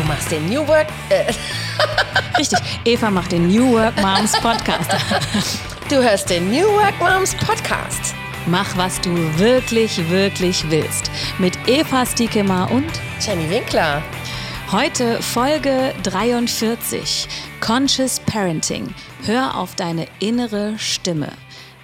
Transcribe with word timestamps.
Du 0.00 0.06
machst 0.06 0.30
den 0.30 0.46
New 0.46 0.66
Work. 0.66 0.86
Äh. 1.10 1.30
Richtig, 2.38 2.58
Eva 2.86 3.10
macht 3.10 3.32
den 3.32 3.48
New 3.48 3.72
Work 3.72 4.00
Moms 4.00 4.32
Podcast. 4.40 4.90
Du 5.90 5.96
hörst 5.96 6.30
den 6.30 6.50
New 6.50 6.68
Work 6.68 6.98
Moms 7.00 7.34
Podcast. 7.34 8.14
Mach, 8.46 8.76
was 8.76 9.00
du 9.00 9.10
wirklich, 9.38 10.08
wirklich 10.08 10.70
willst. 10.70 11.10
Mit 11.38 11.52
Eva 11.66 12.06
Stiekemar 12.06 12.70
und 12.70 12.88
Jenny 13.20 13.50
Winkler. 13.50 14.00
Heute 14.70 15.20
Folge 15.20 15.92
43. 16.04 17.28
Conscious 17.60 18.20
Parenting. 18.20 18.94
Hör 19.26 19.58
auf 19.58 19.74
deine 19.74 20.06
innere 20.20 20.78
Stimme. 20.78 21.28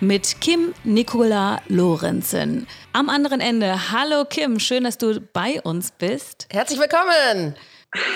Mit 0.01 0.41
Kim 0.41 0.73
Nicola 0.85 1.61
Lorenzen. 1.67 2.67
Am 2.93 3.11
anderen 3.11 3.41
Ende. 3.41 3.91
Hallo 3.91 4.25
Kim, 4.25 4.59
schön, 4.61 4.85
dass 4.85 4.97
du 4.97 5.21
bei 5.21 5.61
uns 5.61 5.91
bist. 5.91 6.47
Herzlich 6.51 6.79
willkommen. 6.79 7.57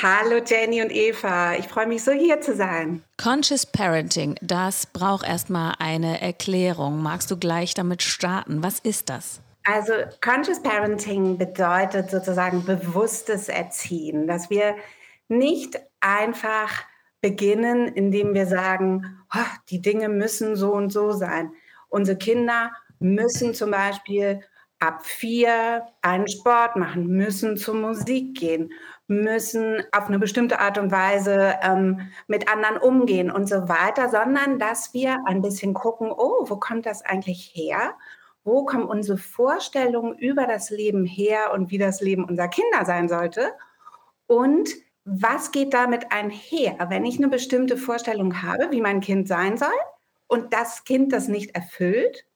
Hallo 0.03 0.43
Jenny 0.45 0.83
und 0.83 0.93
Eva, 0.93 1.55
ich 1.55 1.67
freue 1.67 1.87
mich 1.87 2.03
so 2.03 2.13
hier 2.13 2.41
zu 2.41 2.55
sein. 2.55 3.03
Conscious 3.23 3.67
Parenting, 3.67 4.37
das 4.43 4.87
braucht 4.87 5.27
erstmal 5.27 5.75
eine 5.79 6.21
Erklärung. 6.21 7.03
Magst 7.03 7.31
du 7.31 7.37
gleich 7.37 7.75
damit 7.75 8.03
starten? 8.03 8.63
Was 8.63 8.81
ist 8.81 9.09
das? 9.09 9.41
Also 9.65 9.93
Conscious 10.23 10.63
Parenting 10.63 11.39
bedeutet 11.39 12.11
sozusagen 12.11 12.65
bewusstes 12.65 13.49
Erziehen, 13.49 14.27
dass 14.27 14.51
wir 14.51 14.75
nicht 15.29 15.79
einfach 16.01 16.71
beginnen, 17.21 17.87
indem 17.89 18.35
wir 18.35 18.47
sagen, 18.47 19.19
oh, 19.35 19.57
die 19.69 19.81
Dinge 19.81 20.09
müssen 20.09 20.57
so 20.57 20.73
und 20.73 20.91
so 20.91 21.13
sein. 21.13 21.53
Unsere 21.89 22.17
Kinder 22.17 22.73
müssen 22.99 23.55
zum 23.55 23.71
Beispiel 23.71 24.41
ab 24.79 25.05
vier 25.05 25.87
einen 26.01 26.27
Sport 26.27 26.77
machen, 26.77 27.07
müssen 27.07 27.57
zur 27.57 27.75
Musik 27.75 28.39
gehen, 28.39 28.73
müssen 29.11 29.83
auf 29.91 30.07
eine 30.07 30.21
bestimmte 30.21 30.61
Art 30.61 30.79
und 30.79 30.93
Weise 30.93 31.57
ähm, 31.63 32.09
mit 32.29 32.51
anderen 32.51 32.77
umgehen 32.77 33.31
und 33.31 33.49
so 33.49 33.69
weiter, 33.69 34.09
sondern 34.09 34.59
dass 34.61 34.95
wir 34.95 35.19
ein 35.27 35.43
bisschen 35.43 35.75
gucken, 35.75 36.13
oh, 36.13 36.45
wo 36.47 36.57
kommt 36.57 36.87
das 36.87 37.05
eigentlich 37.05 37.53
her? 37.55 37.95
Wo 38.45 38.65
kommen 38.65 38.85
unsere 38.85 39.19
Vorstellungen 39.19 40.17
über 40.17 40.47
das 40.47 40.71
Leben 40.71 41.05
her 41.05 41.53
und 41.53 41.71
wie 41.71 41.79
das 41.79 42.01
Leben 42.01 42.25
unserer 42.25 42.49
Kinder 42.49 42.85
sein 42.85 43.09
sollte? 43.09 43.53
Und 44.27 44.71
was 45.05 45.51
geht 45.51 45.75
damit 45.75 46.13
einher, 46.13 46.77
wenn 46.89 47.05
ich 47.05 47.19
eine 47.19 47.29
bestimmte 47.29 47.77
Vorstellung 47.77 48.43
habe, 48.43 48.71
wie 48.71 48.81
mein 48.81 49.01
Kind 49.01 49.27
sein 49.27 49.59
soll 49.59 49.69
und 50.29 50.55
das 50.55 50.85
Kind 50.85 51.13
das 51.13 51.27
nicht 51.27 51.57
erfüllt? 51.57 52.27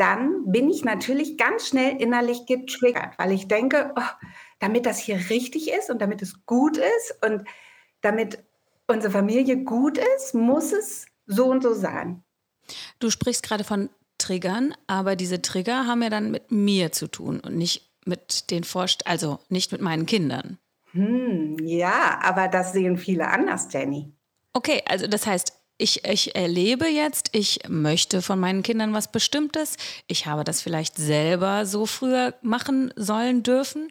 dann 0.00 0.50
bin 0.50 0.70
ich 0.70 0.82
natürlich 0.82 1.36
ganz 1.36 1.68
schnell 1.68 2.00
innerlich 2.00 2.46
getriggert, 2.46 3.18
weil 3.18 3.32
ich 3.32 3.48
denke, 3.48 3.92
oh, 3.96 4.26
damit 4.60 4.86
das 4.86 4.98
hier 4.98 5.30
richtig 5.30 5.72
ist 5.72 5.90
und 5.90 6.00
damit 6.00 6.22
es 6.22 6.46
gut 6.46 6.76
ist 6.76 7.16
und 7.26 7.44
damit 8.02 8.38
unsere 8.86 9.12
Familie 9.12 9.64
gut 9.64 9.98
ist, 10.16 10.34
muss 10.34 10.72
es 10.72 11.06
so 11.26 11.46
und 11.46 11.62
so 11.62 11.74
sein. 11.74 12.22
Du 12.98 13.10
sprichst 13.10 13.42
gerade 13.42 13.64
von 13.64 13.90
Triggern, 14.18 14.74
aber 14.86 15.16
diese 15.16 15.42
Trigger 15.42 15.86
haben 15.86 16.02
ja 16.02 16.10
dann 16.10 16.30
mit 16.30 16.52
mir 16.52 16.92
zu 16.92 17.08
tun 17.08 17.40
und 17.40 17.56
nicht 17.56 17.90
mit 18.04 18.50
den 18.50 18.64
Vorst 18.64 19.06
also 19.06 19.40
nicht 19.48 19.72
mit 19.72 19.80
meinen 19.80 20.06
Kindern. 20.06 20.58
Hm, 20.92 21.56
ja, 21.60 22.20
aber 22.22 22.48
das 22.48 22.72
sehen 22.72 22.96
viele 22.96 23.28
anders, 23.28 23.68
Jenny. 23.72 24.12
Okay, 24.52 24.82
also 24.86 25.06
das 25.06 25.26
heißt, 25.26 25.52
ich, 25.78 26.04
ich 26.04 26.34
erlebe 26.34 26.86
jetzt, 26.86 27.30
ich 27.32 27.60
möchte 27.68 28.20
von 28.20 28.38
meinen 28.38 28.62
Kindern 28.62 28.92
was 28.92 29.10
Bestimmtes. 29.10 29.76
Ich 30.08 30.26
habe 30.26 30.44
das 30.44 30.60
vielleicht 30.60 30.96
selber 30.96 31.64
so 31.64 31.86
früher 31.86 32.34
machen 32.42 32.92
sollen 32.96 33.42
dürfen. 33.42 33.90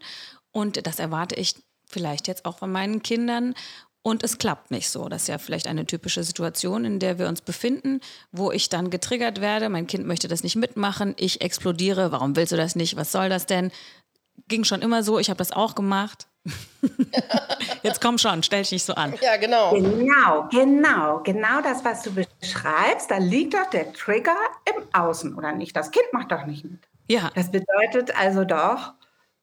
Und 0.52 0.86
das 0.86 1.00
erwarte 1.00 1.36
ich 1.36 1.56
vielleicht 1.86 2.28
jetzt 2.28 2.46
auch 2.46 2.60
von 2.60 2.72
meinen 2.72 3.04
Kindern. 3.04 3.56
Und 4.02 4.24
es 4.24 4.38
klappt 4.38 4.72
nicht 4.72 4.90
so. 4.90 5.10
Das 5.10 5.24
ist 5.24 5.28
ja 5.28 5.38
vielleicht 5.38 5.68
eine 5.68 5.86
typische 5.86 6.24
Situation, 6.24 6.86
in 6.86 7.00
der 7.00 7.20
wir 7.20 7.28
uns 7.28 7.42
befinden, 7.42 8.00
wo 8.32 8.52
ich 8.52 8.70
dann 8.70 8.90
getriggert 8.90 9.42
werde. 9.42 9.68
Mein 9.70 9.88
Kind 9.88 10.08
möchte 10.08 10.28
das 10.28 10.42
nicht 10.42 10.56
mitmachen. 10.56 11.16
Ich 11.18 11.42
explodiere. 11.42 12.12
Warum 12.12 12.36
willst 12.36 12.54
du 12.54 12.58
das 12.58 12.76
nicht? 12.76 12.96
Was 12.96 13.12
soll 13.12 13.30
das 13.30 13.46
denn? 13.46 13.72
Ging 14.48 14.64
schon 14.64 14.82
immer 14.82 15.04
so. 15.04 15.20
Ich 15.20 15.30
habe 15.30 15.38
das 15.38 15.52
auch 15.52 15.76
gemacht. 15.76 16.28
Jetzt 17.84 18.02
komm 18.02 18.18
schon, 18.18 18.44
stell 18.44 18.62
dich 18.62 18.72
nicht 18.72 18.86
so 18.86 18.94
an. 18.94 19.14
Ja, 19.22 19.38
genau. 19.38 19.74
Genau, 19.74 20.48
genau, 20.50 21.20
genau 21.20 21.62
das, 21.62 21.84
was 21.84 22.02
du 22.02 22.12
beschreibst, 22.14 23.12
da 23.12 23.18
liegt 23.18 23.54
doch 23.54 23.70
der 23.70 23.92
Trigger 23.94 24.36
im 24.66 24.84
Außen, 24.94 25.36
oder 25.36 25.52
nicht? 25.52 25.76
Das 25.76 25.92
Kind 25.92 26.06
macht 26.14 26.32
doch 26.32 26.46
nicht 26.46 26.64
mit. 26.64 26.80
Ja. 27.08 27.32
Das 27.36 27.52
bedeutet 27.52 28.16
also 28.18 28.46
doch, 28.46 28.94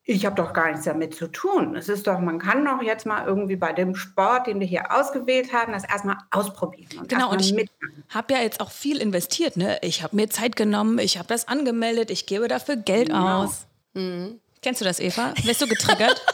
ich 0.08 0.24
habe 0.24 0.36
doch 0.36 0.52
gar 0.52 0.68
nichts 0.68 0.84
damit 0.84 1.16
zu 1.16 1.26
tun. 1.26 1.74
Es 1.74 1.88
ist 1.88 2.06
doch, 2.06 2.20
man 2.20 2.38
kann 2.38 2.64
doch 2.64 2.80
jetzt 2.80 3.06
mal 3.06 3.26
irgendwie 3.26 3.56
bei 3.56 3.72
dem 3.72 3.96
Sport, 3.96 4.46
den 4.46 4.60
wir 4.60 4.66
hier 4.66 4.92
ausgewählt 4.92 5.52
haben, 5.52 5.72
das 5.72 5.82
erstmal 5.82 6.18
ausprobieren. 6.30 7.00
Und 7.00 7.08
genau, 7.08 7.32
und 7.32 7.40
ich 7.40 7.68
habe 8.10 8.32
ja 8.32 8.40
jetzt 8.40 8.60
auch 8.60 8.70
viel 8.70 8.98
investiert. 8.98 9.56
Ne? 9.56 9.78
Ich 9.82 10.04
habe 10.04 10.14
mir 10.14 10.30
Zeit 10.30 10.54
genommen, 10.54 11.00
ich 11.00 11.18
habe 11.18 11.26
das 11.26 11.48
angemeldet, 11.48 12.12
ich 12.12 12.26
gebe 12.26 12.46
dafür 12.46 12.76
Geld 12.76 13.08
genau. 13.08 13.44
aus. 13.44 13.66
Mhm. 13.94 14.38
Kennst 14.62 14.80
du 14.80 14.84
das, 14.84 15.00
Eva? 15.00 15.34
Wirst 15.42 15.60
du 15.60 15.66
getriggert? 15.66 16.22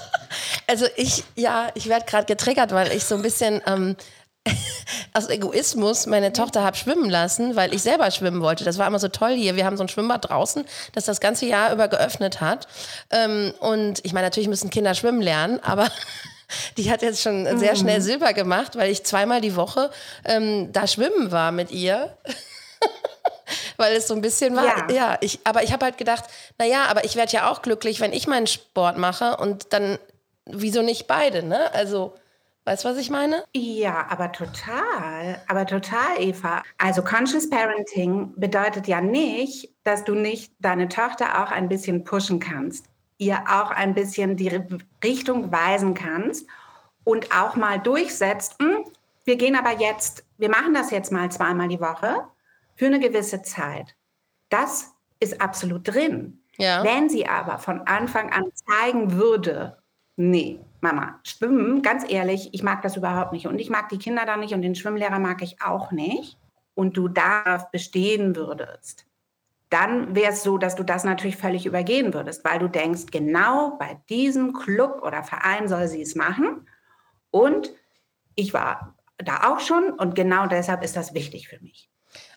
Also 0.66 0.86
ich, 0.96 1.24
ja, 1.34 1.68
ich 1.74 1.90
werde 1.90 2.06
gerade 2.06 2.24
getriggert, 2.24 2.72
weil 2.72 2.90
ich 2.92 3.04
so 3.04 3.16
ein 3.16 3.20
bisschen 3.20 3.60
ähm, 3.66 3.96
aus 5.12 5.28
Egoismus 5.28 6.06
meine 6.06 6.32
Tochter 6.32 6.64
habe 6.64 6.76
schwimmen 6.76 7.08
lassen, 7.08 7.56
weil 7.56 7.75
ich 7.75 7.82
selber 7.82 8.10
schwimmen 8.10 8.41
wollte. 8.41 8.64
Das 8.64 8.78
war 8.78 8.86
immer 8.86 8.98
so 8.98 9.08
toll 9.08 9.32
hier. 9.32 9.56
Wir 9.56 9.64
haben 9.64 9.76
so 9.76 9.84
ein 9.84 9.88
Schwimmbad 9.88 10.28
draußen, 10.28 10.64
das 10.92 11.04
das 11.04 11.20
ganze 11.20 11.47
Jahr 11.47 11.72
über 11.72 11.88
geöffnet 11.88 12.41
hat. 12.41 12.66
Ähm, 13.10 13.54
und 13.60 14.04
ich 14.04 14.12
meine, 14.12 14.26
natürlich 14.26 14.48
müssen 14.48 14.70
Kinder 14.70 14.94
schwimmen 14.94 15.22
lernen, 15.22 15.60
aber 15.62 15.88
die 16.76 16.91
hat 16.91 17.02
jetzt 17.02 17.22
schon 17.22 17.58
sehr 17.58 17.76
schnell 17.76 18.00
mhm. 18.00 18.04
Silber 18.04 18.32
gemacht, 18.32 18.76
weil 18.76 18.91
ich 18.91 19.04
zweimal 19.04 19.41
die 19.41 19.56
Woche 19.56 19.91
ähm, 20.25 20.72
da 20.72 20.86
schwimmen 20.86 21.31
war 21.31 21.52
mit 21.52 21.70
ihr. 21.70 22.16
weil 23.76 23.94
es 23.97 24.08
so 24.08 24.14
ein 24.14 24.22
bisschen 24.22 24.56
war. 24.56 24.64
Ja, 24.64 24.94
ja 24.94 25.19
ich, 25.20 25.41
aber 25.44 25.62
ich 25.62 25.72
habe 25.72 25.84
halt 25.84 25.98
gedacht, 25.98 26.25
naja, 26.58 26.86
aber 26.88 27.04
ich 27.04 27.16
werde 27.16 27.32
ja 27.32 27.50
auch 27.50 27.62
glücklich, 27.62 28.00
wenn 28.00 28.12
ich 28.12 28.26
meinen 28.26 28.47
Sport 28.47 28.97
mache 28.98 29.36
und 29.36 29.72
dann 29.72 29.98
wieso 30.47 30.82
nicht 30.82 31.06
beide, 31.06 31.42
ne? 31.42 31.72
Also, 31.75 32.14
weißt 32.64 32.84
du, 32.84 32.88
was 32.88 32.98
ich 32.98 33.10
meine? 33.10 33.44
Ja, 33.54 34.06
aber 34.08 34.32
total. 34.32 35.40
Aber 35.48 35.66
total, 35.66 36.18
Eva. 36.18 36.62
Also, 36.78 37.02
Conscious 37.02 37.48
Parenting 37.48 38.32
bedeutet 38.36 38.86
ja 38.88 39.00
nicht, 39.00 39.70
dass 39.84 40.04
du 40.04 40.14
nicht 40.14 40.52
deine 40.58 40.88
Tochter 40.88 41.42
auch 41.42 41.50
ein 41.50 41.68
bisschen 41.68 42.04
pushen 42.04 42.40
kannst, 42.40 42.86
ihr 43.18 43.42
auch 43.48 43.70
ein 43.70 43.94
bisschen 43.94 44.36
die 44.36 44.60
Richtung 45.02 45.52
weisen 45.52 45.94
kannst 45.94 46.46
und 47.04 47.34
auch 47.36 47.56
mal 47.56 47.78
durchsetzt, 47.78 48.56
hm, 48.60 48.84
wir 49.24 49.36
gehen 49.36 49.56
aber 49.56 49.80
jetzt, 49.80 50.24
wir 50.38 50.50
machen 50.50 50.74
das 50.74 50.90
jetzt 50.90 51.12
mal 51.12 51.30
zweimal 51.30 51.68
die 51.68 51.80
Woche 51.80 52.26
für 52.74 52.86
eine 52.86 52.98
gewisse 52.98 53.42
Zeit. 53.42 53.94
Das 54.48 54.92
ist 55.20 55.40
absolut 55.40 55.86
drin. 55.86 56.42
Ja. 56.58 56.82
Wenn 56.82 57.08
sie 57.08 57.26
aber 57.26 57.58
von 57.58 57.86
Anfang 57.86 58.32
an 58.32 58.44
zeigen 58.54 59.12
würde, 59.12 59.78
Nee, 60.16 60.60
Mama, 60.82 61.20
schwimmen, 61.22 61.81
ganz 61.81 62.04
ehrlich, 62.10 62.53
ich 62.53 62.65
mag 62.65 62.82
das 62.82 62.97
überhaupt 62.97 63.32
nicht. 63.32 63.47
Und 63.47 63.59
ich 63.60 63.70
mag 63.70 63.88
die 63.88 63.98
Kinder 63.98 64.26
da 64.26 64.37
nicht 64.37 64.53
und 64.53 64.62
den 64.62 64.75
Schwimmlehrer 64.75 65.20
mag 65.20 65.41
ich 65.41 65.62
auch 65.62 65.93
nicht. 65.93 66.38
Und 66.75 66.97
du 66.97 67.06
darauf 67.06 67.70
bestehen 67.70 68.34
würdest, 68.34 69.06
dann 69.70 70.16
wäre 70.16 70.32
es 70.32 70.43
so, 70.43 70.59
dass 70.59 70.75
du 70.75 70.82
das 70.82 71.04
natürlich 71.04 71.37
völlig 71.37 71.66
übergehen 71.66 72.12
würdest, 72.12 72.44
weil 72.44 72.59
du 72.59 72.69
denkst, 72.69 73.06
genau 73.10 73.76
bei 73.78 74.00
diesem 74.09 74.53
Club 74.54 75.03
oder 75.03 75.22
Verein 75.22 75.69
soll 75.69 75.87
sie 75.87 76.03
es 76.03 76.15
machen. 76.16 76.66
Und 77.31 77.70
ich 78.34 78.53
war 78.53 78.97
da 79.19 79.53
auch 79.53 79.60
schon 79.60 79.93
und 79.93 80.16
genau 80.16 80.47
deshalb 80.47 80.82
ist 80.82 80.97
das 80.97 81.14
wichtig 81.14 81.49
für 81.49 81.60
mich. 81.60 81.88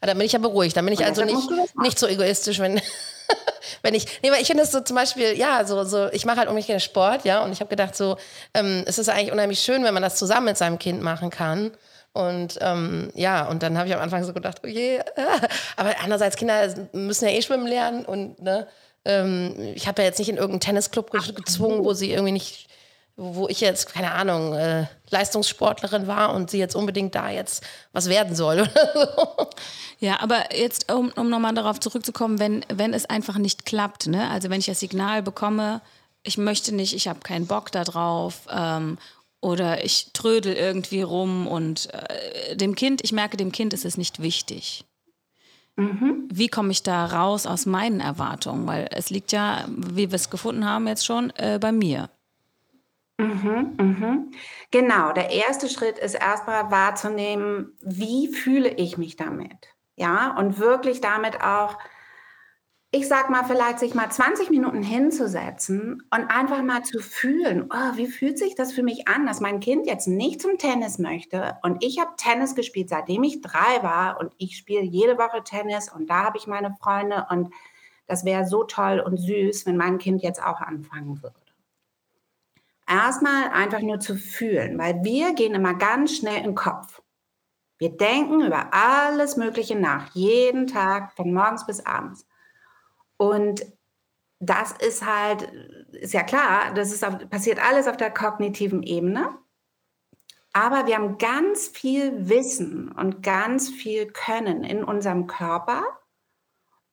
Ah, 0.02 0.06
dann 0.06 0.18
bin 0.18 0.26
ich 0.28 0.34
ja 0.34 0.40
beruhigt. 0.40 0.78
Dann 0.78 0.86
bin 0.86 0.94
ich 0.94 1.00
und 1.00 1.06
also 1.06 1.26
nicht, 1.26 1.50
nicht 1.82 1.98
so 1.98 2.08
egoistisch, 2.08 2.60
wenn, 2.60 2.80
wenn 3.81 3.94
ich, 3.94 4.06
nee, 4.22 4.31
weil 4.31 4.41
ich 4.41 4.47
finde 4.47 4.63
das 4.63 4.72
so 4.72 4.81
zum 4.81 4.96
Beispiel, 4.96 5.38
ja, 5.38 5.66
so, 5.66 5.84
so 5.84 6.08
ich 6.12 6.25
mache 6.25 6.38
halt 6.38 6.47
unheimlich 6.47 6.67
gerne 6.67 6.79
Sport, 6.79 7.26
ja, 7.26 7.44
und 7.44 7.52
ich 7.52 7.59
habe 7.59 7.70
gedacht, 7.70 7.96
so, 7.96 8.17
ähm, 8.53 8.84
es 8.85 8.97
ist 8.97 9.09
eigentlich 9.09 9.32
unheimlich 9.32 9.59
schön, 9.59 9.84
wenn 9.84 9.94
man 9.94 10.03
das 10.03 10.17
zusammen 10.17 10.46
mit 10.46 10.58
seinem 10.58 10.79
Kind 10.79 11.02
machen 11.02 11.29
kann. 11.29 11.72
Und 12.14 12.59
ähm, 12.61 13.11
ja, 13.14 13.46
und 13.46 13.61
dann 13.61 13.78
habe 13.78 13.90
ich 13.90 13.96
am 13.96 14.00
Anfang 14.00 14.23
so 14.23 14.32
gedacht, 14.32 14.61
oh 14.64 14.67
je, 14.67 15.00
aber 15.76 15.96
andererseits, 16.02 16.38
Kinder 16.38 16.73
müssen 16.94 17.28
ja 17.28 17.32
eh 17.32 17.41
schwimmen 17.41 17.67
lernen 17.67 18.05
und 18.05 18.41
ne, 18.41 18.67
ähm, 19.03 19.73
ich 19.76 19.88
habe 19.88 20.02
ja 20.02 20.08
jetzt 20.08 20.20
nicht 20.20 20.29
in 20.29 20.38
irgendeinen 20.38 20.61
Tennisclub 20.61 21.11
gezwungen, 21.11 21.84
wo 21.84 21.94
sie 21.94 22.11
irgendwie 22.11 22.32
nicht 22.32 22.67
wo 23.17 23.47
ich 23.47 23.62
jetzt, 23.62 23.94
keine 23.94 24.12
Ahnung, 24.12 24.53
äh, 24.53 24.88
Leistungssportlerin 25.09 26.08
war 26.08 26.34
und 26.34 26.50
sie 26.50 26.58
jetzt 26.58 26.76
unbedingt 26.76 27.16
da 27.16 27.29
jetzt 27.29 27.64
was 27.94 28.09
werden 28.09 28.35
soll 28.35 28.62
oder 28.62 28.91
so. 28.94 29.50
Ja, 30.00 30.20
aber 30.20 30.53
jetzt, 30.56 30.91
um, 30.91 31.12
um 31.16 31.29
nochmal 31.29 31.53
darauf 31.53 31.79
zurückzukommen, 31.79 32.40
wenn, 32.40 32.66
wenn 32.73 32.94
es 32.94 33.06
einfach 33.06 33.38
nicht 33.38 33.66
klappt, 33.66 34.08
ne? 34.08 34.29
also 34.29 34.50
wenn 34.50 34.59
ich 34.59 34.66
das 34.66 34.82
Signal 34.82 35.23
bekomme, 35.23 35.82
ich 36.23 36.38
möchte 36.38 36.76
nicht, 36.76 36.94
ich 36.94 37.08
habe 37.08 37.20
keinen 37.22 37.47
Bock 37.47 37.72
darauf 37.72 38.47
ähm, 38.52 38.97
oder 39.40 39.85
ich 39.85 40.12
trödel 40.12 40.53
irgendwie 40.53 41.02
rum 41.02 41.47
und 41.47 41.94
äh, 41.94 42.58
dem 42.58 42.76
Kind, 42.76 43.02
ich 43.03 43.14
merke, 43.14 43.38
dem 43.38 43.52
Kind 43.52 43.73
ist 43.73 43.85
es 43.85 43.96
nicht 43.96 44.22
wichtig. 44.22 44.84
Mhm. 45.78 46.28
Wie 46.32 46.47
komme 46.47 46.72
ich 46.72 46.84
da 46.84 47.06
raus 47.06 47.46
aus 47.46 47.66
meinen 47.66 48.00
Erwartungen? 48.00 48.66
Weil 48.66 48.88
es 48.91 49.09
liegt 49.09 49.32
ja, 49.32 49.66
wie 49.67 50.09
wir 50.09 50.16
es 50.16 50.29
gefunden 50.29 50.66
haben 50.66 50.88
jetzt 50.88 51.06
schon, 51.06 51.32
äh, 51.32 51.59
bei 51.62 51.72
mir. 51.72 52.09
Mhm, 53.20 53.76
mhm. 53.79 54.32
Genau, 54.72 55.14
der 55.14 55.29
erste 55.29 55.70
Schritt 55.70 55.97
ist 56.00 56.16
erstmal 56.16 56.70
wahrzunehmen, 56.70 57.78
wie 57.82 58.28
fühle 58.34 58.70
ich 58.70 58.97
mich 58.97 59.16
damit? 59.16 59.70
Ja, 59.96 60.35
und 60.38 60.59
wirklich 60.59 61.00
damit 61.00 61.41
auch 61.41 61.78
ich 62.91 63.09
sag 63.09 63.29
mal, 63.29 63.44
vielleicht 63.44 63.79
sich 63.79 63.94
mal 63.94 64.09
20 64.09 64.50
Minuten 64.50 64.82
hinzusetzen 64.82 66.02
und 66.16 66.29
einfach 66.29 66.64
mal 66.64 66.82
zu 66.84 67.00
fühlen, 67.00 67.70
oh, 67.70 67.97
wie 67.97 68.08
fühlt 68.08 68.40
sich 68.40 68.56
das 68.56 68.72
für 68.72 68.84
mich 68.84 69.08
an, 69.09 69.26
dass 69.26 69.41
mein 69.41 69.59
Kind 69.59 69.85
jetzt 69.85 70.08
nicht 70.08 70.41
zum 70.41 70.58
Tennis 70.58 70.97
möchte 70.97 71.58
und 71.64 71.84
ich 71.84 72.00
habe 72.00 72.12
Tennis 72.16 72.56
gespielt, 72.56 72.88
seitdem 72.90 73.23
ich 73.23 73.41
drei 73.41 73.84
war 73.84 74.20
und 74.22 74.32
ich 74.38 74.56
spiele 74.58 74.84
jede 74.84 75.17
Woche 75.17 75.44
Tennis 75.44 75.91
und 75.91 76.09
da 76.09 76.23
habe 76.23 76.38
ich 76.38 76.47
meine 76.47 76.73
Freunde 76.82 77.28
und 77.29 77.53
das 78.08 78.23
wäre 78.23 78.47
so 78.47 78.64
toll 78.64 79.02
und 79.06 79.17
süß, 79.17 79.66
wenn 79.66 79.76
mein 79.78 79.97
Kind 79.97 80.22
jetzt 80.23 80.41
auch 80.41 80.62
anfangen 80.62 81.22
würde. 81.22 81.45
Erstmal 82.87 83.49
einfach 83.49 83.82
nur 83.82 83.99
zu 83.99 84.16
fühlen, 84.16 84.78
weil 84.78 85.03
wir 85.03 85.34
gehen 85.34 85.55
immer 85.55 85.73
ganz 85.73 86.16
schnell 86.16 86.37
in 86.37 86.43
den 86.43 86.55
Kopf. 86.55 87.02
Wir 87.78 87.90
denken 87.90 88.46
über 88.46 88.73
alles 88.73 89.37
Mögliche 89.37 89.76
nach, 89.76 90.14
jeden 90.14 90.67
Tag, 90.67 91.14
von 91.14 91.34
morgens 91.34 91.66
bis 91.66 91.85
abends. 91.85 92.26
Und 93.17 93.66
das 94.40 94.72
ist 94.73 95.05
halt, 95.05 95.52
ist 95.91 96.14
ja 96.14 96.23
klar, 96.23 96.73
das 96.73 96.91
ist 96.91 97.03
auf, 97.03 97.29
passiert 97.29 97.59
alles 97.59 97.87
auf 97.87 97.97
der 97.97 98.11
kognitiven 98.11 98.84
Ebene. 98.84 99.38
Aber 100.53 100.85
wir 100.88 100.96
haben 100.96 101.17
ganz 101.17 101.67
viel 101.67 102.29
Wissen 102.29 102.91
und 102.91 103.23
ganz 103.23 103.70
viel 103.70 104.08
Können 104.08 104.64
in 104.64 104.84
unserem 104.84 105.28
Körper 105.28 105.84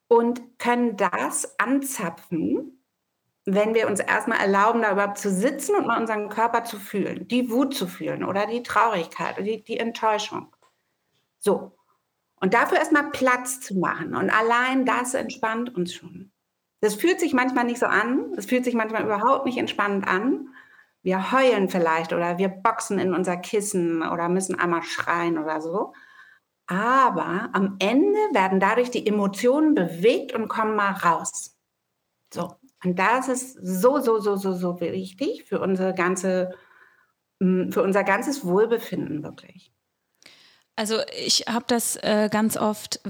und 0.08 0.58
können 0.58 0.96
das 0.96 1.58
anzapfen, 1.60 2.81
wenn 3.44 3.74
wir 3.74 3.88
uns 3.88 4.00
erstmal 4.00 4.38
erlauben, 4.38 4.82
da 4.82 4.92
überhaupt 4.92 5.18
zu 5.18 5.30
sitzen 5.30 5.74
und 5.74 5.86
mal 5.86 6.00
unseren 6.00 6.28
Körper 6.28 6.64
zu 6.64 6.78
fühlen, 6.78 7.26
die 7.26 7.50
Wut 7.50 7.74
zu 7.74 7.88
fühlen 7.88 8.24
oder 8.24 8.46
die 8.46 8.62
Traurigkeit 8.62 9.36
oder 9.36 9.44
die, 9.44 9.62
die 9.62 9.78
Enttäuschung. 9.78 10.54
So. 11.38 11.76
Und 12.36 12.54
dafür 12.54 12.78
erstmal 12.78 13.10
Platz 13.10 13.60
zu 13.60 13.78
machen. 13.78 14.14
Und 14.14 14.30
allein 14.30 14.84
das 14.84 15.14
entspannt 15.14 15.74
uns 15.74 15.92
schon. 15.92 16.32
Das 16.80 16.94
fühlt 16.96 17.20
sich 17.20 17.32
manchmal 17.32 17.64
nicht 17.64 17.78
so 17.78 17.86
an. 17.86 18.32
Es 18.36 18.46
fühlt 18.46 18.64
sich 18.64 18.74
manchmal 18.74 19.04
überhaupt 19.04 19.46
nicht 19.46 19.58
entspannend 19.58 20.06
an. 20.06 20.48
Wir 21.02 21.32
heulen 21.32 21.68
vielleicht 21.68 22.12
oder 22.12 22.38
wir 22.38 22.48
boxen 22.48 22.98
in 22.98 23.14
unser 23.14 23.36
Kissen 23.36 24.02
oder 24.02 24.28
müssen 24.28 24.58
einmal 24.58 24.82
schreien 24.82 25.38
oder 25.38 25.60
so. 25.60 25.94
Aber 26.66 27.50
am 27.52 27.76
Ende 27.80 28.18
werden 28.32 28.60
dadurch 28.60 28.90
die 28.90 29.06
Emotionen 29.06 29.74
bewegt 29.74 30.32
und 30.32 30.48
kommen 30.48 30.76
mal 30.76 30.92
raus. 30.92 31.56
So. 32.32 32.56
Und 32.84 32.98
das 32.98 33.28
ist 33.28 33.58
so, 33.62 34.00
so, 34.00 34.18
so, 34.18 34.36
so, 34.36 34.52
so 34.52 34.80
wichtig 34.80 35.44
für 35.44 35.60
unsere 35.60 35.94
ganze, 35.94 36.50
für 37.38 37.82
unser 37.82 38.04
ganzes 38.04 38.44
Wohlbefinden 38.44 39.22
wirklich. 39.22 39.72
Also 40.76 40.96
ich 41.24 41.44
habe 41.48 41.64
das 41.68 41.96
äh, 41.96 42.28
ganz 42.30 42.56
oft, 42.56 43.00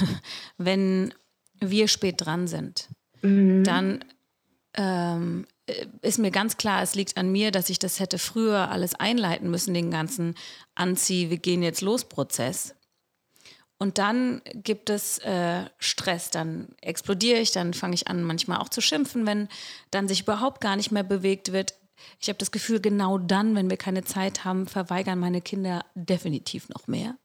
wenn 0.58 1.12
wir 1.60 1.88
spät 1.88 2.16
dran 2.18 2.46
sind, 2.46 2.88
mhm. 3.22 3.64
dann 3.64 4.04
ähm, 4.74 5.46
ist 6.00 6.18
mir 6.18 6.30
ganz 6.30 6.56
klar, 6.56 6.82
es 6.82 6.94
liegt 6.94 7.16
an 7.16 7.30
mir, 7.30 7.50
dass 7.50 7.68
ich 7.70 7.78
das 7.78 8.00
hätte 8.00 8.18
früher 8.18 8.70
alles 8.70 8.94
einleiten 8.94 9.50
müssen, 9.50 9.74
den 9.74 9.90
ganzen 9.90 10.34
Anzieh, 10.74 11.30
wir 11.30 11.38
gehen 11.38 11.62
jetzt 11.62 11.82
los 11.82 12.04
Prozess. 12.04 12.74
Und 13.78 13.98
dann 13.98 14.42
gibt 14.54 14.90
es 14.90 15.18
äh, 15.18 15.64
Stress, 15.78 16.30
dann 16.30 16.68
explodiere 16.80 17.38
ich, 17.38 17.52
dann 17.52 17.74
fange 17.74 17.94
ich 17.94 18.08
an, 18.08 18.24
manchmal 18.24 18.58
auch 18.58 18.68
zu 18.68 18.80
schimpfen, 18.80 19.24
wenn 19.24 19.48
dann 19.92 20.08
sich 20.08 20.22
überhaupt 20.22 20.60
gar 20.60 20.74
nicht 20.74 20.90
mehr 20.90 21.04
bewegt 21.04 21.52
wird. 21.52 21.74
Ich 22.20 22.28
habe 22.28 22.38
das 22.38 22.50
Gefühl, 22.50 22.80
genau 22.80 23.18
dann, 23.18 23.54
wenn 23.54 23.70
wir 23.70 23.76
keine 23.76 24.04
Zeit 24.04 24.44
haben, 24.44 24.66
verweigern 24.66 25.20
meine 25.20 25.40
Kinder 25.40 25.84
definitiv 25.94 26.68
noch 26.68 26.88
mehr. 26.88 27.16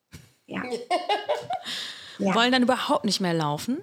Ja. 0.46 0.62
ja. 2.20 2.36
Wollen 2.36 2.52
dann 2.52 2.64
überhaupt 2.64 3.06
nicht 3.06 3.20
mehr 3.20 3.34
laufen. 3.34 3.80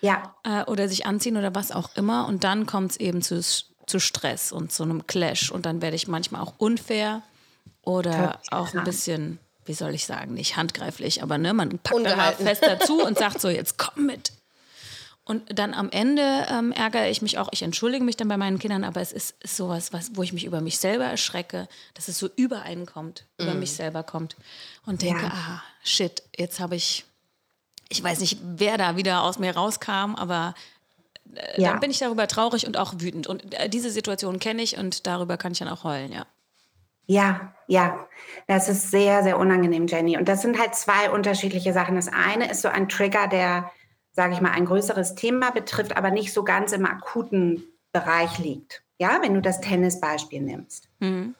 Ja. 0.00 0.34
Äh, 0.42 0.64
oder 0.64 0.88
sich 0.88 1.04
anziehen 1.04 1.36
oder 1.36 1.54
was 1.54 1.70
auch 1.70 1.94
immer. 1.96 2.26
Und 2.26 2.44
dann 2.44 2.64
kommt 2.64 2.92
es 2.92 2.96
eben 2.98 3.20
zu, 3.20 3.42
zu 3.42 3.98
Stress 3.98 4.52
und 4.52 4.72
zu 4.72 4.84
einem 4.84 5.06
Clash. 5.06 5.50
Und 5.50 5.66
dann 5.66 5.82
werde 5.82 5.96
ich 5.96 6.08
manchmal 6.08 6.40
auch 6.40 6.54
unfair 6.58 7.22
oder 7.82 8.40
auch 8.50 8.72
ein 8.74 8.84
bisschen, 8.84 9.38
wie 9.66 9.74
soll 9.74 9.94
ich 9.94 10.06
sagen, 10.06 10.34
nicht 10.34 10.56
handgreiflich, 10.56 11.22
aber 11.22 11.38
ne, 11.38 11.54
man 11.54 11.78
packt 11.78 12.04
dann 12.04 12.34
fest 12.34 12.62
dazu 12.64 13.02
und 13.02 13.18
sagt 13.18 13.40
so, 13.40 13.48
jetzt 13.48 13.78
komm 13.78 14.06
mit. 14.06 14.32
Und 15.26 15.58
dann 15.58 15.72
am 15.72 15.88
Ende 15.90 16.46
ähm, 16.50 16.70
ärgere 16.72 17.08
ich 17.08 17.22
mich 17.22 17.38
auch, 17.38 17.48
ich 17.50 17.62
entschuldige 17.62 18.04
mich 18.04 18.16
dann 18.16 18.28
bei 18.28 18.36
meinen 18.36 18.58
Kindern, 18.58 18.84
aber 18.84 19.00
es 19.00 19.10
ist, 19.10 19.42
ist 19.42 19.56
sowas, 19.56 19.92
was, 19.94 20.10
wo 20.14 20.22
ich 20.22 20.34
mich 20.34 20.44
über 20.44 20.60
mich 20.60 20.78
selber 20.78 21.06
erschrecke, 21.06 21.66
dass 21.94 22.08
es 22.08 22.18
so 22.18 22.28
über 22.36 22.62
einen 22.62 22.84
kommt, 22.84 23.24
mm. 23.38 23.42
über 23.42 23.54
mich 23.54 23.72
selber 23.72 24.02
kommt 24.02 24.36
und 24.84 25.00
denke, 25.00 25.22
ja. 25.22 25.32
ah, 25.32 25.62
shit, 25.82 26.22
jetzt 26.36 26.60
habe 26.60 26.76
ich, 26.76 27.06
ich 27.88 28.02
weiß 28.02 28.20
nicht, 28.20 28.38
wer 28.42 28.76
da 28.76 28.98
wieder 28.98 29.22
aus 29.22 29.38
mir 29.38 29.56
rauskam, 29.56 30.14
aber 30.14 30.54
äh, 31.34 31.62
ja. 31.62 31.70
dann 31.70 31.80
bin 31.80 31.90
ich 31.90 32.00
darüber 32.00 32.28
traurig 32.28 32.66
und 32.66 32.76
auch 32.76 32.92
wütend. 32.98 33.26
Und 33.26 33.54
äh, 33.54 33.70
diese 33.70 33.90
Situation 33.90 34.38
kenne 34.38 34.60
ich 34.60 34.76
und 34.76 35.06
darüber 35.06 35.38
kann 35.38 35.52
ich 35.52 35.58
dann 35.58 35.68
auch 35.68 35.84
heulen, 35.84 36.12
ja. 36.12 36.26
Ja, 37.06 37.53
ja, 37.66 38.06
das 38.46 38.68
ist 38.68 38.90
sehr, 38.90 39.22
sehr 39.22 39.38
unangenehm, 39.38 39.86
Jenny. 39.86 40.16
Und 40.16 40.28
das 40.28 40.42
sind 40.42 40.58
halt 40.58 40.74
zwei 40.74 41.10
unterschiedliche 41.10 41.72
Sachen. 41.72 41.96
Das 41.96 42.08
eine 42.08 42.50
ist 42.50 42.62
so 42.62 42.68
ein 42.68 42.88
Trigger, 42.88 43.26
der 43.26 43.70
sage 44.14 44.32
ich 44.32 44.40
mal, 44.40 44.52
ein 44.52 44.64
größeres 44.64 45.16
Thema 45.16 45.50
betrifft, 45.50 45.96
aber 45.96 46.10
nicht 46.10 46.32
so 46.32 46.44
ganz 46.44 46.72
im 46.72 46.86
akuten 46.86 47.64
Bereich 47.92 48.38
liegt. 48.38 48.82
Ja, 48.98 49.18
wenn 49.20 49.34
du 49.34 49.42
das 49.42 49.60
Tennisbeispiel 49.60 50.40
nimmst. 50.40 50.88
Mhm. 51.00 51.34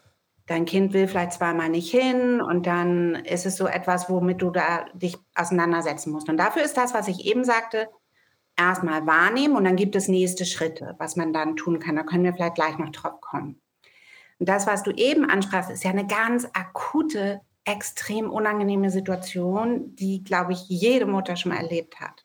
Dein 0.46 0.66
Kind 0.66 0.92
will 0.92 1.08
vielleicht 1.08 1.32
zweimal 1.32 1.68
nicht 1.68 1.90
hin 1.90 2.42
und 2.42 2.66
dann 2.66 3.14
ist 3.14 3.46
es 3.46 3.56
so 3.56 3.66
etwas, 3.66 4.10
womit 4.10 4.42
du 4.42 4.50
da 4.50 4.84
dich 4.92 5.16
auseinandersetzen 5.34 6.12
musst. 6.12 6.28
Und 6.28 6.36
dafür 6.36 6.62
ist 6.62 6.76
das, 6.76 6.92
was 6.92 7.08
ich 7.08 7.24
eben 7.24 7.44
sagte, 7.44 7.88
erstmal 8.56 9.06
wahrnehmen 9.06 9.56
und 9.56 9.64
dann 9.64 9.76
gibt 9.76 9.96
es 9.96 10.08
nächste 10.08 10.44
Schritte, 10.44 10.96
was 10.98 11.16
man 11.16 11.32
dann 11.32 11.56
tun 11.56 11.78
kann. 11.78 11.96
Da 11.96 12.02
können 12.02 12.24
wir 12.24 12.34
vielleicht 12.34 12.56
gleich 12.56 12.76
noch 12.76 12.90
drauf 12.90 13.20
kommen. 13.20 13.60
Und 14.38 14.48
das, 14.48 14.66
was 14.66 14.82
du 14.82 14.90
eben 14.90 15.28
ansprachst, 15.28 15.70
ist 15.70 15.84
ja 15.84 15.90
eine 15.90 16.06
ganz 16.06 16.46
akute, 16.52 17.40
extrem 17.64 18.30
unangenehme 18.30 18.90
Situation, 18.90 19.94
die, 19.96 20.22
glaube 20.22 20.52
ich, 20.52 20.68
jede 20.68 21.06
Mutter 21.06 21.36
schon 21.36 21.52
mal 21.52 21.62
erlebt 21.62 22.00
hat. 22.00 22.24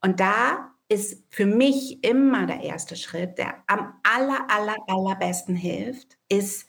Und 0.00 0.20
da 0.20 0.72
ist 0.88 1.22
für 1.30 1.46
mich 1.46 2.02
immer 2.02 2.46
der 2.46 2.60
erste 2.60 2.96
Schritt, 2.96 3.38
der 3.38 3.62
am 3.66 3.94
aller, 4.02 4.46
aller, 4.50 4.76
allerbesten 4.88 5.54
hilft, 5.54 6.16
ist 6.28 6.66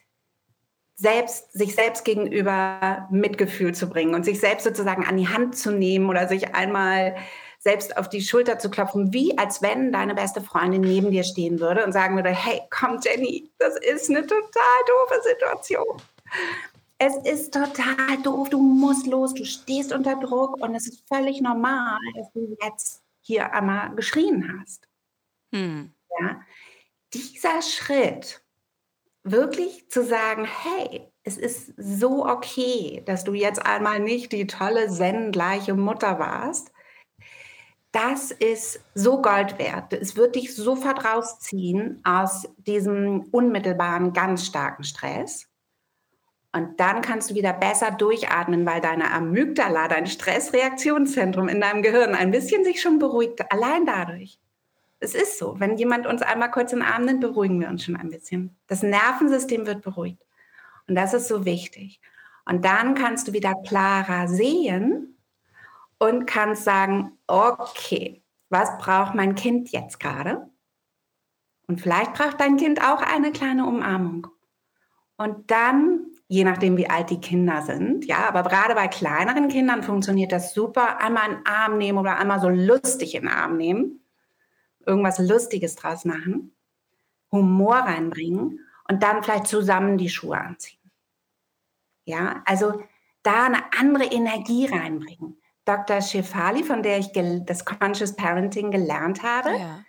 selbst, 0.96 1.51
sich 1.53 1.74
selbst 1.74 2.06
gegenüber 2.06 3.08
Mitgefühl 3.10 3.74
zu 3.74 3.89
bringen 3.89 4.13
und 4.13 4.24
sich 4.24 4.39
selbst 4.39 4.65
sozusagen 4.65 5.06
an 5.06 5.18
die 5.18 5.27
Hand 5.27 5.58
zu 5.58 5.72
nehmen 5.72 6.08
oder 6.08 6.27
sich 6.27 6.53
einmal 6.53 7.15
selbst 7.63 7.96
auf 7.96 8.10
die 8.10 8.22
Schulter 8.22 8.58
zu 8.58 8.72
klopfen, 8.72 9.13
wie 9.13 9.38
als 9.38 9.62
wenn 9.62 9.91
deine 9.91 10.15
beste 10.15 10.41
Freundin 10.41 10.82
neben 10.82 11.12
dir 11.12 11.24
stehen 11.24 11.60
würde 11.60 11.86
und 11.86 11.91
sagen 11.91 12.15
würde, 12.15 12.30
hey, 12.30 12.62
komm 12.72 13.00
Jenny, 13.03 13.51
das 13.60 13.75
ist 13.77 14.10
eine 14.10 14.25
total 14.25 14.41
doofe 14.88 15.22
Situation. 15.24 16.01
Es 16.98 17.15
ist 17.18 17.53
total 17.53 18.18
doof, 18.24 18.50
du 18.50 18.60
musst 18.60 19.06
los, 19.06 19.34
du 19.34 19.46
stehst 19.46 19.94
unter 19.94 20.15
Druck 20.15 20.62
und 20.62 20.74
es 20.74 20.88
ist 20.88 21.08
völlig 21.08 21.39
normal, 21.41 22.00
dass 22.15 22.32
du 22.34 22.58
jetzt 22.62 23.03
hier 23.22 23.53
einmal 23.53 23.94
geschrien 23.96 24.60
hast. 24.60 24.88
Hm. 25.53 25.94
Ja? 26.20 26.41
Dieser 27.13 27.62
Schritt, 27.62 28.41
wirklich 29.24 29.89
zu 29.89 30.03
sagen, 30.03 30.46
hey, 30.46 31.08
es 31.24 31.38
ist 31.38 31.74
so 31.77 32.25
okay, 32.25 33.03
dass 33.06 33.24
du 33.24 33.34
jetzt 33.34 33.63
einmal 33.63 34.00
nicht 34.00 34.32
die 34.32 34.48
tolle 34.48 34.89
zen-gleiche 34.89 35.75
Mutter 35.75 36.18
warst. 36.18 36.72
Das 37.91 38.31
ist 38.31 38.79
so 38.95 39.21
Gold 39.21 39.60
wert. 39.60 39.91
Es 39.91 40.15
wird 40.15 40.36
dich 40.36 40.55
sofort 40.55 41.03
rausziehen 41.03 42.00
aus 42.05 42.48
diesem 42.57 43.21
unmittelbaren, 43.31 44.13
ganz 44.13 44.45
starken 44.45 44.86
Stress. 44.86 45.48
Und 46.53 46.79
dann 46.79 47.01
kannst 47.01 47.29
du 47.29 47.36
wieder 47.36 47.53
besser 47.53 47.91
durchatmen, 47.91 48.65
weil 48.65 48.81
deine 48.81 49.12
Amygdala, 49.12 49.88
dein 49.88 50.07
Stressreaktionszentrum 50.07 51.50
in 51.50 51.62
deinem 51.62 51.81
Gehirn 51.81 52.15
ein 52.15 52.31
bisschen 52.31 52.63
sich 52.63 52.81
schon 52.81 53.00
beruhigt, 53.00 53.51
allein 53.51 53.86
dadurch. 53.86 54.39
Es 55.00 55.15
ist 55.15 55.38
so, 55.38 55.60
wenn 55.60 55.77
jemand 55.77 56.07
uns 56.07 56.21
einmal 56.21 56.51
kurz 56.51 56.74
in 56.74 56.79
den 56.79 56.88
Arm 56.88 57.05
nimmt, 57.05 57.21
beruhigen 57.21 57.60
wir 57.60 57.69
uns 57.69 57.83
schon 57.83 57.95
ein 57.95 58.10
bisschen. 58.10 58.55
Das 58.67 58.83
Nervensystem 58.83 59.65
wird 59.65 59.81
beruhigt. 59.81 60.24
Und 60.88 60.95
das 60.95 61.13
ist 61.13 61.27
so 61.27 61.45
wichtig. 61.45 62.00
Und 62.45 62.65
dann 62.65 62.95
kannst 62.95 63.27
du 63.27 63.33
wieder 63.33 63.55
klarer 63.65 64.27
sehen 64.27 65.11
und 66.01 66.25
kannst 66.25 66.63
sagen, 66.63 67.12
okay, 67.27 68.24
was 68.50 68.75
braucht 68.79 69.13
mein 69.13 69.36
Kind 69.36 69.72
jetzt 69.72 70.00
gerade? 70.00 70.50
Und 71.67 71.79
vielleicht 71.79 72.13
braucht 72.15 72.39
dein 72.39 72.58
Kind 72.58 72.81
auch 72.81 73.03
eine 73.03 73.31
kleine 73.31 73.67
Umarmung. 73.67 74.25
Und 75.17 75.51
dann 75.51 76.08
je 76.27 76.43
nachdem, 76.43 76.75
wie 76.75 76.89
alt 76.89 77.12
die 77.12 77.20
Kinder 77.20 77.62
sind. 77.62 78.05
Ja, 78.05 78.27
aber 78.27 78.41
gerade 78.43 78.74
bei 78.74 78.88
kleineren 78.88 79.48
Kindern 79.50 79.84
funktioniert 79.84 80.31
das 80.31 80.55
super. 80.55 81.00
Einmal 81.00 81.25
einen 81.25 81.46
Arm 81.46 81.77
nehmen 81.77 82.00
oder 82.00 82.17
einmal 82.17 82.39
so 82.39 82.50
lustig 82.50 83.13
in 83.13 83.24
den 83.24 83.29
Arm 83.29 83.58
nehmen. 83.58 84.03
Irgendwas 84.86 85.20
Lustiges 85.20 85.75
draus 85.75 86.03
machen. 86.03 86.55
Humor 87.31 87.75
reinbringen 87.75 88.60
und 88.89 89.03
dann 89.03 89.22
vielleicht 89.22 89.48
zusammen 89.48 90.00
die 90.00 90.10
Schuhe 90.10 90.39
anziehen. 90.39 90.79
Ja, 92.05 92.41
also 92.46 92.81
da 93.22 93.46
eine 93.46 93.72
andere 93.77 94.05
Energie 94.05 94.65
reinbringen. 94.65 95.40
Dr. 95.65 96.01
Shefali, 96.01 96.63
von 96.63 96.84
der 96.84 96.98
ich 96.98 97.12
das 97.46 97.65
Conscious 97.65 98.15
Parenting 98.15 98.72
gelernt 98.72 99.24
habe, 99.24 99.51
ja. 99.51 99.84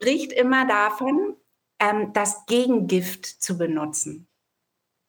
spricht 0.00 0.32
immer 0.32 0.66
davon, 0.66 1.36
ähm, 1.78 2.12
das 2.12 2.46
Gegengift 2.46 3.26
zu 3.26 3.58
benutzen. 3.58 4.28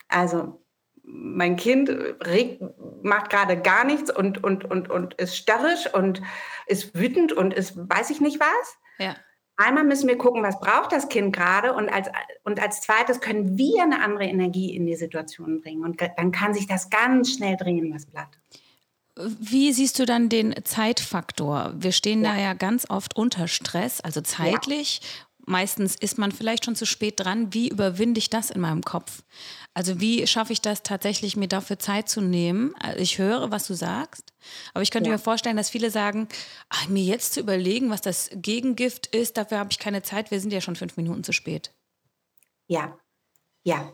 Also 0.08 0.64
mein 1.04 1.56
Kind 1.56 1.90
regt, 1.90 2.62
macht 3.02 3.30
gerade 3.30 3.60
gar 3.60 3.84
nichts 3.84 4.16
und, 4.16 4.44
und, 4.44 4.66
und, 4.66 4.90
und 4.90 5.16
ist 5.16 5.36
störrisch 5.38 5.92
und 5.94 6.22
ist 6.68 6.96
wütend 6.96 7.34
und 7.34 7.54
ist 7.54 7.78
weiß 7.78 8.10
ich 8.12 8.22
nicht 8.22 8.40
was. 8.40 8.78
Ja. 9.00 9.16
Einmal 9.58 9.84
müssen 9.84 10.08
wir 10.08 10.18
gucken, 10.18 10.44
was 10.44 10.60
braucht 10.60 10.92
das 10.92 11.10
Kind 11.10 11.36
gerade 11.36 11.74
und 11.74 11.90
als, 11.90 12.10
und 12.44 12.62
als 12.62 12.82
zweites 12.82 13.20
können 13.20 13.58
wir 13.58 13.84
eine 13.84 14.02
andere 14.02 14.26
Energie 14.26 14.76
in 14.76 14.86
die 14.86 14.96
Situation 14.96 15.62
bringen 15.62 15.84
und 15.84 16.00
dann 16.18 16.32
kann 16.32 16.54
sich 16.54 16.68
das 16.68 16.90
ganz 16.90 17.34
schnell 17.34 17.58
drehen, 17.58 17.92
das 17.92 18.06
Blatt. 18.06 18.40
Wie 19.22 19.74
siehst 19.74 20.00
du 20.00 20.06
dann 20.06 20.30
den 20.30 20.56
Zeitfaktor? 20.64 21.74
Wir 21.76 21.92
stehen 21.92 22.24
ja. 22.24 22.34
da 22.34 22.40
ja 22.40 22.54
ganz 22.54 22.90
oft 22.90 23.16
unter 23.16 23.48
Stress, 23.48 24.00
also 24.02 24.22
zeitlich. 24.22 25.02
Ja. 25.02 25.08
Meistens 25.46 25.96
ist 25.96 26.18
man 26.18 26.32
vielleicht 26.32 26.66
schon 26.66 26.76
zu 26.76 26.86
spät 26.86 27.20
dran. 27.20 27.54
Wie 27.54 27.70
überwinde 27.70 28.20
ich 28.20 28.30
das 28.30 28.52
in 28.52 28.62
meinem 28.62 28.84
Kopf? 28.84 29.24
Also 29.74 30.00
wie 30.00 30.26
schaffe 30.28 30.54
ich 30.54 30.62
das 30.62 30.84
tatsächlich, 30.84 31.36
mir 31.36 31.48
dafür 31.48 31.80
Zeit 31.80 32.08
zu 32.08 32.22
nehmen? 32.22 32.76
Also 32.80 33.00
ich 33.00 33.18
höre, 33.18 33.50
was 33.50 33.66
du 33.68 33.74
sagst, 33.74 34.32
aber 34.74 34.84
ich 34.84 34.92
könnte 34.92 35.10
ja. 35.10 35.16
mir 35.16 35.20
vorstellen, 35.20 35.58
dass 35.58 35.70
viele 35.70 35.90
sagen, 35.90 36.28
ach, 36.70 36.88
mir 36.88 37.04
jetzt 37.04 37.34
zu 37.34 37.40
überlegen, 37.40 37.90
was 37.90 38.02
das 38.02 38.30
Gegengift 38.34 39.08
ist, 39.08 39.38
dafür 39.38 39.58
habe 39.58 39.72
ich 39.72 39.80
keine 39.80 40.04
Zeit, 40.04 40.32
wir 40.32 40.40
sind 40.40 40.54
ja 40.54 40.62
schon 40.62 40.76
fünf 40.76 40.98
Minuten 40.98 41.24
zu 41.24 41.34
spät. 41.34 41.72
Ja, 42.68 42.98
ja. 43.64 43.92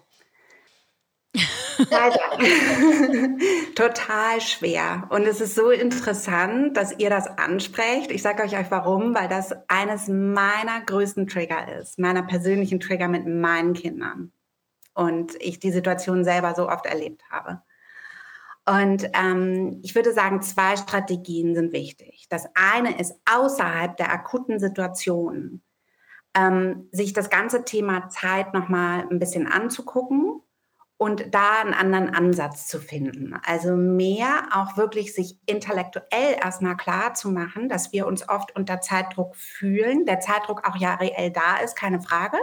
Total 3.75 4.41
schwer. 4.41 5.07
Und 5.09 5.23
es 5.23 5.41
ist 5.41 5.55
so 5.55 5.69
interessant, 5.69 6.77
dass 6.77 6.97
ihr 6.99 7.09
das 7.09 7.27
ansprecht. 7.27 8.11
Ich 8.11 8.21
sage 8.21 8.43
euch 8.43 8.53
warum, 8.69 9.15
weil 9.15 9.27
das 9.27 9.53
eines 9.67 10.07
meiner 10.07 10.81
größten 10.85 11.27
Trigger 11.27 11.79
ist, 11.79 11.99
meiner 11.99 12.23
persönlichen 12.23 12.79
Trigger 12.79 13.07
mit 13.07 13.27
meinen 13.27 13.73
Kindern. 13.73 14.31
Und 14.93 15.33
ich 15.39 15.59
die 15.59 15.71
Situation 15.71 16.23
selber 16.23 16.55
so 16.55 16.69
oft 16.69 16.85
erlebt 16.85 17.23
habe. 17.29 17.61
Und 18.65 19.09
ähm, 19.13 19.79
ich 19.83 19.93
würde 19.93 20.13
sagen, 20.13 20.41
zwei 20.41 20.77
Strategien 20.77 21.53
sind 21.53 21.73
wichtig. 21.73 22.25
Das 22.29 22.47
eine 22.55 22.99
ist 22.99 23.13
außerhalb 23.29 23.95
der 23.97 24.11
akuten 24.11 24.59
Situation, 24.59 25.61
ähm, 26.33 26.87
sich 26.91 27.13
das 27.13 27.29
ganze 27.29 27.63
Thema 27.63 28.09
Zeit 28.09 28.53
nochmal 28.53 29.05
ein 29.11 29.19
bisschen 29.19 29.47
anzugucken 29.47 30.41
und 30.97 31.33
da 31.33 31.61
einen 31.61 31.73
anderen 31.73 32.09
Ansatz 32.15 32.67
zu 32.67 32.79
finden. 32.79 33.35
Also 33.45 33.75
mehr 33.75 34.47
auch 34.53 34.77
wirklich 34.77 35.13
sich 35.13 35.37
intellektuell 35.45 36.37
erstmal 36.41 36.77
klar 36.77 37.13
zu 37.13 37.29
machen, 37.29 37.67
dass 37.67 37.91
wir 37.91 38.07
uns 38.07 38.27
oft 38.29 38.55
unter 38.55 38.79
Zeitdruck 38.79 39.35
fühlen, 39.35 40.05
der 40.05 40.21
Zeitdruck 40.21 40.67
auch 40.67 40.77
ja 40.77 40.95
reell 40.95 41.31
da 41.31 41.57
ist, 41.57 41.75
keine 41.75 42.01
Frage. 42.01 42.37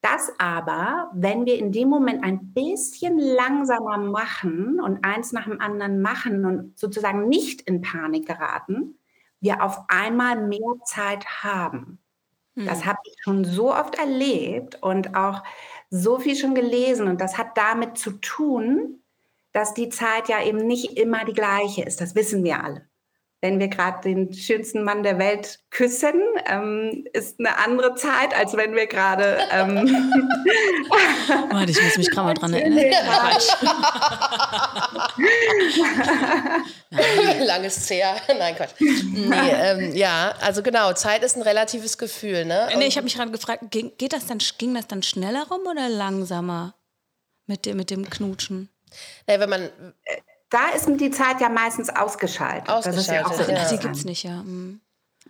Das 0.00 0.32
aber, 0.38 1.10
wenn 1.12 1.44
wir 1.44 1.58
in 1.58 1.72
dem 1.72 1.88
Moment 1.88 2.24
ein 2.24 2.54
bisschen 2.54 3.18
langsamer 3.18 3.98
machen 3.98 4.80
und 4.80 5.04
eins 5.04 5.32
nach 5.32 5.44
dem 5.44 5.60
anderen 5.60 6.00
machen 6.00 6.46
und 6.46 6.78
sozusagen 6.78 7.28
nicht 7.28 7.62
in 7.62 7.82
Panik 7.82 8.26
geraten, 8.26 8.98
wir 9.40 9.62
auf 9.62 9.80
einmal 9.88 10.46
mehr 10.46 10.76
Zeit 10.84 11.26
haben. 11.42 11.98
Hm. 12.56 12.66
Das 12.66 12.86
habe 12.86 12.98
ich 13.04 13.14
schon 13.22 13.44
so 13.44 13.74
oft 13.74 13.98
erlebt 13.98 14.82
und 14.82 15.14
auch 15.14 15.42
so 15.90 16.18
viel 16.18 16.36
schon 16.36 16.54
gelesen 16.54 17.08
und 17.08 17.20
das 17.20 17.36
hat 17.36 17.56
damit 17.56 17.98
zu 17.98 18.12
tun, 18.12 19.02
dass 19.52 19.74
die 19.74 19.88
Zeit 19.88 20.28
ja 20.28 20.42
eben 20.42 20.66
nicht 20.66 20.96
immer 20.96 21.24
die 21.24 21.32
gleiche 21.32 21.82
ist. 21.82 22.00
Das 22.00 22.14
wissen 22.14 22.44
wir 22.44 22.62
alle. 22.62 22.89
Wenn 23.42 23.58
wir 23.58 23.68
gerade 23.68 24.02
den 24.02 24.34
schönsten 24.34 24.82
Mann 24.82 25.02
der 25.02 25.18
Welt 25.18 25.60
küssen, 25.70 26.20
ähm, 26.46 27.06
ist 27.14 27.38
eine 27.38 27.56
andere 27.56 27.94
Zeit, 27.94 28.36
als 28.36 28.54
wenn 28.54 28.74
wir 28.74 28.86
gerade. 28.86 29.38
Ähm 29.50 29.76
Warte, 31.50 31.70
ich 31.70 31.82
muss 31.82 31.96
mich 31.96 32.10
gerade 32.10 32.26
mal 32.26 32.34
dran 32.34 32.52
erinnern. 32.52 32.84
Langes 37.46 37.86
Zehr. 37.86 38.16
Nein, 38.38 38.56
Quatsch. 38.56 38.74
Nee, 38.78 39.52
ähm, 39.54 39.96
ja, 39.96 40.34
also 40.40 40.62
genau, 40.62 40.92
Zeit 40.92 41.22
ist 41.22 41.36
ein 41.36 41.42
relatives 41.42 41.96
Gefühl. 41.96 42.44
Ne? 42.44 42.68
nee, 42.76 42.86
ich 42.86 42.96
habe 42.96 43.04
mich 43.04 43.14
gerade 43.14 43.30
gefragt, 43.30 43.64
ging, 43.70 43.92
geht 43.96 44.12
das 44.12 44.26
dann, 44.26 44.38
ging 44.58 44.74
das 44.74 44.86
dann 44.86 45.02
schneller 45.02 45.46
rum 45.48 45.62
oder 45.70 45.88
langsamer 45.88 46.74
mit 47.46 47.64
dem, 47.64 47.78
mit 47.78 47.90
dem 47.90 48.08
Knutschen? 48.08 48.68
Ja, 49.26 49.40
wenn 49.40 49.48
man 49.48 49.62
äh, 49.62 49.70
da 50.50 50.70
ist 50.74 50.88
die 50.88 51.10
Zeit 51.10 51.40
ja 51.40 51.48
meistens 51.48 51.88
ausgeschaltet. 51.88 52.68
Ausgeschaltet, 52.68 52.98
das 52.98 53.06
ist 53.06 53.12
ja, 53.12 53.26
auch 53.26 53.32
so 53.32 53.52
ja. 53.52 53.68
Die 53.68 53.78
gibt 53.78 53.96
es 53.96 54.04
nicht, 54.04 54.24
ja. 54.24 54.42
Mhm. 54.42 54.80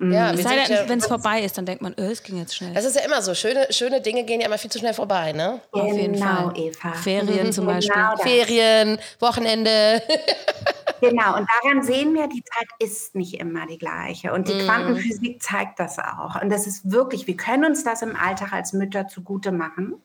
Ja, 0.02 0.32
es 0.32 0.42
sei 0.42 0.64
denn, 0.64 0.88
wenn 0.88 0.98
es 0.98 1.06
vorbei 1.06 1.42
ist, 1.42 1.58
dann 1.58 1.66
denkt 1.66 1.82
man, 1.82 1.92
öh, 1.98 2.10
es 2.10 2.22
ging 2.22 2.38
jetzt 2.38 2.56
schnell. 2.56 2.72
Das 2.72 2.86
ist 2.86 2.96
ja 2.96 3.02
immer 3.02 3.20
so. 3.20 3.34
Schöne, 3.34 3.66
schöne 3.68 4.00
Dinge 4.00 4.24
gehen 4.24 4.40
ja 4.40 4.46
immer 4.46 4.56
viel 4.56 4.70
zu 4.70 4.78
schnell 4.78 4.94
vorbei, 4.94 5.32
ne? 5.32 5.60
Genau, 5.72 5.84
Auf 5.84 5.94
jeden 5.94 6.14
Fall. 6.14 6.52
Eva. 6.56 6.92
Ferien 6.94 7.46
mhm, 7.48 7.52
zum 7.52 7.66
genau 7.66 7.76
Beispiel. 7.76 7.94
Genau 7.94 8.16
Ferien, 8.16 8.98
Wochenende. 9.18 10.02
genau, 11.02 11.36
und 11.36 11.46
daran 11.62 11.82
sehen 11.82 12.14
wir, 12.14 12.28
die 12.28 12.42
Zeit 12.42 12.68
ist 12.78 13.14
nicht 13.14 13.34
immer 13.34 13.66
die 13.66 13.76
gleiche. 13.76 14.32
Und 14.32 14.48
die 14.48 14.54
mm. 14.54 14.64
Quantenphysik 14.64 15.42
zeigt 15.42 15.78
das 15.78 15.98
auch. 15.98 16.40
Und 16.40 16.48
das 16.48 16.66
ist 16.66 16.90
wirklich, 16.90 17.26
wir 17.26 17.36
können 17.36 17.66
uns 17.66 17.84
das 17.84 18.00
im 18.00 18.16
Alltag 18.16 18.54
als 18.54 18.72
Mütter 18.72 19.06
zugute 19.06 19.52
machen. 19.52 19.96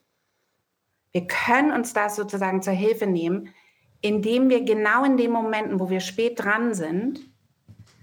Wir 1.14 1.26
können 1.26 1.72
uns 1.72 1.94
das 1.94 2.18
sozusagen 2.18 2.62
zur 2.62 2.74
Hilfe 2.74 3.08
nehmen, 3.08 3.54
indem 4.02 4.50
wir 4.50 4.64
genau 4.64 5.04
in 5.04 5.18
den 5.18 5.32
Momenten, 5.32 5.80
wo 5.80 5.90
wir 5.90 6.00
spät 6.00 6.40
dran 6.44 6.74
sind, 6.74 7.22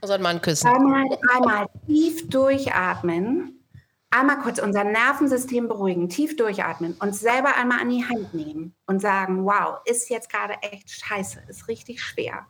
unseren 0.00 0.22
Mann 0.22 0.42
küssen. 0.42 0.66
Einmal, 0.66 1.04
einmal 1.32 1.66
tief 1.87 2.28
durchatmen, 2.28 3.64
einmal 4.11 4.38
kurz 4.40 4.58
unser 4.58 4.84
Nervensystem 4.84 5.68
beruhigen, 5.68 6.08
tief 6.08 6.37
durchatmen, 6.37 6.94
uns 6.94 7.20
selber 7.20 7.56
einmal 7.56 7.80
an 7.80 7.90
die 7.90 8.04
Hand 8.04 8.34
nehmen 8.34 8.75
und 8.87 9.00
sagen, 9.00 9.44
wow, 9.44 9.78
ist 9.84 10.11
jetzt 10.11 10.30
gerade 10.30 10.54
echt 10.62 10.90
scheiße, 10.90 11.42
ist 11.49 11.68
richtig 11.68 12.02
schwer. 12.02 12.46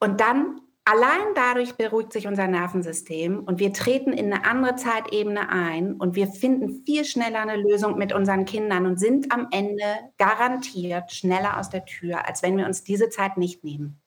Und 0.00 0.20
dann 0.20 0.60
Allein 0.88 1.34
dadurch 1.34 1.74
beruhigt 1.74 2.12
sich 2.12 2.28
unser 2.28 2.46
Nervensystem 2.46 3.40
und 3.40 3.58
wir 3.58 3.72
treten 3.72 4.12
in 4.12 4.32
eine 4.32 4.44
andere 4.44 4.76
Zeitebene 4.76 5.48
ein 5.48 5.94
und 5.94 6.14
wir 6.14 6.28
finden 6.28 6.84
viel 6.86 7.04
schneller 7.04 7.40
eine 7.40 7.56
Lösung 7.56 7.98
mit 7.98 8.12
unseren 8.12 8.44
Kindern 8.44 8.86
und 8.86 9.00
sind 9.00 9.32
am 9.32 9.48
Ende 9.50 9.82
garantiert 10.16 11.10
schneller 11.10 11.58
aus 11.58 11.70
der 11.70 11.84
Tür, 11.86 12.28
als 12.28 12.44
wenn 12.44 12.56
wir 12.56 12.66
uns 12.66 12.84
diese 12.84 13.08
Zeit 13.08 13.36
nicht 13.36 13.64
nehmen. 13.64 14.00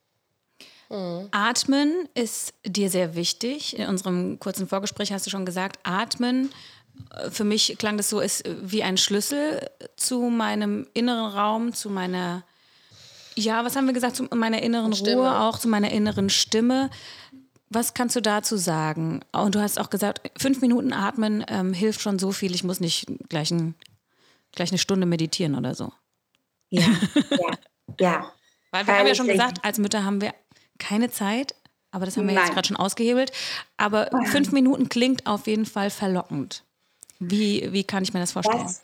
Mhm. 0.90 1.28
Atmen 1.32 2.08
ist 2.14 2.54
dir 2.66 2.90
sehr 2.90 3.14
wichtig. 3.14 3.78
In 3.78 3.90
unserem 3.90 4.40
kurzen 4.40 4.66
Vorgespräch 4.66 5.12
hast 5.12 5.26
du 5.26 5.30
schon 5.30 5.46
gesagt, 5.46 5.80
atmen 5.84 6.50
äh, 7.14 7.30
für 7.30 7.44
mich 7.44 7.76
klang 7.78 7.98
das 7.98 8.10
so, 8.10 8.22
ist 8.22 8.46
wie 8.62 8.84
ein 8.84 8.96
Schlüssel 8.96 9.70
zu 9.98 10.22
meinem 10.30 10.88
inneren 10.94 11.34
Raum, 11.34 11.74
zu 11.74 11.90
meiner 11.90 12.46
ja, 13.40 13.66
was 13.66 13.76
haben 13.76 13.88
wir 13.88 13.94
gesagt 13.94 14.16
zu 14.16 14.24
meiner 14.24 14.62
inneren 14.62 14.94
Stimme. 14.94 15.22
Ruhe, 15.22 15.40
auch 15.40 15.58
zu 15.58 15.68
meiner 15.68 15.92
inneren 15.92 16.30
Stimme. 16.30 16.90
Was 17.70 17.94
kannst 17.94 18.16
du 18.16 18.22
dazu 18.22 18.58
sagen? 18.58 19.22
Und 19.32 19.56
du 19.56 19.62
hast 19.62 19.80
auch 19.80 19.90
gesagt, 19.90 20.32
fünf 20.38 20.62
Minuten 20.62 20.92
atmen 20.94 21.46
ähm, 21.48 21.74
hilft 21.74 22.02
schon 22.02 22.20
so 22.20 22.32
viel. 22.32 22.54
Ich 22.56 22.64
muss 22.64 22.80
nicht 22.80 23.06
gleich, 23.30 23.52
ein, 23.52 23.76
gleich 24.52 24.72
eine 24.72 24.80
Stunde 24.80 25.06
meditieren 25.06 25.56
oder 25.56 25.76
so. 25.76 25.92
Ja, 26.70 26.84
ja, 27.30 27.58
ja. 28.00 28.34
Weil 28.72 28.86
wir 28.86 28.98
haben 28.98 29.08
ja 29.08 29.16
schon 29.16 29.28
gesagt, 29.28 29.64
als 29.64 29.80
Mütter 29.80 30.04
haben 30.04 30.22
wir 30.22 30.34
keine 30.78 31.10
Zeit, 31.10 31.56
aber 31.92 32.06
das 32.06 32.18
haben 32.18 32.28
wir 32.28 32.36
Nein. 32.36 32.46
jetzt 32.46 32.54
gerade 32.54 32.68
schon 32.68 32.78
ausgehebelt. 32.78 33.32
Aber 33.78 34.10
fünf 34.26 34.52
Minuten 34.52 34.90
klingt 34.90 35.26
auf 35.26 35.48
jeden 35.48 35.66
Fall 35.66 35.90
verlockend. 35.90 36.64
Wie, 37.20 37.68
wie 37.72 37.84
kann 37.84 38.04
ich 38.04 38.14
mir 38.14 38.20
das 38.20 38.32
vorstellen? 38.32 38.64
Das 38.64 38.82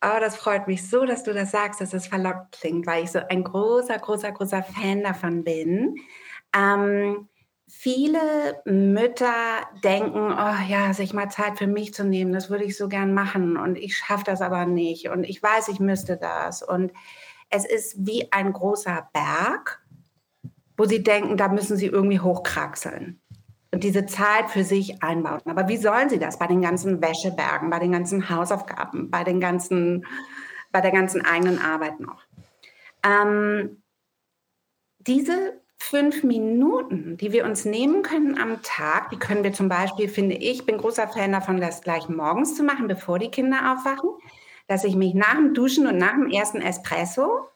Oh, 0.00 0.20
das 0.20 0.36
freut 0.36 0.68
mich 0.68 0.88
so, 0.88 1.04
dass 1.04 1.24
du 1.24 1.34
das 1.34 1.50
sagst, 1.50 1.80
dass 1.80 1.92
es 1.92 2.06
verlockt 2.06 2.60
klingt, 2.60 2.86
weil 2.86 3.02
ich 3.04 3.10
so 3.10 3.18
ein 3.28 3.42
großer, 3.42 3.98
großer, 3.98 4.30
großer 4.30 4.62
Fan 4.62 5.02
davon 5.02 5.42
bin. 5.42 5.96
Ähm, 6.56 7.28
viele 7.66 8.62
Mütter 8.64 9.34
denken, 9.82 10.32
oh 10.32 10.68
ja, 10.68 10.94
sich 10.94 11.12
mal 11.12 11.30
Zeit 11.30 11.58
für 11.58 11.66
mich 11.66 11.94
zu 11.94 12.04
nehmen, 12.04 12.32
das 12.32 12.48
würde 12.48 12.64
ich 12.64 12.76
so 12.76 12.88
gern 12.88 13.12
machen 13.12 13.56
und 13.56 13.76
ich 13.76 13.96
schaffe 13.96 14.24
das 14.24 14.40
aber 14.40 14.66
nicht 14.66 15.08
und 15.08 15.24
ich 15.24 15.42
weiß, 15.42 15.68
ich 15.68 15.80
müsste 15.80 16.16
das. 16.16 16.62
Und 16.62 16.92
es 17.50 17.64
ist 17.64 18.06
wie 18.06 18.30
ein 18.32 18.52
großer 18.52 19.08
Berg, 19.12 19.82
wo 20.76 20.84
sie 20.84 21.02
denken, 21.02 21.36
da 21.36 21.48
müssen 21.48 21.76
sie 21.76 21.86
irgendwie 21.86 22.20
hochkraxeln 22.20 23.20
diese 23.74 24.06
Zeit 24.06 24.50
für 24.50 24.64
sich 24.64 25.02
einbauen. 25.02 25.40
Aber 25.44 25.68
wie 25.68 25.76
sollen 25.76 26.08
sie 26.08 26.18
das 26.18 26.38
bei 26.38 26.46
den 26.46 26.62
ganzen 26.62 27.02
Wäschebergen, 27.02 27.70
bei 27.70 27.78
den 27.78 27.92
ganzen 27.92 28.30
Hausaufgaben, 28.30 29.10
bei 29.10 29.24
den 29.24 29.40
ganzen, 29.40 30.06
bei 30.72 30.80
der 30.80 30.90
ganzen 30.90 31.24
eigenen 31.24 31.60
Arbeit 31.60 32.00
noch? 32.00 32.22
Ähm, 33.04 33.82
diese 34.98 35.60
fünf 35.76 36.24
Minuten, 36.24 37.16
die 37.18 37.32
wir 37.32 37.44
uns 37.44 37.64
nehmen 37.64 38.02
können 38.02 38.38
am 38.38 38.62
Tag, 38.62 39.10
die 39.10 39.18
können 39.18 39.44
wir 39.44 39.52
zum 39.52 39.68
Beispiel, 39.68 40.08
finde 40.08 40.34
ich, 40.34 40.66
bin 40.66 40.78
großer 40.78 41.08
Fan 41.08 41.32
davon, 41.32 41.60
das 41.60 41.82
gleich 41.82 42.08
morgens 42.08 42.56
zu 42.56 42.64
machen, 42.64 42.88
bevor 42.88 43.18
die 43.18 43.30
Kinder 43.30 43.72
aufwachen, 43.72 44.10
dass 44.66 44.84
ich 44.84 44.96
mich 44.96 45.14
nach 45.14 45.36
dem 45.36 45.54
Duschen 45.54 45.86
und 45.86 45.98
nach 45.98 46.14
dem 46.14 46.30
ersten 46.30 46.60
Espresso 46.60 47.48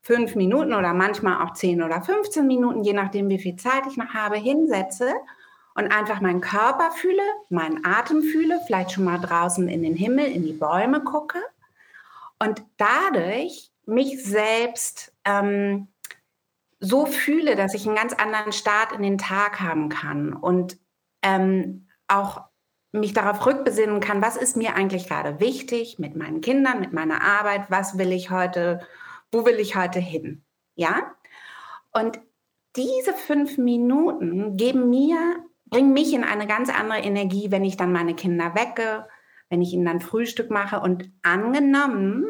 fünf 0.00 0.36
Minuten 0.36 0.72
oder 0.72 0.94
manchmal 0.94 1.44
auch 1.44 1.52
zehn 1.54 1.82
oder 1.82 2.00
15 2.00 2.46
Minuten, 2.46 2.84
je 2.84 2.92
nachdem, 2.92 3.28
wie 3.28 3.40
viel 3.40 3.56
Zeit 3.56 3.82
ich 3.90 3.96
noch 3.96 4.14
habe, 4.14 4.36
hinsetze 4.36 5.12
und 5.76 5.92
einfach 5.92 6.20
meinen 6.20 6.40
Körper 6.40 6.90
fühle, 6.90 7.22
meinen 7.50 7.84
Atem 7.84 8.22
fühle, 8.22 8.60
vielleicht 8.66 8.92
schon 8.92 9.04
mal 9.04 9.18
draußen 9.18 9.68
in 9.68 9.82
den 9.82 9.94
Himmel, 9.94 10.24
in 10.26 10.42
die 10.44 10.54
Bäume 10.54 11.04
gucke 11.04 11.38
und 12.38 12.64
dadurch 12.78 13.70
mich 13.84 14.24
selbst 14.24 15.12
ähm, 15.24 15.88
so 16.80 17.06
fühle, 17.06 17.56
dass 17.56 17.74
ich 17.74 17.86
einen 17.86 17.96
ganz 17.96 18.14
anderen 18.14 18.52
Start 18.52 18.92
in 18.92 19.02
den 19.02 19.18
Tag 19.18 19.60
haben 19.60 19.90
kann 19.90 20.32
und 20.32 20.78
ähm, 21.22 21.86
auch 22.08 22.42
mich 22.92 23.12
darauf 23.12 23.44
rückbesinnen 23.44 24.00
kann, 24.00 24.22
was 24.22 24.36
ist 24.36 24.56
mir 24.56 24.74
eigentlich 24.74 25.06
gerade 25.06 25.40
wichtig 25.40 25.98
mit 25.98 26.16
meinen 26.16 26.40
Kindern, 26.40 26.80
mit 26.80 26.94
meiner 26.94 27.22
Arbeit, 27.22 27.70
was 27.70 27.98
will 27.98 28.12
ich 28.12 28.30
heute, 28.30 28.80
wo 29.30 29.44
will 29.44 29.58
ich 29.58 29.76
heute 29.76 29.98
hin? 29.98 30.42
Ja? 30.74 31.14
Und 31.92 32.18
diese 32.76 33.12
fünf 33.12 33.58
Minuten 33.58 34.56
geben 34.56 34.88
mir, 34.88 35.44
bringen 35.66 35.92
mich 35.92 36.12
in 36.12 36.24
eine 36.24 36.46
ganz 36.46 36.70
andere 36.70 37.00
Energie, 37.00 37.50
wenn 37.50 37.64
ich 37.64 37.76
dann 37.76 37.92
meine 37.92 38.14
Kinder 38.14 38.54
wecke, 38.54 39.06
wenn 39.48 39.62
ich 39.62 39.72
ihnen 39.72 39.84
dann 39.84 40.00
Frühstück 40.00 40.50
mache 40.50 40.80
und 40.80 41.10
angenommen, 41.22 42.24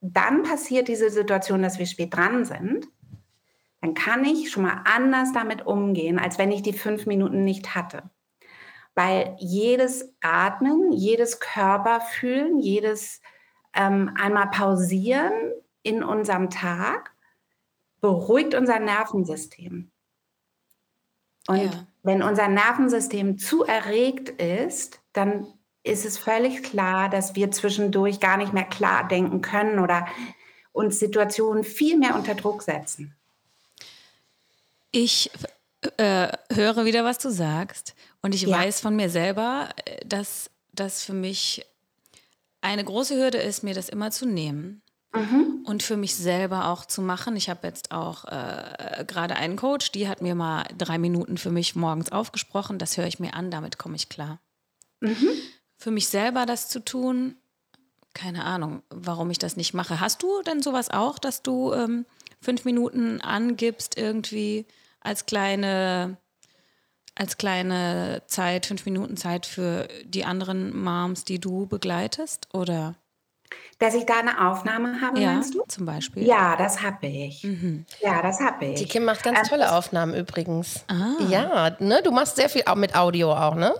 dann 0.00 0.42
passiert 0.42 0.88
diese 0.88 1.10
Situation, 1.10 1.62
dass 1.62 1.78
wir 1.78 1.86
spät 1.86 2.14
dran 2.14 2.44
sind, 2.44 2.88
dann 3.80 3.94
kann 3.94 4.24
ich 4.24 4.50
schon 4.50 4.64
mal 4.64 4.82
anders 4.84 5.32
damit 5.32 5.66
umgehen, 5.66 6.18
als 6.18 6.38
wenn 6.38 6.52
ich 6.52 6.62
die 6.62 6.72
fünf 6.72 7.06
Minuten 7.06 7.44
nicht 7.44 7.74
hatte. 7.74 8.10
Weil 8.94 9.36
jedes 9.38 10.14
Atmen, 10.20 10.92
jedes 10.92 11.40
Körperfühlen, 11.40 12.58
jedes 12.58 13.22
ähm, 13.74 14.14
einmal 14.20 14.50
pausieren 14.50 15.32
in 15.82 16.02
unserem 16.02 16.50
Tag 16.50 17.12
beruhigt 18.00 18.54
unser 18.54 18.78
Nervensystem. 18.78 19.90
Und 21.46 21.56
ja. 21.56 21.86
Wenn 22.02 22.22
unser 22.22 22.48
Nervensystem 22.48 23.38
zu 23.38 23.64
erregt 23.64 24.30
ist, 24.40 25.00
dann 25.12 25.46
ist 25.82 26.04
es 26.04 26.18
völlig 26.18 26.62
klar, 26.62 27.08
dass 27.08 27.34
wir 27.34 27.50
zwischendurch 27.50 28.20
gar 28.20 28.36
nicht 28.36 28.52
mehr 28.52 28.64
klar 28.64 29.08
denken 29.08 29.40
können 29.40 29.78
oder 29.78 30.06
uns 30.72 30.98
Situationen 30.98 31.64
viel 31.64 31.98
mehr 31.98 32.14
unter 32.14 32.34
Druck 32.34 32.62
setzen. 32.62 33.14
Ich 34.92 35.30
äh, 35.96 36.28
höre 36.52 36.84
wieder, 36.84 37.04
was 37.04 37.18
du 37.18 37.30
sagst. 37.30 37.94
Und 38.22 38.34
ich 38.34 38.42
ja. 38.42 38.58
weiß 38.58 38.80
von 38.80 38.96
mir 38.96 39.08
selber, 39.08 39.70
äh, 39.84 40.04
dass 40.04 40.50
das 40.72 41.04
für 41.04 41.14
mich 41.14 41.64
eine 42.60 42.84
große 42.84 43.16
Hürde 43.16 43.38
ist, 43.38 43.62
mir 43.62 43.74
das 43.74 43.88
immer 43.88 44.10
zu 44.10 44.26
nehmen. 44.26 44.82
Mhm. 45.12 45.64
Und 45.64 45.82
für 45.82 45.96
mich 45.96 46.14
selber 46.14 46.68
auch 46.68 46.84
zu 46.84 47.02
machen. 47.02 47.36
Ich 47.36 47.50
habe 47.50 47.66
jetzt 47.66 47.90
auch 47.90 48.24
äh, 48.26 49.04
gerade 49.06 49.36
einen 49.36 49.56
Coach, 49.56 49.90
die 49.92 50.08
hat 50.08 50.22
mir 50.22 50.34
mal 50.34 50.64
drei 50.78 50.98
Minuten 50.98 51.36
für 51.36 51.50
mich 51.50 51.74
morgens 51.74 52.12
aufgesprochen. 52.12 52.78
Das 52.78 52.96
höre 52.96 53.06
ich 53.06 53.18
mir 53.18 53.34
an, 53.34 53.50
damit 53.50 53.76
komme 53.76 53.96
ich 53.96 54.08
klar. 54.08 54.40
Mhm. 55.00 55.28
Für 55.76 55.90
mich 55.90 56.08
selber 56.08 56.46
das 56.46 56.68
zu 56.68 56.84
tun, 56.84 57.36
keine 58.14 58.44
Ahnung, 58.44 58.82
warum 58.90 59.30
ich 59.30 59.38
das 59.38 59.56
nicht 59.56 59.74
mache. 59.74 60.00
Hast 60.00 60.22
du 60.22 60.42
denn 60.42 60.62
sowas 60.62 60.90
auch, 60.90 61.18
dass 61.18 61.42
du 61.42 61.72
ähm, 61.72 62.06
fünf 62.40 62.64
Minuten 62.64 63.20
angibst 63.20 63.96
irgendwie? 63.96 64.66
als 65.00 65.26
kleine, 65.26 66.18
als 67.14 67.38
kleine 67.38 68.22
Zeit, 68.26 68.66
fünf 68.66 68.84
Minuten 68.84 69.16
Zeit 69.16 69.46
für 69.46 69.88
die 70.04 70.24
anderen 70.24 70.78
Moms, 70.78 71.24
die 71.24 71.40
du 71.40 71.66
begleitest? 71.66 72.48
Oder? 72.54 72.94
Dass 73.80 73.94
ich 73.94 74.04
da 74.04 74.18
eine 74.18 74.46
Aufnahme 74.46 75.00
habe, 75.00 75.18
ja, 75.18 75.32
meinst 75.32 75.54
du? 75.54 75.64
zum 75.66 75.86
Beispiel. 75.86 76.22
Ja, 76.26 76.54
das 76.54 76.82
habe 76.82 77.06
ich. 77.06 77.42
Mhm. 77.42 77.86
Ja, 78.00 78.20
das 78.20 78.38
habe 78.38 78.66
ich. 78.66 78.78
Die 78.78 78.84
Kim 78.84 79.04
macht 79.04 79.22
ganz 79.22 79.38
ähm, 79.38 79.44
tolle 79.46 79.72
Aufnahmen 79.72 80.14
übrigens. 80.14 80.84
Ah. 80.86 81.16
Ja, 81.30 81.76
ne? 81.78 82.02
Du 82.04 82.10
machst 82.10 82.36
sehr 82.36 82.50
viel 82.50 82.62
mit 82.76 82.94
Audio 82.94 83.32
auch, 83.32 83.54
ne? 83.54 83.74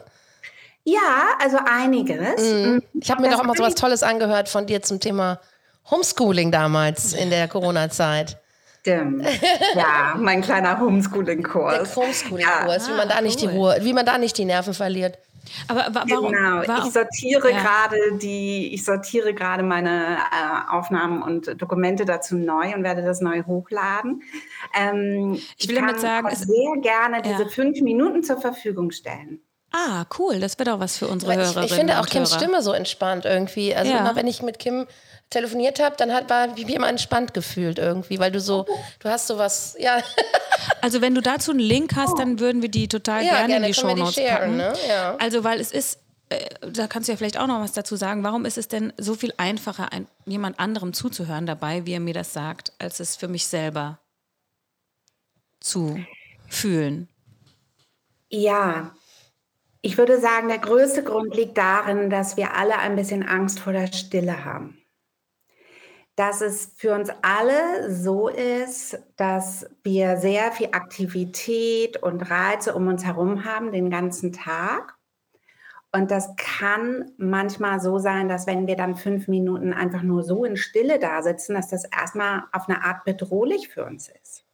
Ja, 0.85 1.35
also 1.39 1.59
einiges. 1.71 2.43
Mhm. 2.43 2.83
Ich 2.95 3.11
habe 3.11 3.21
mir 3.21 3.31
doch 3.31 3.45
immer 3.45 3.55
so 3.55 3.63
was 3.63 3.75
Tolles 3.75 4.03
angehört 4.03 4.49
von 4.49 4.67
dir 4.67 4.81
zum 4.81 5.01
Thema 5.01 5.39
Homeschooling 5.91 6.51
damals 6.51 7.13
in 7.13 7.29
der 7.29 7.47
Corona-Zeit. 7.47 8.39
Stimmt. 8.81 9.27
Ja, 9.75 10.15
mein 10.17 10.41
kleiner 10.41 10.81
Homeschooling-Kurs. 10.81 11.93
Der 11.93 11.97
Homeschooling-Kurs, 11.97 12.87
ja. 12.87 12.93
wie 12.93 12.97
man 12.97 13.09
da 13.11 13.21
nicht 13.21 13.43
cool. 13.43 13.51
die 13.51 13.57
Ruhe, 13.57 13.77
wie 13.83 13.93
man 13.93 14.07
da 14.07 14.17
nicht 14.17 14.39
die 14.39 14.47
Nerven 14.47 14.73
verliert. 14.73 15.19
Aber 15.69 15.87
warum? 15.93 16.33
Genau, 16.33 16.63
warum? 16.67 16.87
ich 16.87 16.93
sortiere 16.93 17.51
ja. 17.51 17.61
gerade 17.61 17.97
die, 18.19 18.73
ich 18.75 18.85
sortiere 18.85 19.35
gerade 19.35 19.63
meine 19.63 20.17
äh, 20.17 20.71
Aufnahmen 20.71 21.23
und 21.23 21.61
Dokumente 21.61 22.05
dazu 22.05 22.37
neu 22.37 22.75
und 22.75 22.83
werde 22.83 23.03
das 23.03 23.21
neu 23.21 23.43
hochladen. 23.45 24.23
Ähm, 24.75 25.41
ich 25.57 25.69
will 25.69 25.77
ich 25.77 25.81
damit 25.81 26.01
sagen, 26.01 26.29
sehr 26.35 26.81
gerne 26.81 27.23
diese 27.23 27.43
ja. 27.43 27.49
fünf 27.49 27.81
Minuten 27.81 28.23
zur 28.23 28.41
Verfügung 28.41 28.91
stellen. 28.91 29.41
Ah, 29.73 30.05
cool. 30.19 30.41
Das 30.41 30.59
wird 30.59 30.69
auch 30.69 30.81
was 30.81 30.97
für 30.97 31.07
unsere 31.07 31.35
Hörerinnen. 31.35 31.65
Ich, 31.65 31.71
ich 31.71 31.77
finde 31.77 32.01
auch 32.01 32.07
Kims 32.07 32.35
Stimme 32.35 32.61
so 32.63 32.73
entspannt 32.73 33.25
irgendwie. 33.25 33.75
Also 33.75 33.93
ja. 33.93 34.01
immer 34.01 34.17
wenn 34.17 34.27
ich 34.27 34.43
mit 34.43 34.59
Kim 34.59 34.87
telefoniert 35.31 35.81
habe, 35.81 35.97
dann 35.97 36.13
hat 36.13 36.29
war 36.29 36.57
wie 36.57 36.75
immer 36.75 36.89
entspannt 36.89 37.33
gefühlt 37.33 37.79
irgendwie, 37.79 38.19
weil 38.19 38.33
du 38.33 38.41
so, 38.41 38.67
du 38.99 39.09
hast 39.09 39.29
sowas, 39.29 39.77
ja. 39.79 40.03
Also 40.83 41.01
wenn 41.01 41.15
du 41.15 41.23
dazu 41.23 41.53
einen 41.53 41.61
Link 41.61 41.97
hast, 41.97 42.19
dann 42.19 42.39
würden 42.39 42.61
wir 42.63 42.69
die 42.69 42.87
total 42.87 43.25
ja, 43.25 43.33
gerne, 43.33 43.49
gerne 43.49 43.67
in 43.67 43.73
die 43.73 43.79
Show 43.79 43.95
Notes 43.95 44.17
packen. 44.17 44.57
Ne? 44.57 44.73
Ja. 44.89 45.17
Also 45.17 45.43
weil 45.43 45.59
es 45.59 45.73
ist, 45.73 45.99
äh, 46.29 46.49
da 46.71 46.87
kannst 46.87 47.09
du 47.09 47.13
ja 47.13 47.17
vielleicht 47.17 47.39
auch 47.39 47.47
noch 47.47 47.61
was 47.61 47.73
dazu 47.73 47.97
sagen. 47.97 48.23
Warum 48.25 48.45
ist 48.45 48.59
es 48.59 48.69
denn 48.69 48.93
so 48.99 49.15
viel 49.15 49.33
einfacher, 49.37 49.93
ein, 49.93 50.07
jemand 50.27 50.59
anderem 50.59 50.93
zuzuhören 50.93 51.47
dabei, 51.47 51.87
wie 51.87 51.95
er 51.95 52.01
mir 52.01 52.15
das 52.15 52.33
sagt, 52.33 52.73
als 52.79 53.01
es 53.01 53.17
für 53.17 53.29
mich 53.29 53.47
selber 53.47 53.99
zu 55.61 55.99
fühlen? 56.47 57.09
Ja, 58.29 58.95
ich 59.83 59.97
würde 59.97 60.21
sagen, 60.21 60.49
der 60.49 60.59
größte 60.59 61.03
Grund 61.03 61.35
liegt 61.35 61.57
darin, 61.57 62.11
dass 62.11 62.37
wir 62.37 62.55
alle 62.55 62.79
ein 62.79 62.97
bisschen 62.97 63.27
Angst 63.27 63.61
vor 63.61 63.73
der 63.73 63.93
Stille 63.93 64.45
haben 64.45 64.80
dass 66.21 66.43
es 66.43 66.75
für 66.77 66.95
uns 66.95 67.09
alle 67.23 67.91
so 67.91 68.29
ist, 68.29 68.99
dass 69.17 69.67
wir 69.83 70.19
sehr 70.19 70.53
viel 70.53 70.69
Aktivität 70.73 71.97
und 72.03 72.31
Reize 72.31 72.75
um 72.75 72.89
uns 72.89 73.07
herum 73.07 73.47
haben 73.47 73.73
den 73.73 73.89
ganzen 73.89 74.31
Tag. 74.31 74.99
Und 75.93 76.11
das 76.11 76.37
kann 76.37 77.11
manchmal 77.17 77.81
so 77.81 77.99
sein, 77.99 78.29
dass 78.29 78.47
wenn 78.47 78.67
wir 78.67 78.77
dann 78.77 78.97
fünf 78.97 79.29
Minuten 79.29 79.73
einfach 79.73 80.03
nur 80.03 80.23
so 80.23 80.45
in 80.45 80.59
Stille 80.59 80.99
da 80.99 81.23
sitzen, 81.23 81.55
dass 81.55 81.69
das 81.69 81.85
erstmal 81.85 82.43
auf 82.53 82.69
eine 82.69 82.85
Art 82.85 83.05
bedrohlich 83.05 83.69
für 83.69 83.87
uns 83.87 84.11
ist. 84.23 84.45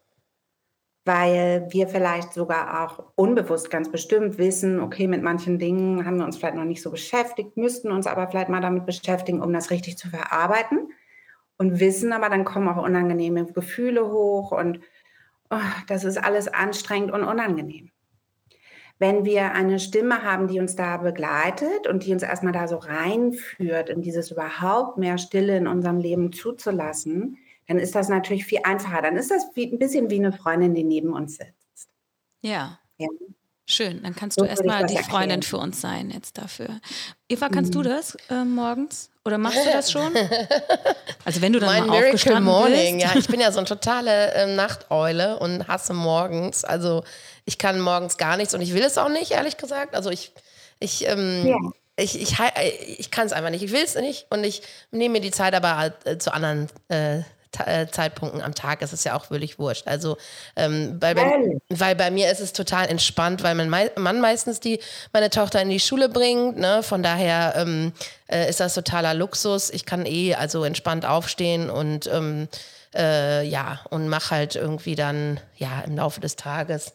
Weil 1.05 1.67
wir 1.71 1.89
vielleicht 1.89 2.33
sogar 2.33 2.85
auch 2.85 3.13
unbewusst 3.17 3.73
ganz 3.73 3.91
bestimmt 3.91 4.39
wissen, 4.39 4.79
okay, 4.79 5.09
mit 5.09 5.25
manchen 5.25 5.59
Dingen 5.59 6.07
haben 6.07 6.19
wir 6.19 6.27
uns 6.27 6.37
vielleicht 6.37 6.55
noch 6.55 6.65
nicht 6.65 6.81
so 6.81 6.93
beschäftigt, 6.93 7.57
müssten 7.57 7.91
uns 7.91 8.07
aber 8.07 8.29
vielleicht 8.29 8.51
mal 8.51 8.61
damit 8.63 8.87
beschäftigen, 8.87 9.43
um 9.43 9.53
das 9.53 9.73
richtig 9.73 9.99
zu 9.99 10.09
verarbeiten 10.09 10.91
und 11.59 11.81
wissen, 11.81 12.13
aber 12.13 12.29
dann 12.29 12.45
kommen 12.45 12.69
auch 12.69 12.83
unangenehme 12.83 13.47
Gefühle 13.47 14.11
hoch 14.11 14.53
und 14.53 14.81
oh, 15.51 15.59
das 15.89 16.05
ist 16.05 16.19
alles 16.19 16.49
anstrengend 16.49 17.13
und 17.13 17.25
unangenehm. 17.25 17.91
Wenn 18.99 19.27
wir 19.27 19.53
eine 19.53 19.79
Stimme 19.79 20.23
haben, 20.23 20.49
die 20.49 20.59
uns 20.59 20.75
da 20.75 20.97
begleitet 20.97 21.87
und 21.87 22.07
die 22.07 22.13
uns 22.13 22.23
erstmal 22.23 22.55
da 22.55 22.67
so 22.67 22.77
reinführt, 22.77 23.91
in 23.91 24.01
dieses 24.01 24.31
überhaupt 24.31 24.97
mehr 24.97 25.19
Stille 25.19 25.57
in 25.59 25.67
unserem 25.67 25.99
Leben 25.99 26.33
zuzulassen, 26.33 27.37
dann 27.67 27.79
ist 27.79 27.95
das 27.95 28.09
natürlich 28.09 28.47
viel 28.47 28.61
einfacher. 28.65 29.03
Dann 29.03 29.17
ist 29.17 29.31
das 29.31 29.51
wie, 29.55 29.71
ein 29.71 29.79
bisschen 29.79 30.09
wie 30.09 30.17
eine 30.17 30.33
Freundin, 30.33 30.75
die 30.75 30.85
neben 30.85 31.13
uns 31.13 31.37
sitzt. 31.37 31.91
Ja. 32.41 32.79
ja. 32.97 33.09
Schön, 33.69 34.03
dann 34.05 34.15
kannst 34.15 34.39
so 34.39 34.45
du 34.45 34.49
erstmal 34.49 34.87
die 34.87 34.97
Freundin 34.99 35.43
für 35.43 35.57
uns 35.57 35.81
sein 35.81 36.11
jetzt 36.11 36.39
dafür. 36.39 36.69
Eva, 37.29 37.49
kannst 37.49 37.75
mhm. 37.75 37.83
du 37.83 37.89
das 37.89 38.17
äh, 38.31 38.45
morgens? 38.45 39.11
Oder 39.25 39.39
machst 39.39 39.59
du 39.59 39.71
das 39.71 39.91
schon? 39.91 40.15
Also 41.25 41.43
wenn 41.43 41.53
du 41.53 41.59
dann 41.59 41.71
mein 41.71 41.87
mal 41.89 42.01
Miracle 42.01 42.41
Morning, 42.41 42.99
bist. 42.99 43.13
ja, 43.13 43.19
ich 43.19 43.27
bin 43.31 43.41
ja 43.41 43.51
so 43.51 43.59
eine 43.59 43.67
totale 43.67 44.33
äh, 44.35 44.55
Nachteule 44.55 45.41
und 45.41 45.67
hasse 45.67 45.93
morgens. 45.93 46.65
Also 46.65 47.03
ich 47.45 47.59
kann 47.59 47.81
morgens 47.81 48.17
gar 48.17 48.37
nichts 48.37 48.55
und 48.55 48.61
ich 48.61 48.75
will 48.75 48.85
es 48.85 48.97
auch 48.97 49.09
nicht, 49.09 49.33
ehrlich 49.33 49.57
gesagt. 49.57 49.97
Also 49.97 50.11
ich, 50.11 50.31
ich, 50.79 51.05
ähm, 51.09 51.45
ja. 51.45 51.57
ich, 51.97 52.21
ich, 52.23 52.37
ich, 52.39 52.99
ich 53.01 53.11
kann 53.11 53.27
es 53.27 53.33
einfach 53.33 53.51
nicht. 53.51 53.65
Ich 53.65 53.73
will 53.73 53.83
es 53.83 53.97
nicht 53.97 54.27
und 54.31 54.45
ich 54.45 54.63
nehme 54.93 55.15
mir 55.15 55.21
die 55.21 55.33
Zeit 55.33 55.53
aber 55.55 55.93
äh, 56.05 56.17
zu 56.17 56.33
anderen 56.33 56.69
äh, 56.87 57.23
Zeitpunkten 57.53 58.43
am 58.43 58.55
Tag 58.55 58.83
ist 58.83 58.93
es 58.93 59.05
ja 59.05 59.15
auch 59.17 59.31
wirklich 59.31 59.59
wurscht. 59.59 59.87
Also, 59.87 60.17
ähm, 60.57 60.97
weil, 61.01 61.15
bei, 61.15 61.59
weil 61.71 61.95
bei 61.97 62.11
mir 62.11 62.31
ist 62.31 62.41
es 62.41 62.53
total 62.53 62.89
entspannt, 62.89 63.43
weil 63.43 63.55
mein 63.55 63.69
Mei 63.71 63.91
Mann 63.97 64.21
meistens 64.21 64.61
die, 64.61 64.81
meine 65.13 65.31
Tochter 65.31 65.63
in 65.63 65.71
die 65.71 65.81
Schule 65.81 66.09
bringt. 66.09 66.59
Ne? 66.59 66.83
Von 66.83 67.03
daher 67.03 67.55
ähm, 67.57 67.93
äh, 68.27 68.49
ist 68.49 68.61
das 68.61 68.75
totaler 68.75 69.15
Luxus. 69.15 69.71
Ich 69.71 69.87
kann 69.87 70.07
eh 70.07 70.35
also 70.35 70.65
entspannt 70.65 71.07
aufstehen 71.07 71.71
und 71.71 72.07
ähm, 72.07 72.49
äh, 72.95 73.43
ja, 73.47 73.81
und 73.91 74.09
mache 74.09 74.31
halt 74.31 74.57
irgendwie 74.57 74.95
dann, 74.95 75.41
ja, 75.57 75.83
im 75.87 75.97
Laufe 75.97 76.21
des 76.21 76.37
Tages 76.37 76.93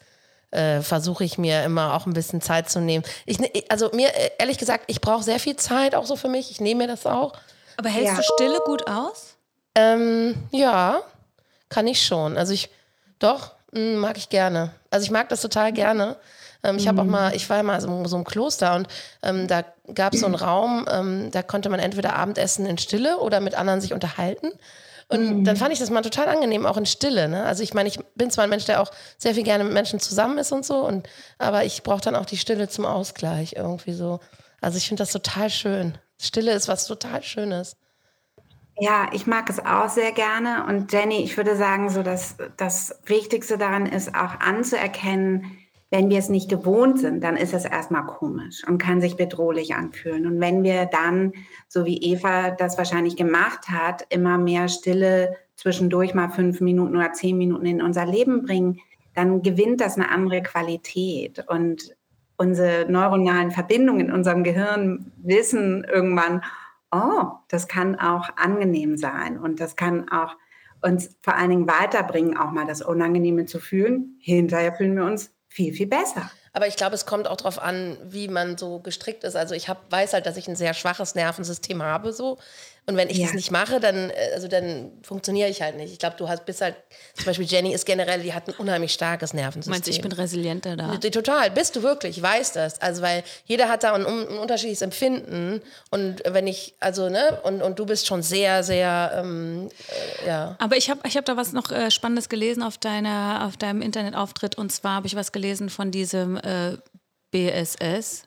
äh, 0.51 0.81
versuche 0.81 1.23
ich 1.23 1.37
mir 1.37 1.63
immer 1.63 1.93
auch 1.93 2.05
ein 2.05 2.13
bisschen 2.13 2.41
Zeit 2.41 2.69
zu 2.69 2.79
nehmen. 2.79 3.05
Ich, 3.25 3.39
ne, 3.39 3.49
also 3.69 3.89
mir, 3.93 4.09
äh, 4.15 4.31
ehrlich 4.37 4.57
gesagt, 4.57 4.83
ich 4.87 5.01
brauche 5.01 5.23
sehr 5.23 5.39
viel 5.39 5.55
Zeit 5.55 5.95
auch 5.95 6.05
so 6.05 6.15
für 6.15 6.27
mich. 6.27 6.51
Ich 6.51 6.59
nehme 6.59 6.83
mir 6.83 6.87
das 6.87 7.05
auch. 7.05 7.33
Aber 7.77 7.89
hältst 7.89 8.11
Ja. 8.11 8.17
du 8.17 8.23
Stille 8.23 8.59
gut 8.65 8.87
aus? 8.89 9.37
Ähm, 9.75 10.35
ja, 10.51 11.01
kann 11.69 11.87
ich 11.87 12.05
schon. 12.05 12.37
Also 12.37 12.53
ich, 12.53 12.69
doch, 13.19 13.51
mh, 13.71 13.97
mag 13.97 14.17
ich 14.17 14.29
gerne. 14.29 14.71
Also 14.89 15.05
ich 15.05 15.11
mag 15.11 15.29
das 15.29 15.41
total 15.41 15.71
gerne. 15.71 16.17
Ähm, 16.63 16.77
ich 16.77 16.87
habe 16.87 17.01
auch 17.01 17.05
mal, 17.05 17.35
ich 17.35 17.49
war 17.49 17.57
ja 17.57 17.63
mal 17.63 17.81
so, 17.81 18.05
so 18.05 18.17
im 18.17 18.23
Kloster 18.23 18.75
und 18.75 18.87
ähm, 19.23 19.47
da 19.47 19.63
gab 19.93 20.13
es 20.13 20.19
so 20.19 20.25
einen 20.25 20.35
Raum, 20.35 20.85
ähm, 20.91 21.31
da 21.31 21.41
konnte 21.41 21.69
man 21.69 21.79
entweder 21.79 22.15
Abendessen 22.15 22.65
in 22.65 22.77
Stille 22.77 23.17
oder 23.17 23.39
mit 23.39 23.55
anderen 23.55 23.81
sich 23.81 23.93
unterhalten. 23.93 24.51
Und 25.07 25.43
dann 25.43 25.57
fand 25.57 25.73
ich 25.73 25.79
das 25.79 25.89
mal 25.89 26.03
total 26.03 26.29
angenehm, 26.29 26.65
auch 26.65 26.77
in 26.77 26.85
Stille. 26.85 27.27
Ne? 27.27 27.43
Also 27.43 27.63
ich 27.63 27.73
meine, 27.73 27.89
ich 27.89 27.99
bin 28.15 28.31
zwar 28.31 28.45
ein 28.45 28.49
Mensch, 28.49 28.63
der 28.63 28.81
auch 28.81 28.91
sehr 29.17 29.33
viel 29.33 29.43
gerne 29.43 29.65
mit 29.65 29.73
Menschen 29.73 29.99
zusammen 29.99 30.37
ist 30.37 30.53
und 30.53 30.65
so, 30.65 30.85
und, 30.85 31.05
aber 31.37 31.65
ich 31.65 31.83
brauche 31.83 31.99
dann 31.99 32.15
auch 32.15 32.25
die 32.25 32.37
Stille 32.37 32.69
zum 32.69 32.85
Ausgleich 32.85 33.55
irgendwie 33.57 33.91
so. 33.91 34.21
Also 34.61 34.77
ich 34.77 34.87
finde 34.87 35.01
das 35.01 35.11
total 35.11 35.49
schön. 35.49 35.97
Stille 36.17 36.53
ist 36.53 36.69
was 36.69 36.87
total 36.87 37.23
Schönes. 37.23 37.75
Ja, 38.83 39.09
ich 39.13 39.27
mag 39.27 39.47
es 39.47 39.63
auch 39.63 39.89
sehr 39.89 40.11
gerne. 40.11 40.65
Und 40.67 40.91
Jenny, 40.91 41.17
ich 41.17 41.37
würde 41.37 41.55
sagen, 41.55 41.91
so 41.91 42.01
dass 42.01 42.37
das 42.57 42.99
Wichtigste 43.05 43.59
daran 43.59 43.85
ist, 43.85 44.15
auch 44.15 44.39
anzuerkennen, 44.39 45.55
wenn 45.91 46.09
wir 46.09 46.17
es 46.17 46.29
nicht 46.29 46.49
gewohnt 46.49 46.97
sind, 46.97 47.23
dann 47.23 47.37
ist 47.37 47.53
es 47.53 47.63
erstmal 47.63 48.07
komisch 48.07 48.63
und 48.67 48.79
kann 48.79 48.99
sich 48.99 49.17
bedrohlich 49.17 49.75
anfühlen. 49.75 50.25
Und 50.25 50.41
wenn 50.41 50.63
wir 50.63 50.87
dann, 50.87 51.33
so 51.67 51.85
wie 51.85 51.99
Eva 51.99 52.49
das 52.49 52.79
wahrscheinlich 52.79 53.15
gemacht 53.15 53.69
hat, 53.69 54.07
immer 54.09 54.39
mehr 54.39 54.67
Stille 54.67 55.35
zwischendurch 55.55 56.15
mal 56.15 56.29
fünf 56.29 56.59
Minuten 56.59 56.95
oder 56.95 57.13
zehn 57.13 57.37
Minuten 57.37 57.67
in 57.67 57.83
unser 57.83 58.07
Leben 58.07 58.41
bringen, 58.47 58.79
dann 59.13 59.43
gewinnt 59.43 59.79
das 59.79 59.95
eine 59.95 60.09
andere 60.09 60.41
Qualität. 60.41 61.45
Und 61.47 61.95
unsere 62.35 62.91
neuronalen 62.91 63.51
Verbindungen 63.51 64.07
in 64.07 64.11
unserem 64.11 64.43
Gehirn 64.43 65.11
wissen 65.17 65.83
irgendwann, 65.83 66.41
oh, 66.91 67.23
das 67.47 67.67
kann 67.67 67.99
auch 67.99 68.29
angenehm 68.37 68.97
sein 68.97 69.37
und 69.37 69.59
das 69.59 69.75
kann 69.75 70.09
auch 70.09 70.35
uns 70.81 71.15
vor 71.21 71.35
allen 71.35 71.49
Dingen 71.49 71.67
weiterbringen, 71.67 72.37
auch 72.37 72.51
mal 72.51 72.65
das 72.65 72.81
Unangenehme 72.81 73.45
zu 73.45 73.59
fühlen. 73.59 74.17
Hinterher 74.19 74.73
fühlen 74.73 74.95
wir 74.95 75.05
uns 75.05 75.31
viel, 75.47 75.73
viel 75.73 75.87
besser. 75.87 76.31
Aber 76.53 76.67
ich 76.67 76.75
glaube, 76.75 76.95
es 76.95 77.05
kommt 77.05 77.27
auch 77.27 77.37
darauf 77.37 77.61
an, 77.61 77.97
wie 78.03 78.27
man 78.27 78.57
so 78.57 78.79
gestrickt 78.79 79.23
ist. 79.23 79.35
Also 79.35 79.55
ich 79.55 79.69
hab, 79.69 79.89
weiß 79.91 80.13
halt, 80.13 80.25
dass 80.25 80.37
ich 80.37 80.47
ein 80.47 80.55
sehr 80.55 80.73
schwaches 80.73 81.15
Nervensystem 81.15 81.81
habe 81.81 82.11
so. 82.11 82.39
Und 82.87 82.97
wenn 82.97 83.09
ich 83.09 83.17
Ja. 83.17 83.27
das 83.27 83.35
nicht 83.35 83.51
mache, 83.51 83.79
dann, 83.79 84.09
äh, 84.09 84.13
also 84.33 84.47
dann 84.47 84.91
funktioniere 85.03 85.47
ich 85.49 85.61
halt 85.61 85.77
nicht. 85.77 85.93
Ich 85.93 85.99
glaube, 85.99 86.15
du 86.17 86.27
hast 86.27 86.45
bist 86.45 86.61
halt, 86.61 86.75
zum 87.15 87.25
Beispiel 87.25 87.45
Jenny 87.45 87.73
ist 87.73 87.85
generell, 87.85 88.21
die 88.21 88.33
hat 88.33 88.47
ein 88.47 88.55
unheimlich 88.57 88.91
starkes 88.91 89.33
Nervensystem. 89.33 89.71
Meinst 89.71 89.87
du, 89.87 89.91
ich 89.91 90.01
bin 90.01 90.11
resilienter 90.11 90.75
da? 90.75 90.97
Total, 90.97 91.51
bist 91.51 91.75
du 91.75 91.83
wirklich, 91.83 92.17
ich 92.17 92.23
weiß 92.23 92.53
das. 92.53 92.81
Also, 92.81 93.03
weil 93.03 93.23
jeder 93.45 93.69
hat 93.69 93.83
da 93.83 93.93
ein, 93.93 94.05
ein 94.05 94.27
unterschiedliches 94.39 94.81
Empfinden. 94.81 95.61
Und 95.91 96.23
wenn 96.25 96.47
ich, 96.47 96.73
also, 96.79 97.07
ne, 97.09 97.39
und, 97.43 97.61
und 97.61 97.77
du 97.77 97.85
bist 97.85 98.07
schon 98.07 98.23
sehr, 98.23 98.63
sehr, 98.63 99.11
ähm, 99.15 99.69
äh, 100.23 100.27
ja. 100.27 100.55
Aber 100.59 100.75
ich 100.75 100.89
habe 100.89 101.01
ich 101.07 101.15
hab 101.15 101.25
da 101.25 101.37
was 101.37 101.53
noch 101.53 101.71
äh, 101.71 101.91
Spannendes 101.91 102.29
gelesen 102.29 102.63
auf, 102.63 102.79
deiner, 102.79 103.45
auf 103.47 103.57
deinem 103.57 103.83
Internetauftritt. 103.83 104.57
Und 104.57 104.71
zwar 104.71 104.95
habe 104.95 105.07
ich 105.07 105.15
was 105.15 105.31
gelesen 105.31 105.69
von 105.69 105.91
diesem 105.91 106.37
äh, 106.37 106.77
BSS. 107.29 108.23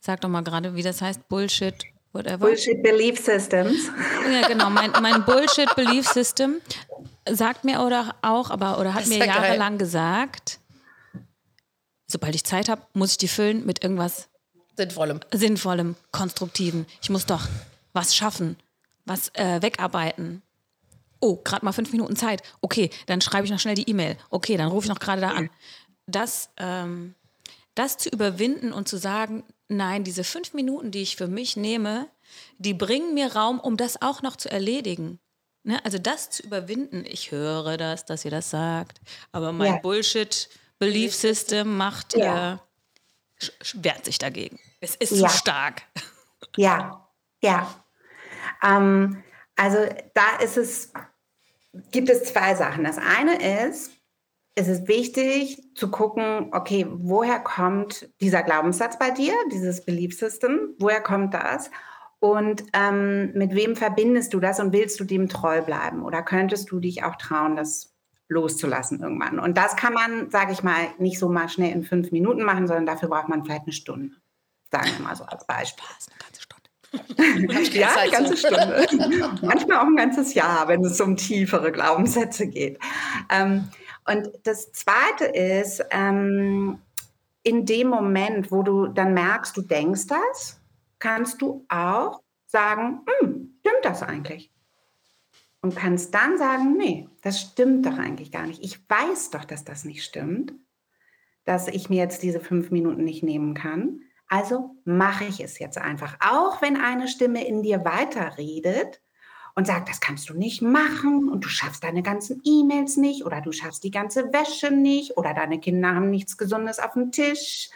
Sag 0.00 0.20
doch 0.20 0.28
mal 0.28 0.42
gerade, 0.42 0.74
wie 0.76 0.82
das 0.82 1.02
heißt. 1.02 1.28
Bullshit, 1.28 1.74
whatever. 2.14 2.38
Bullshit 2.38 2.82
Belief 2.82 3.18
Systems. 3.18 3.90
Ja, 4.32 4.48
genau. 4.48 4.70
Mein, 4.70 4.90
mein 5.02 5.24
Bullshit 5.24 5.74
Belief 5.76 6.08
System 6.08 6.60
sagt 7.28 7.64
mir 7.64 7.80
oder 7.80 8.14
auch, 8.22 8.50
aber 8.50 8.78
oder 8.78 8.94
hat 8.94 9.06
mir 9.06 9.18
ja 9.18 9.26
jahrelang 9.26 9.76
gesagt, 9.76 10.60
sobald 12.06 12.34
ich 12.34 12.44
Zeit 12.44 12.68
habe, 12.68 12.82
muss 12.94 13.12
ich 13.12 13.18
die 13.18 13.28
füllen 13.28 13.66
mit 13.66 13.82
irgendwas 13.82 14.28
Sinnvollem. 14.76 15.20
Sinnvollem, 15.32 15.94
Konstruktiven. 16.10 16.86
Ich 17.00 17.10
muss 17.10 17.26
doch 17.26 17.42
was 17.92 18.16
schaffen, 18.16 18.56
was 19.04 19.28
äh, 19.34 19.62
wegarbeiten. 19.62 20.42
Oh, 21.20 21.36
gerade 21.36 21.64
mal 21.64 21.72
fünf 21.72 21.92
Minuten 21.92 22.16
Zeit. 22.16 22.42
Okay, 22.60 22.90
dann 23.06 23.20
schreibe 23.20 23.44
ich 23.44 23.52
noch 23.52 23.60
schnell 23.60 23.76
die 23.76 23.88
E-Mail. 23.88 24.16
Okay, 24.30 24.56
dann 24.56 24.68
rufe 24.68 24.86
ich 24.86 24.90
noch 24.90 24.98
gerade 24.98 25.20
da 25.20 25.30
an. 25.30 25.48
Das, 26.06 26.50
ähm, 26.56 27.14
das 27.74 27.98
zu 27.98 28.08
überwinden 28.08 28.72
und 28.72 28.88
zu 28.88 28.96
sagen, 28.98 29.44
nein, 29.76 30.04
diese 30.04 30.24
fünf 30.24 30.54
Minuten, 30.54 30.90
die 30.90 31.02
ich 31.02 31.16
für 31.16 31.28
mich 31.28 31.56
nehme, 31.56 32.08
die 32.58 32.74
bringen 32.74 33.14
mir 33.14 33.34
Raum, 33.34 33.60
um 33.60 33.76
das 33.76 34.00
auch 34.02 34.22
noch 34.22 34.36
zu 34.36 34.50
erledigen. 34.50 35.18
Ne? 35.62 35.82
Also 35.84 35.98
das 35.98 36.30
zu 36.30 36.42
überwinden. 36.42 37.04
Ich 37.06 37.30
höre 37.30 37.76
das, 37.76 38.04
dass 38.04 38.24
ihr 38.24 38.30
das 38.30 38.50
sagt, 38.50 39.00
aber 39.32 39.52
mein 39.52 39.74
Ja. 39.74 39.80
Bullshit 39.80 40.48
Belief 40.78 41.14
System 41.14 41.76
macht 41.76 42.16
Ja. 42.16 42.60
sch- 43.40 43.52
wehrt 43.82 44.04
sich 44.04 44.18
dagegen. 44.18 44.58
Es 44.80 44.94
ist 44.96 45.12
Ja. 45.12 45.28
zu 45.28 45.36
stark. 45.38 45.82
Ja, 46.56 47.08
ja. 47.42 47.84
Ähm, 48.62 49.22
also 49.56 49.78
da 50.14 50.36
ist 50.42 50.56
es, 50.56 50.92
gibt 51.90 52.10
es 52.10 52.24
zwei 52.24 52.54
Sachen. 52.54 52.84
Das 52.84 52.98
eine 52.98 53.66
ist, 53.68 53.90
es 54.54 54.68
ist 54.68 54.86
wichtig 54.86 55.62
zu 55.74 55.90
gucken, 55.90 56.50
okay, 56.52 56.86
woher 56.88 57.40
kommt 57.40 58.08
dieser 58.20 58.42
Glaubenssatz 58.42 58.98
bei 58.98 59.10
dir, 59.10 59.32
dieses 59.52 59.84
Belief 59.84 60.16
System, 60.16 60.74
woher 60.78 61.00
kommt 61.00 61.34
das? 61.34 61.70
Und 62.20 62.64
ähm, 62.72 63.32
mit 63.34 63.54
wem 63.54 63.76
verbindest 63.76 64.32
du 64.32 64.40
das 64.40 64.60
und 64.60 64.72
willst 64.72 64.98
du 65.00 65.04
dem 65.04 65.28
treu 65.28 65.60
bleiben? 65.60 66.02
Oder 66.02 66.22
könntest 66.22 66.70
du 66.70 66.80
dich 66.80 67.02
auch 67.02 67.16
trauen, 67.16 67.56
das 67.56 67.94
loszulassen 68.28 69.00
irgendwann? 69.00 69.38
Und 69.38 69.58
das 69.58 69.76
kann 69.76 69.92
man, 69.92 70.30
sage 70.30 70.52
ich 70.52 70.62
mal, 70.62 70.86
nicht 70.98 71.18
so 71.18 71.28
mal 71.28 71.48
schnell 71.48 71.72
in 71.72 71.82
fünf 71.82 72.12
Minuten 72.12 72.44
machen, 72.44 72.66
sondern 72.66 72.86
dafür 72.86 73.08
braucht 73.08 73.28
man 73.28 73.44
vielleicht 73.44 73.64
eine 73.64 73.72
Stunde. 73.72 74.14
Sagen 74.70 74.88
wir 74.96 75.04
mal 75.04 75.16
so 75.16 75.24
als 75.24 75.46
Beispiel. 75.46 75.84
Das 75.88 76.06
ist 76.06 76.10
eine 76.10 76.18
ganze 76.18 76.42
Stunde. 76.42 76.54
Ja, 77.78 77.88
eine 77.96 78.10
ganze. 78.10 78.36
Stunde. 78.36 78.86
Manchmal 79.42 79.78
auch 79.78 79.86
ein 79.86 79.96
ganzes 79.96 80.32
Jahr, 80.34 80.68
wenn 80.68 80.84
es 80.84 81.00
um 81.00 81.16
tiefere 81.16 81.72
Glaubenssätze 81.72 82.46
geht. 82.46 82.78
Ähm, 83.30 83.68
und 84.06 84.30
das 84.42 84.72
Zweite 84.72 85.24
ist, 85.24 85.84
ähm, 85.90 86.78
in 87.42 87.66
dem 87.66 87.88
Moment, 87.88 88.50
wo 88.50 88.62
du 88.62 88.88
dann 88.88 89.14
merkst, 89.14 89.56
du 89.56 89.62
denkst 89.62 90.06
das, 90.06 90.60
kannst 90.98 91.40
du 91.42 91.64
auch 91.68 92.22
sagen, 92.46 93.00
hm, 93.20 93.54
stimmt 93.60 93.84
das 93.84 94.02
eigentlich? 94.02 94.50
Und 95.60 95.76
kannst 95.76 96.14
dann 96.14 96.36
sagen, 96.36 96.76
nee, 96.76 97.08
das 97.22 97.40
stimmt 97.40 97.86
doch 97.86 97.98
eigentlich 97.98 98.30
gar 98.30 98.46
nicht. 98.46 98.62
Ich 98.62 98.78
weiß 98.88 99.30
doch, 99.30 99.44
dass 99.44 99.64
das 99.64 99.84
nicht 99.84 100.04
stimmt, 100.04 100.52
dass 101.44 101.68
ich 101.68 101.88
mir 101.88 101.96
jetzt 101.96 102.22
diese 102.22 102.40
fünf 102.40 102.70
Minuten 102.70 103.04
nicht 103.04 103.22
nehmen 103.22 103.54
kann. 103.54 104.00
Also 104.28 104.76
mache 104.84 105.24
ich 105.24 105.40
es 105.40 105.58
jetzt 105.58 105.78
einfach. 105.78 106.16
Auch 106.20 106.60
wenn 106.60 106.76
eine 106.76 107.08
Stimme 107.08 107.46
in 107.46 107.62
dir 107.62 107.84
weiterredet 107.84 109.00
und 109.54 109.66
sagt, 109.66 109.88
das 109.88 110.00
kannst 110.00 110.28
du 110.28 110.34
nicht 110.34 110.62
machen 110.62 111.28
und 111.28 111.44
du 111.44 111.48
schaffst 111.48 111.84
deine 111.84 112.02
ganzen 112.02 112.40
E-Mails 112.44 112.96
nicht 112.96 113.24
oder 113.24 113.40
du 113.40 113.52
schaffst 113.52 113.84
die 113.84 113.90
ganze 113.90 114.32
Wäsche 114.32 114.70
nicht 114.70 115.16
oder 115.16 115.32
deine 115.32 115.60
Kinder 115.60 115.94
haben 115.94 116.10
nichts 116.10 116.36
Gesundes 116.36 116.78
auf 116.78 116.94
dem 116.94 117.12
Tisch. 117.12 117.70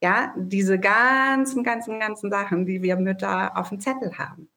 Ja, 0.00 0.34
diese 0.36 0.78
ganzen, 0.78 1.64
ganzen, 1.64 1.98
ganzen 1.98 2.30
Sachen, 2.30 2.66
die 2.66 2.82
wir 2.82 2.96
Mütter 2.96 3.56
auf 3.56 3.70
dem 3.70 3.80
Zettel 3.80 4.18
haben. 4.18 4.50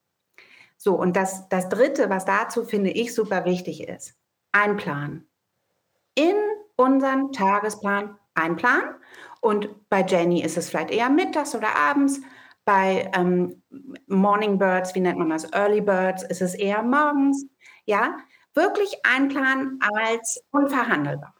So, 0.77 0.95
und 0.95 1.15
das, 1.15 1.47
das 1.49 1.69
Dritte, 1.69 2.09
was 2.09 2.25
dazu 2.25 2.65
finde 2.65 2.91
ich 2.91 3.15
super 3.15 3.45
wichtig 3.45 3.87
ist, 3.87 4.15
einplanen. 4.51 5.27
In 6.15 6.35
unseren 6.75 7.31
Tagesplan 7.31 8.17
einplanen. 8.35 8.95
Und 9.41 9.89
bei 9.89 10.05
Jenny 10.05 10.41
ist 10.41 10.57
es 10.57 10.69
vielleicht 10.69 10.91
eher 10.91 11.09
mittags 11.09 11.55
oder 11.55 11.75
abends. 11.75 12.21
Bei 12.67 13.09
ähm, 13.15 13.63
Morning 14.07 14.59
Birds, 14.59 14.93
wie 14.93 14.99
nennt 14.99 15.17
man 15.17 15.29
das? 15.29 15.49
Early 15.53 15.79
Birds, 15.79 16.23
ist 16.23 16.41
es 16.41 16.53
eher 16.53 16.83
morgens. 16.83 17.45
Ja, 17.85 18.17
wirklich 18.53 18.93
einplanen 19.05 19.79
als 19.95 20.43
unverhandelbar. 20.51 21.33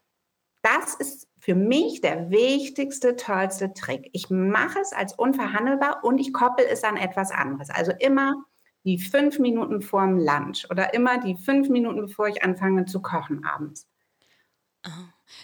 Das 0.62 0.94
ist 0.94 1.28
für 1.38 1.54
mich 1.54 2.00
der 2.00 2.30
wichtigste, 2.30 3.18
tollste 3.18 3.74
Trick. 3.74 4.10
Ich 4.14 4.30
mache 4.30 4.80
es 4.80 4.94
als 4.94 5.16
unverhandelbar 5.16 6.02
und 6.06 6.18
ich 6.18 6.32
koppel 6.32 6.66
es 6.72 6.86
an 6.86 6.96
etwas 6.96 7.32
anderes. 7.32 7.70
Also 7.72 7.92
immer 8.00 8.46
die 8.86 8.98
fünf 8.98 9.38
Minuten 9.38 9.82
vorm 9.82 10.18
Lunch 10.18 10.66
oder 10.72 10.94
immer 10.94 11.18
die 11.20 11.36
fünf 11.36 11.68
Minuten, 11.68 12.00
bevor 12.00 12.30
ich 12.30 12.42
anfange 12.42 12.86
zu 12.86 13.02
kochen 13.02 13.44
abends. 13.44 13.86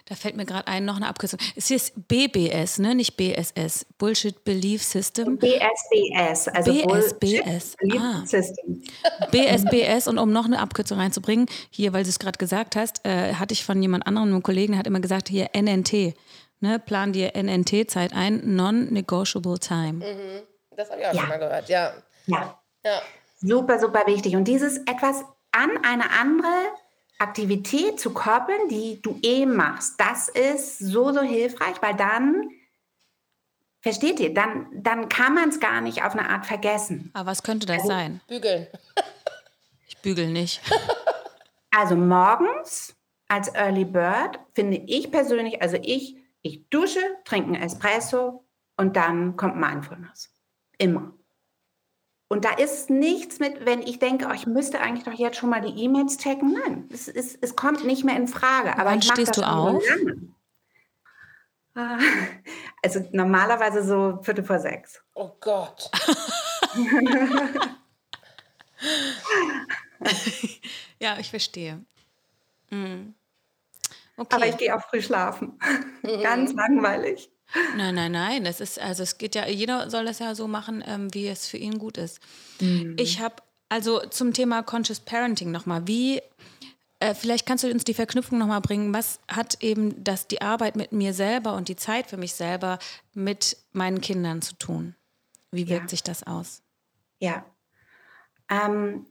Da 0.06 0.15
fällt 0.15 0.36
mir 0.36 0.46
gerade 0.46 0.67
ein, 0.67 0.86
noch 0.86 0.96
eine 0.98 1.08
Abkürzung. 1.08 1.39
Es 1.56 1.72
ist 1.72 1.93
BBS, 2.08 2.80
ne? 2.80 2.96
nicht 2.96 3.17
BSS. 3.17 3.86
Bullshit 3.98 4.43
Belief 4.43 4.84
System. 4.84 5.38
BSBS, 5.38 6.48
also 6.50 6.72
BSBS, 6.72 6.88
Bullshit 6.88 7.78
Belief 7.80 8.02
ah. 8.02 8.26
System. 8.26 8.84
BSBS 9.32 10.08
und 10.08 10.17
um 10.17 10.32
noch 10.32 10.46
eine 10.46 10.60
Abkürzung 10.60 11.00
reinzubringen, 11.00 11.48
hier, 11.69 11.93
weil 11.93 12.04
du 12.04 12.10
es 12.10 12.19
gerade 12.19 12.38
gesagt 12.38 12.76
hast, 12.76 13.06
äh, 13.06 13.34
hatte 13.36 13.54
ich 13.54 13.63
von 13.65 13.82
jemand 13.82 14.08
anderem, 14.08 14.30
einem 14.30 14.43
Kollegen, 14.43 14.74
der 14.74 14.80
hat 14.80 14.88
immer 14.88 15.00
gesagt, 15.00 15.30
hier 15.30 15.50
NNT, 15.54 16.15
ne? 16.60 16.80
plan 16.80 17.13
dir 17.13 17.36
NNT-Zeit 17.36 18.13
ein, 18.13 18.56
Non-Negotiable 18.56 19.60
Time. 19.60 20.00
Das 20.76 20.89
habe 20.89 21.02
ich 21.02 21.08
auch 21.08 21.13
Ja. 21.13 21.19
schon 21.19 21.30
mal 21.30 21.39
gehört, 21.39 21.69
ja. 21.69 21.93
Ja, 22.26 22.60
Ja. 22.84 23.02
super, 23.41 23.80
super 23.80 24.04
wichtig. 24.08 24.36
Und 24.36 24.48
dieses 24.48 24.78
etwas 24.80 25.24
an 25.52 25.69
eine 25.84 26.10
andere 26.19 26.48
Aktivität 27.24 28.00
zu 28.00 28.14
koppeln, 28.14 28.70
die 28.70 29.02
du 29.02 29.18
eh 29.24 29.46
machst, 29.46 30.00
das 30.00 30.30
ist 30.30 30.80
so, 30.80 31.12
so 31.12 31.22
hilfreich, 31.22 31.82
weil 31.82 31.96
dann, 31.96 32.50
versteht 33.82 34.20
ihr, 34.20 34.34
dann, 34.34 34.68
dann 34.74 35.10
kann 35.10 35.34
man 35.34 35.50
es 35.50 35.60
gar 35.60 35.82
nicht 35.82 36.04
auf 36.04 36.14
eine 36.14 36.30
Art 36.30 36.46
vergessen. 36.46 37.10
Aber 37.14 37.32
was 37.32 37.42
könnte 37.44 37.66
das 37.66 37.78
also, 37.78 37.88
sein? 37.88 38.22
Bügeln. 38.28 38.68
ich 39.88 39.98
bügel 39.98 40.28
nicht. 40.28 40.62
Also 41.76 41.96
morgens 41.96 42.96
als 43.28 43.48
Early 43.56 43.86
Bird 43.86 44.40
finde 44.54 44.78
ich 44.78 45.10
persönlich, 45.10 45.60
also 45.60 45.76
ich, 45.82 46.18
ich 46.44 46.70
dusche, 46.70 47.00
trinke 47.26 47.48
einen 47.48 47.64
Espresso 47.64 48.46
und 48.78 48.96
dann 48.96 49.36
kommt 49.38 49.56
Mindfulness. 49.56 50.32
Immer. 50.78 51.14
Und 52.34 52.46
da 52.46 52.50
ist 52.50 52.89
nichts 52.89 53.38
mit, 53.38 53.63
wenn 53.63 53.84
ich 53.84 54.00
denke, 54.00 54.26
oh, 54.28 54.34
ich 54.34 54.48
müsste 54.48 54.80
eigentlich 54.80 55.04
doch 55.04 55.13
jetzt 55.13 55.38
schon 55.38 55.52
mal 55.52 55.62
die 55.62 55.84
E-Mails 55.84 56.17
checken. 56.17 56.54
Nein, 56.54 56.89
es, 56.91 57.08
es, 57.08 57.38
es 57.39 57.56
kommt 57.56 57.86
nicht 57.86 58.04
mehr 58.04 58.15
in 58.15 58.28
Frage. 58.28 58.74
Aber 58.74 58.86
Wann 58.86 59.04
stehst 59.04 59.38
du 59.38 59.43
auf? 59.43 59.84
Ah, 61.76 62.00
also 62.82 63.08
normalerweise 63.12 63.84
so 63.84 64.17
Viertel 64.24 64.43
vor 64.43 64.58
sechs. 64.58 65.00
Oh 65.13 65.30
Gott. 65.39 65.91
ja, 71.00 71.19
ich 71.19 71.30
verstehe. 71.30 71.86
Mhm. 72.72 73.13
Okay. 74.17 74.36
Aber 74.36 74.48
ich 74.48 74.58
gehe 74.58 74.76
auch 74.76 74.82
früh 74.89 75.04
schlafen. 75.04 75.60
Ganz 76.24 76.52
langweilig. 76.54 77.30
Nein, 77.76 77.96
nein, 77.96 78.12
nein. 78.12 78.44
Das 78.44 78.60
ist, 78.60 78.80
also 78.80 79.04
es 79.04 79.18
geht 79.18 79.36
ja, 79.36 79.48
jeder 79.48 79.89
soll 79.89 80.06
das 80.06 80.20
ja 80.20 80.36
so 80.36 80.48
machen, 80.48 80.84
ähm, 80.86 81.13
wie 81.13 81.28
es 81.28 81.48
für 81.48 81.58
ihn 81.58 81.78
gut 81.78 81.98
ist. 81.98 82.20
Mhm. 82.60 82.96
Ich 83.00 83.20
habe, 83.20 83.36
also 83.70 84.00
zum 84.08 84.34
Thema 84.34 84.63
Conscious 84.63 85.00
Parenting 85.00 85.52
nochmal, 85.52 85.88
wie, 85.88 86.22
äh, 87.00 87.13
vielleicht 87.13 87.46
kannst 87.46 87.63
du 87.63 87.72
uns 87.72 87.84
die 87.84 87.94
Verknüpfung 87.94 88.39
nochmal 88.39 88.62
bringen, 88.62 88.94
was 88.94 89.20
hat 89.28 89.62
eben 89.62 90.04
das, 90.04 90.28
die 90.28 90.42
Arbeit 90.42 90.76
mit 90.76 90.92
mir 90.92 91.13
selber 91.13 91.56
und 91.56 91.68
die 91.68 91.76
Zeit 91.76 92.08
für 92.08 92.18
mich 92.18 92.34
selber 92.34 92.80
mit 93.13 93.58
meinen 93.72 94.02
Kindern 94.02 94.42
zu 94.42 94.56
tun? 94.56 94.96
Wie 95.52 95.68
wirkt 95.68 95.84
ja. 95.84 95.89
sich 95.89 96.04
das 96.04 96.24
aus? 96.24 96.63
Ja. 97.20 97.46
Ähm, 98.50 99.06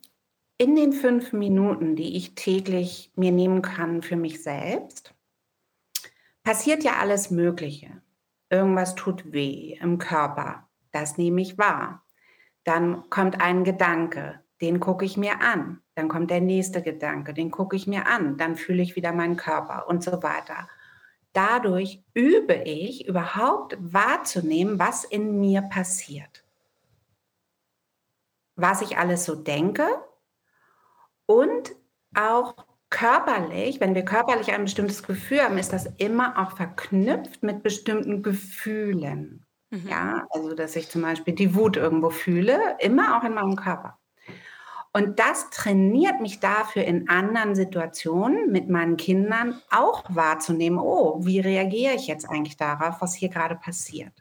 in 0.58 0.76
den 0.76 0.92
fünf 0.92 1.32
Minuten, 1.32 1.96
die 1.96 2.16
ich 2.16 2.34
täglich 2.34 3.10
mir 3.14 3.32
nehmen 3.32 3.62
kann 3.62 4.02
für 4.02 4.16
mich 4.16 4.42
selbst, 4.42 5.14
passiert 6.42 6.82
ja 6.82 6.98
alles 6.98 7.30
Mögliche 7.30 8.02
irgendwas 8.52 8.94
tut 8.94 9.32
weh 9.32 9.78
im 9.80 9.98
Körper. 9.98 10.68
Das 10.92 11.16
nehme 11.16 11.40
ich 11.40 11.58
wahr. 11.58 12.04
Dann 12.64 13.08
kommt 13.10 13.40
ein 13.40 13.64
Gedanke, 13.64 14.40
den 14.60 14.78
gucke 14.78 15.04
ich 15.04 15.16
mir 15.16 15.40
an. 15.40 15.82
Dann 15.94 16.08
kommt 16.08 16.30
der 16.30 16.40
nächste 16.40 16.82
Gedanke, 16.82 17.34
den 17.34 17.50
gucke 17.50 17.74
ich 17.74 17.86
mir 17.86 18.06
an. 18.06 18.36
Dann 18.36 18.56
fühle 18.56 18.82
ich 18.82 18.94
wieder 18.94 19.12
meinen 19.12 19.36
Körper 19.36 19.88
und 19.88 20.04
so 20.04 20.22
weiter. 20.22 20.68
Dadurch 21.32 22.04
übe 22.12 22.54
ich 22.54 23.08
überhaupt 23.08 23.76
wahrzunehmen, 23.80 24.78
was 24.78 25.04
in 25.04 25.40
mir 25.40 25.62
passiert. 25.62 26.44
Was 28.54 28.82
ich 28.82 28.98
alles 28.98 29.24
so 29.24 29.34
denke 29.34 29.86
und 31.26 31.74
auch 32.14 32.54
körperlich, 32.92 33.80
wenn 33.80 33.96
wir 33.96 34.04
körperlich 34.04 34.52
ein 34.52 34.64
bestimmtes 34.64 35.02
Gefühl 35.02 35.42
haben, 35.42 35.58
ist 35.58 35.72
das 35.72 35.86
immer 35.96 36.38
auch 36.38 36.56
verknüpft 36.56 37.42
mit 37.42 37.62
bestimmten 37.62 38.22
Gefühlen. 38.22 39.44
Mhm. 39.70 39.88
Ja, 39.88 40.26
also 40.30 40.54
dass 40.54 40.76
ich 40.76 40.90
zum 40.90 41.02
Beispiel 41.02 41.34
die 41.34 41.54
Wut 41.56 41.76
irgendwo 41.76 42.10
fühle, 42.10 42.76
immer 42.78 43.18
auch 43.18 43.24
in 43.24 43.34
meinem 43.34 43.56
Körper. 43.56 43.98
Und 44.92 45.18
das 45.18 45.48
trainiert 45.48 46.20
mich 46.20 46.38
dafür 46.38 46.84
in 46.84 47.08
anderen 47.08 47.54
Situationen 47.54 48.52
mit 48.52 48.68
meinen 48.68 48.98
Kindern 48.98 49.58
auch 49.70 50.04
wahrzunehmen, 50.10 50.78
oh, 50.78 51.24
wie 51.24 51.40
reagiere 51.40 51.94
ich 51.94 52.06
jetzt 52.06 52.28
eigentlich 52.28 52.58
darauf, 52.58 53.00
was 53.00 53.14
hier 53.14 53.30
gerade 53.30 53.54
passiert. 53.54 54.12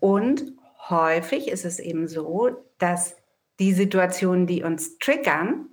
Und 0.00 0.52
häufig 0.88 1.46
ist 1.46 1.64
es 1.64 1.78
eben 1.78 2.08
so, 2.08 2.50
dass 2.78 3.16
die 3.60 3.72
Situationen, 3.72 4.48
die 4.48 4.64
uns 4.64 4.98
triggern, 4.98 5.69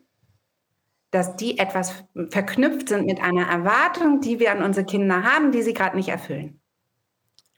dass 1.11 1.35
die 1.35 1.57
etwas 1.57 2.03
verknüpft 2.29 2.89
sind 2.89 3.05
mit 3.05 3.21
einer 3.21 3.47
Erwartung, 3.47 4.21
die 4.21 4.39
wir 4.39 4.51
an 4.51 4.63
unsere 4.63 4.85
Kinder 4.85 5.23
haben, 5.23 5.51
die 5.51 5.61
sie 5.61 5.73
gerade 5.73 5.95
nicht 5.95 6.09
erfüllen. 6.09 6.59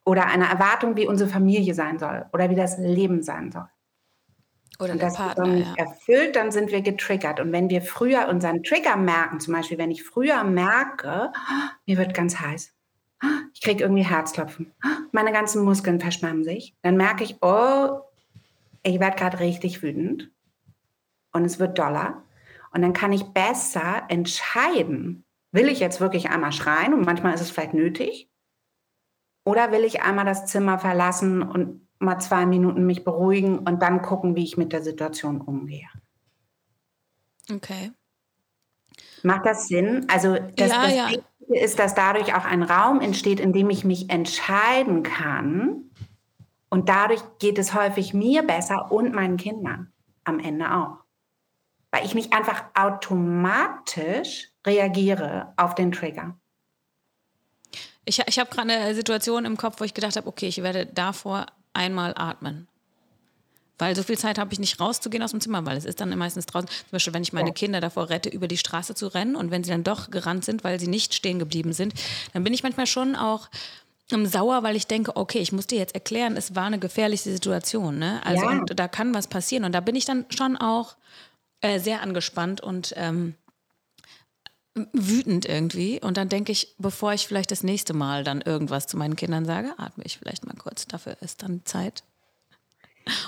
Oder 0.05 0.27
einer 0.27 0.47
Erwartung, 0.47 0.95
wie 0.95 1.07
unsere 1.07 1.29
Familie 1.29 1.73
sein 1.73 1.99
soll 1.99 2.25
oder 2.33 2.49
wie 2.49 2.55
das 2.55 2.77
Leben 2.77 3.21
sein 3.21 3.51
soll. 3.51 3.67
Oder 4.79 4.93
und 4.93 5.01
das 5.01 5.15
Partner, 5.15 5.47
nicht 5.47 5.77
ja. 5.77 5.85
erfüllt, 5.85 6.35
dann 6.35 6.51
sind 6.51 6.71
wir 6.71 6.81
getriggert. 6.81 7.39
Und 7.41 7.51
wenn 7.51 7.69
wir 7.69 7.81
früher 7.81 8.29
unseren 8.29 8.63
Trigger 8.63 8.95
merken, 8.95 9.39
zum 9.39 9.53
Beispiel, 9.53 9.77
wenn 9.77 9.91
ich 9.91 10.03
früher 10.03 10.43
merke, 10.45 11.33
mir 11.85 11.97
wird 11.97 12.13
ganz 12.13 12.39
heiß, 12.39 12.73
ich 13.53 13.62
kriege 13.62 13.83
irgendwie 13.83 14.05
Herzklopfen, 14.05 14.73
meine 15.12 15.33
ganzen 15.33 15.63
Muskeln 15.65 15.99
verschwammen 15.99 16.45
sich, 16.45 16.75
dann 16.81 16.95
merke 16.95 17.25
ich, 17.25 17.38
oh, 17.41 17.99
ich 18.83 19.01
werde 19.01 19.17
gerade 19.17 19.39
richtig 19.41 19.83
wütend 19.83 20.31
und 21.33 21.43
es 21.43 21.59
wird 21.59 21.77
doller. 21.77 22.23
Und 22.71 22.82
dann 22.82 22.93
kann 22.93 23.13
ich 23.13 23.23
besser 23.23 24.03
entscheiden, 24.10 25.25
will 25.51 25.67
ich 25.67 25.79
jetzt 25.79 25.99
wirklich 25.99 26.29
einmal 26.29 26.51
schreien 26.51 26.93
und 26.93 27.05
manchmal 27.05 27.34
ist 27.34 27.41
es 27.41 27.51
vielleicht 27.51 27.73
nötig? 27.73 28.29
Oder 29.45 29.71
will 29.71 29.84
ich 29.84 30.01
einmal 30.01 30.25
das 30.25 30.45
Zimmer 30.45 30.77
verlassen 30.77 31.41
und 31.41 31.88
mal 31.99 32.19
zwei 32.19 32.45
Minuten 32.45 32.86
mich 32.86 33.03
beruhigen 33.03 33.60
und 33.60 33.82
dann 33.82 34.01
gucken, 34.01 34.36
wie 34.36 34.43
ich 34.43 34.58
mit 34.58 34.73
der 34.73 34.84
Situation 34.84 35.41
umgehe? 35.41 35.89
Okay. 37.51 37.91
Macht 39.23 39.45
das 39.45 39.67
Sinn? 39.67 40.05
Also 40.08 40.36
das, 40.36 40.69
ja, 40.69 40.84
das 40.84 40.95
ja. 40.95 41.08
Wichtige 41.10 41.60
ist, 41.60 41.79
dass 41.79 41.95
dadurch 41.95 42.36
auch 42.36 42.45
ein 42.45 42.63
Raum 42.63 43.01
entsteht, 43.01 43.39
in 43.39 43.53
dem 43.53 43.69
ich 43.69 43.84
mich 43.84 44.10
entscheiden 44.10 45.03
kann. 45.03 45.89
Und 46.69 46.89
dadurch 46.89 47.21
geht 47.39 47.58
es 47.58 47.73
häufig 47.73 48.13
mir 48.13 48.43
besser 48.43 48.91
und 48.91 49.13
meinen 49.13 49.38
Kindern 49.38 49.91
am 50.23 50.39
Ende 50.39 50.75
auch 50.75 50.98
weil 51.91 52.06
ich 52.06 52.13
nicht 52.13 52.34
einfach 52.34 52.65
automatisch 52.73 54.49
reagiere 54.65 55.54
auf 55.58 55.75
den 55.75 55.91
Trigger. 55.91 56.38
Ich, 58.06 58.19
ich 58.25 58.39
habe 58.39 58.49
gerade 58.49 58.71
eine 58.71 58.95
Situation 58.95 59.45
im 59.45 59.58
Kopf, 59.58 59.80
wo 59.80 59.84
ich 59.84 59.93
gedacht 59.93 60.15
habe, 60.15 60.28
okay, 60.28 60.47
ich 60.47 60.63
werde 60.63 60.86
davor 60.86 61.45
einmal 61.73 62.13
atmen. 62.15 62.67
Weil 63.78 63.95
so 63.95 64.04
viel 64.04 64.17
Zeit 64.17 64.38
habe 64.38 64.52
ich 64.52 64.60
nicht 64.60 64.80
rauszugehen 64.80 65.23
aus 65.23 65.32
dem 65.32 65.39
Zimmer, 65.39 65.65
weil 65.65 65.78
es 65.78 65.86
ist 65.86 66.02
dann 66.02 66.15
meistens 66.17 66.45
draußen. 66.45 66.67
Zum 66.67 66.91
Beispiel, 66.91 67.13
wenn 67.13 67.23
ich 67.23 67.34
meine. 67.34 67.54
Kinder 67.54 67.80
davor 67.80 68.10
rette, 68.10 68.30
über 68.30 68.47
die 68.47 68.58
Straße 68.58 68.93
zu 68.93 69.08
rennen 69.08 69.36
und 69.36 69.52
wenn 69.52 69.63
sie 69.63 69.71
dann 69.71 69.84
doch 69.84 70.12
gerannt 70.12 70.43
sind, 70.43 70.63
weil 70.63 70.80
sie 70.80 70.88
nicht 70.88 71.13
stehen 71.13 71.39
geblieben 71.39 71.71
sind, 71.71 71.93
dann 72.34 72.43
bin 72.43 72.54
ich 72.54 72.62
manchmal 72.62 72.88
schon 72.88 73.15
auch 73.15 73.47
um, 74.12 74.25
sauer, 74.25 74.63
weil 74.63 74.75
ich 74.75 74.88
denke, 74.88 75.15
okay, 75.15 75.39
ich 75.39 75.52
muss 75.52 75.67
dir 75.67 75.78
jetzt 75.78 75.93
erklären, 75.95 76.36
es 76.36 76.56
war 76.56 76.65
eine 76.65 76.80
gefährliche 76.80 77.32
Situation. 77.32 77.99
Ne? 77.99 78.21
Also 78.25 78.43
ja. 78.43 78.49
und 78.49 78.80
da 78.80 78.88
kann 78.88 79.13
was 79.13 79.28
passieren. 79.28 79.63
Und 79.63 79.71
da 79.73 79.80
bin 79.80 79.95
ich 79.95 80.06
dann 80.06 80.25
schon 80.30 80.58
auch 80.58 80.95
äh, 81.61 81.79
sehr 81.79 82.01
angespannt 82.01 82.61
und 82.61 82.93
ähm, 82.95 83.35
wütend 84.93 85.45
irgendwie. 85.45 85.99
Und 86.01 86.17
dann 86.17 86.29
denke 86.29 86.51
ich, 86.51 86.75
bevor 86.77 87.13
ich 87.13 87.27
vielleicht 87.27 87.51
das 87.51 87.63
nächste 87.63 87.93
Mal 87.93 88.23
dann 88.23 88.41
irgendwas 88.41 88.87
zu 88.87 88.97
meinen 88.97 89.15
Kindern 89.15 89.45
sage, 89.45 89.73
atme 89.77 90.03
ich 90.05 90.17
vielleicht 90.17 90.45
mal 90.45 90.55
kurz. 90.55 90.85
Dafür 90.85 91.17
ist 91.21 91.43
dann 91.43 91.61
Zeit. 91.65 92.03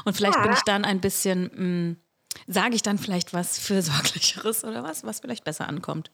Und 0.05 0.15
vielleicht 0.15 0.37
ja. 0.37 0.43
bin 0.43 0.53
ich 0.53 0.61
dann 0.61 0.85
ein 0.85 1.01
bisschen, 1.01 1.97
sage 2.47 2.75
ich 2.75 2.83
dann 2.83 2.97
vielleicht 2.97 3.33
was 3.33 3.57
Fürsorglicheres 3.59 4.63
oder 4.63 4.83
was, 4.83 5.03
was 5.03 5.19
vielleicht 5.19 5.43
besser 5.43 5.67
ankommt. 5.67 6.11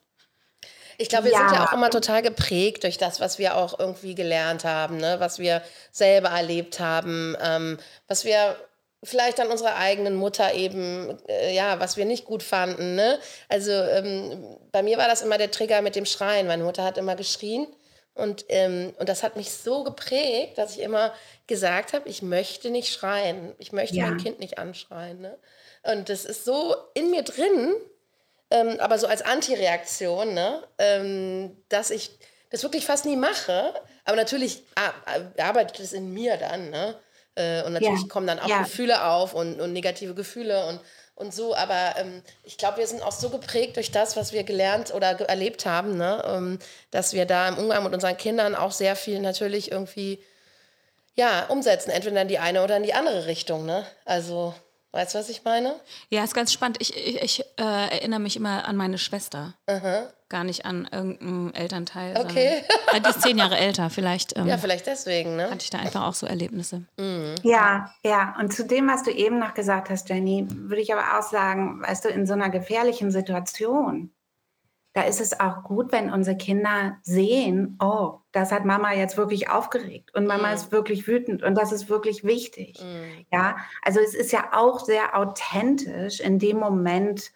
Ich 0.98 1.10
glaube, 1.10 1.26
wir 1.26 1.34
ja. 1.34 1.40
sind 1.40 1.58
ja 1.58 1.68
auch 1.68 1.74
immer 1.74 1.92
total 1.92 2.24
geprägt 2.24 2.84
durch 2.84 2.98
das, 2.98 3.20
was 3.20 3.38
wir 3.38 3.56
auch 3.56 3.80
irgendwie 3.80 4.16
gelernt 4.16 4.66
haben, 4.66 4.98
ne? 4.98 5.18
was 5.20 5.38
wir 5.38 5.62
selber 5.92 6.30
erlebt 6.30 6.80
haben, 6.80 7.36
ähm, 7.40 7.78
was 8.08 8.26
wir 8.26 8.58
vielleicht 9.04 9.40
an 9.40 9.50
unserer 9.50 9.76
eigenen 9.76 10.16
Mutter 10.16 10.54
eben, 10.54 11.18
äh, 11.28 11.54
ja, 11.54 11.80
was 11.80 11.98
wir 11.98 12.06
nicht 12.06 12.26
gut 12.26 12.44
fanden. 12.44 12.96
Ne? 12.96 13.20
Also 13.48 13.72
ähm, 13.72 14.58
bei 14.72 14.84
mir 14.84 14.98
war 14.98 15.08
das 15.08 15.22
immer 15.22 15.38
der 15.38 15.52
Trigger 15.52 15.82
mit 15.82 15.96
dem 15.96 16.06
Schreien. 16.06 16.48
Meine 16.48 16.64
Mutter 16.64 16.84
hat 16.84 16.98
immer 16.98 17.16
geschrien 17.16 17.68
und, 18.18 18.46
ähm, 18.50 18.94
und 18.98 19.10
das 19.10 19.22
hat 19.22 19.36
mich 19.36 19.52
so 19.52 19.84
geprägt, 19.84 20.58
dass 20.58 20.76
ich 20.76 20.82
immer 20.82 21.14
gesagt 21.46 21.94
habe, 21.94 22.10
ich 22.10 22.24
möchte 22.24 22.72
nicht 22.72 22.92
schreien. 22.92 23.54
Ich 23.60 23.72
möchte 23.72 23.96
ja. 23.96 24.08
mein 24.08 24.18
Kind 24.18 24.40
nicht 24.40 24.58
anschreien. 24.58 25.22
Ne? 25.22 25.38
Und 25.84 26.10
das 26.10 26.26
ist 26.26 26.44
so 26.44 26.76
in 26.96 27.12
mir 27.12 27.22
drin, 27.22 27.76
ähm, 28.50 28.80
aber 28.80 28.98
so 28.98 29.06
als 29.06 29.22
Antireaktion, 29.22 30.34
ne? 30.34 30.64
Ähm, 30.80 31.64
dass 31.70 31.92
ich 31.92 32.10
das 32.50 32.64
wirklich 32.64 32.86
fast 32.86 33.06
nie 33.06 33.18
mache. 33.18 33.74
Aber 34.04 34.16
natürlich 34.16 34.64
arbeitet 35.38 35.80
es 35.80 35.94
in 35.94 36.12
mir 36.12 36.38
dann. 36.38 36.72
Ne? 36.72 36.96
Äh, 37.38 37.64
und 37.64 37.74
natürlich 37.74 38.02
ja. 38.02 38.08
kommen 38.08 38.28
dann 38.28 38.40
auch 38.40 38.48
ja. 38.48 38.64
Gefühle 38.64 39.06
auf 39.06 39.34
und, 39.34 39.62
und 39.62 39.72
negative 39.72 40.14
Gefühle 40.14 40.66
und, 40.66 40.80
und 41.16 41.34
so. 41.34 41.56
Aber 41.56 41.96
ähm, 41.98 42.24
ich 42.44 42.58
glaube, 42.58 42.78
wir 42.78 42.88
sind 42.88 43.04
auch 43.04 43.12
so 43.12 43.30
geprägt 43.30 43.76
durch 43.76 43.92
das, 43.92 44.18
was 44.18 44.34
wir 44.34 44.44
gelernt 44.44 44.94
oder 44.94 45.16
ge 45.16 45.28
erlebt 45.28 45.66
haben, 45.66 45.98
ne? 45.98 46.24
Ähm, 46.28 46.60
dass 46.92 47.14
wir 47.14 47.26
da 47.26 47.48
im 47.48 47.58
Umgang 47.58 47.84
mit 47.84 47.94
unseren 47.94 48.18
Kindern 48.18 48.56
auch 48.56 48.72
sehr 48.72 48.96
viel 48.96 49.20
natürlich 49.20 49.72
irgendwie 49.72 50.20
ja, 51.18 51.46
umsetzen, 51.48 51.90
entweder 51.90 52.22
in 52.22 52.28
die 52.28 52.38
eine 52.40 52.64
oder 52.64 52.78
in 52.78 52.84
die 52.84 52.94
andere 52.94 53.26
Richtung. 53.26 53.66
Ne? 53.66 53.86
Also 54.06 54.54
Weißt 54.92 55.14
du, 55.14 55.20
was 55.20 55.30
ich 55.30 55.44
meine? 55.44 55.76
Ja, 56.10 56.24
ist 56.24 56.34
ganz 56.34 56.54
spannend. 56.54 56.78
Ich, 56.80 56.96
ich, 56.96 57.22
ich 57.22 57.46
äh, 57.58 57.64
erinnere 57.64 58.20
mich 58.20 58.36
immer 58.38 58.68
an 58.68 58.76
meine 58.78 58.98
Schwester. 58.98 59.54
Aha. 59.68 60.08
Gar 60.30 60.44
nicht 60.44 60.66
an 60.66 60.88
irgendeinen 60.92 61.54
Elternteil. 61.54 62.18
Okay. 62.18 62.64
Sondern, 62.86 63.04
die 63.04 63.10
ist 63.10 63.22
zehn 63.22 63.38
Jahre 63.38 63.58
älter, 63.58 63.90
vielleicht. 63.90 64.38
Ähm, 64.38 64.48
ja, 64.48 64.58
vielleicht 64.58 64.88
deswegen, 64.88 65.36
ne? 65.36 65.50
Hatte 65.50 65.64
ich 65.64 65.70
da 65.70 65.80
einfach 65.80 66.08
auch 66.08 66.14
so 66.14 66.26
Erlebnisse. 66.26 66.84
Mhm. 66.98 67.36
Ja, 67.44 67.94
ja. 68.04 68.36
Und 68.40 68.54
zu 68.54 68.66
dem, 68.66 68.88
was 68.88 69.04
du 69.04 69.12
eben 69.12 69.40
noch 69.40 69.54
gesagt 69.54 69.90
hast, 69.90 70.10
Jenny, 70.10 70.48
würde 70.50 70.82
ich 70.82 70.94
aber 70.94 71.20
auch 71.20 71.24
sagen, 71.24 71.82
weißt 71.82 72.06
du, 72.06 72.10
in 72.10 72.26
so 72.26 72.34
einer 72.34 72.50
gefährlichen 72.50 73.12
Situation, 73.12 74.12
da 74.98 75.04
ist 75.04 75.22
es 75.22 75.40
auch 75.40 75.62
gut, 75.62 75.92
wenn 75.92 76.12
unsere 76.12 76.36
Kinder 76.36 76.98
sehen, 77.04 77.78
oh, 77.80 78.22
das 78.32 78.52
hat 78.52 78.66
Mama 78.66 78.96
jetzt 78.96 79.16
wirklich 79.16 79.48
aufgeregt 79.48 80.12
und 80.16 80.26
Mama 80.26 80.50
mm. 80.50 80.56
ist 80.56 80.72
wirklich 80.72 81.08
wütend 81.08 81.44
und 81.44 81.54
das 81.54 81.72
ist 81.72 81.88
wirklich 81.88 82.24
wichtig. 82.24 82.82
Mm. 82.82 83.26
Ja, 83.32 83.58
also 83.84 84.00
es 84.00 84.16
ist 84.16 84.32
ja 84.32 84.54
auch 84.54 84.80
sehr 84.84 85.16
authentisch, 85.16 86.20
in 86.20 86.40
dem 86.40 86.58
Moment 86.58 87.30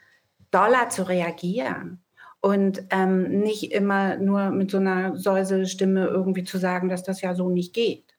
doller 0.50 0.90
zu 0.90 1.08
reagieren 1.08 2.04
und 2.40 2.82
ähm, 2.90 3.42
nicht 3.42 3.72
immer 3.72 4.18
nur 4.18 4.50
mit 4.50 4.72
so 4.72 4.78
einer 4.78 5.16
Säuselstimme 5.16 6.08
irgendwie 6.08 6.44
zu 6.44 6.58
sagen, 6.58 6.90
dass 6.90 7.04
das 7.04 7.22
ja 7.22 7.36
so 7.36 7.52
nicht 7.52 7.76
geht. 7.76 8.16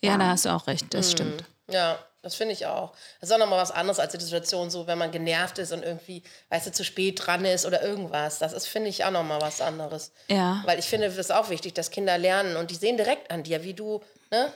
Ja, 0.00 0.12
ja. 0.12 0.18
da 0.18 0.26
hast 0.28 0.44
du 0.44 0.50
auch 0.50 0.68
recht, 0.68 0.94
das 0.94 1.08
mm. 1.08 1.10
stimmt. 1.10 1.44
Ja, 1.68 1.98
das 2.26 2.34
finde 2.34 2.54
ich 2.54 2.66
auch. 2.66 2.90
Das 3.20 3.30
ist 3.30 3.32
auch 3.32 3.38
nochmal 3.38 3.62
was 3.62 3.70
anderes 3.70 4.00
als 4.00 4.12
die 4.12 4.20
Situation, 4.20 4.68
so 4.68 4.88
wenn 4.88 4.98
man 4.98 5.12
genervt 5.12 5.58
ist 5.58 5.70
und 5.70 5.84
irgendwie, 5.84 6.24
weißt 6.48 6.66
du, 6.66 6.72
zu 6.72 6.82
spät 6.82 7.24
dran 7.24 7.44
ist 7.44 7.64
oder 7.64 7.84
irgendwas. 7.84 8.40
Das 8.40 8.52
ist, 8.52 8.66
finde 8.66 8.88
ich, 8.88 9.04
auch 9.04 9.12
nochmal 9.12 9.40
was 9.40 9.60
anderes. 9.60 10.10
Ja. 10.26 10.60
Weil 10.66 10.80
ich 10.80 10.86
finde, 10.86 11.06
es 11.06 11.16
ist 11.18 11.32
auch 11.32 11.50
wichtig, 11.50 11.74
dass 11.74 11.92
Kinder 11.92 12.18
lernen 12.18 12.56
und 12.56 12.72
die 12.72 12.74
sehen 12.74 12.96
direkt 12.96 13.30
an 13.30 13.44
dir, 13.44 13.62
wie 13.62 13.74
du, 13.74 14.02
ne? 14.32 14.52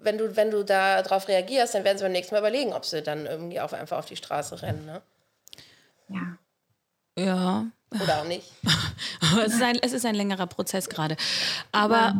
Wenn 0.00 0.16
du, 0.16 0.36
wenn 0.36 0.50
du 0.50 0.64
da 0.64 1.02
drauf 1.02 1.28
reagierst, 1.28 1.74
dann 1.74 1.84
werden 1.84 1.98
sie 1.98 2.04
beim 2.04 2.12
nächsten 2.12 2.34
Mal 2.34 2.38
überlegen, 2.38 2.72
ob 2.72 2.86
sie 2.86 3.02
dann 3.02 3.26
irgendwie 3.26 3.60
auch 3.60 3.74
einfach 3.74 3.98
auf 3.98 4.06
die 4.06 4.16
Straße 4.16 4.62
rennen, 4.62 4.86
ne? 4.86 5.02
Ja. 6.08 6.38
Ja. 7.22 7.66
Oder 7.90 8.20
auch 8.20 8.26
nicht. 8.26 8.52
es, 9.46 9.54
ist 9.54 9.62
ein, 9.62 9.78
es 9.80 9.92
ist 9.92 10.04
ein 10.04 10.14
längerer 10.14 10.46
Prozess 10.46 10.88
gerade. 10.88 11.16
Aber 11.72 12.14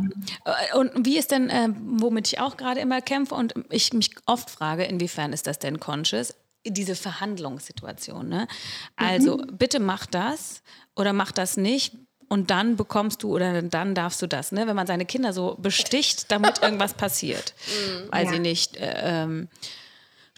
äh, 0.44 0.76
und 0.76 1.04
wie 1.04 1.18
ist 1.18 1.30
denn, 1.30 1.50
äh, 1.50 1.68
womit 1.74 2.28
ich 2.28 2.40
auch 2.40 2.56
gerade 2.56 2.80
immer 2.80 3.00
kämpfe 3.00 3.34
und 3.34 3.54
ich 3.70 3.92
mich 3.92 4.14
oft 4.26 4.50
frage, 4.50 4.84
inwiefern 4.84 5.32
ist 5.32 5.46
das 5.46 5.58
denn 5.58 5.80
conscious? 5.80 6.34
Diese 6.64 6.94
Verhandlungssituation. 6.94 8.28
Ne? 8.28 8.48
Also 8.96 9.38
mhm. 9.38 9.56
bitte 9.56 9.80
mach 9.80 10.06
das 10.06 10.62
oder 10.94 11.12
mach 11.12 11.32
das 11.32 11.56
nicht. 11.56 11.94
Und 12.28 12.50
dann 12.50 12.76
bekommst 12.76 13.22
du 13.22 13.34
oder 13.34 13.62
dann 13.62 13.94
darfst 13.94 14.20
du 14.20 14.26
das, 14.26 14.50
ne? 14.50 14.66
Wenn 14.66 14.74
man 14.74 14.88
seine 14.88 15.06
Kinder 15.06 15.32
so 15.32 15.54
besticht, 15.60 16.32
damit 16.32 16.58
irgendwas 16.62 16.94
passiert. 16.94 17.54
Mhm. 17.68 18.08
Weil 18.10 18.24
ja. 18.24 18.32
sie 18.32 18.38
nicht 18.40 18.76
äh, 18.78 19.22
ähm, 19.22 19.48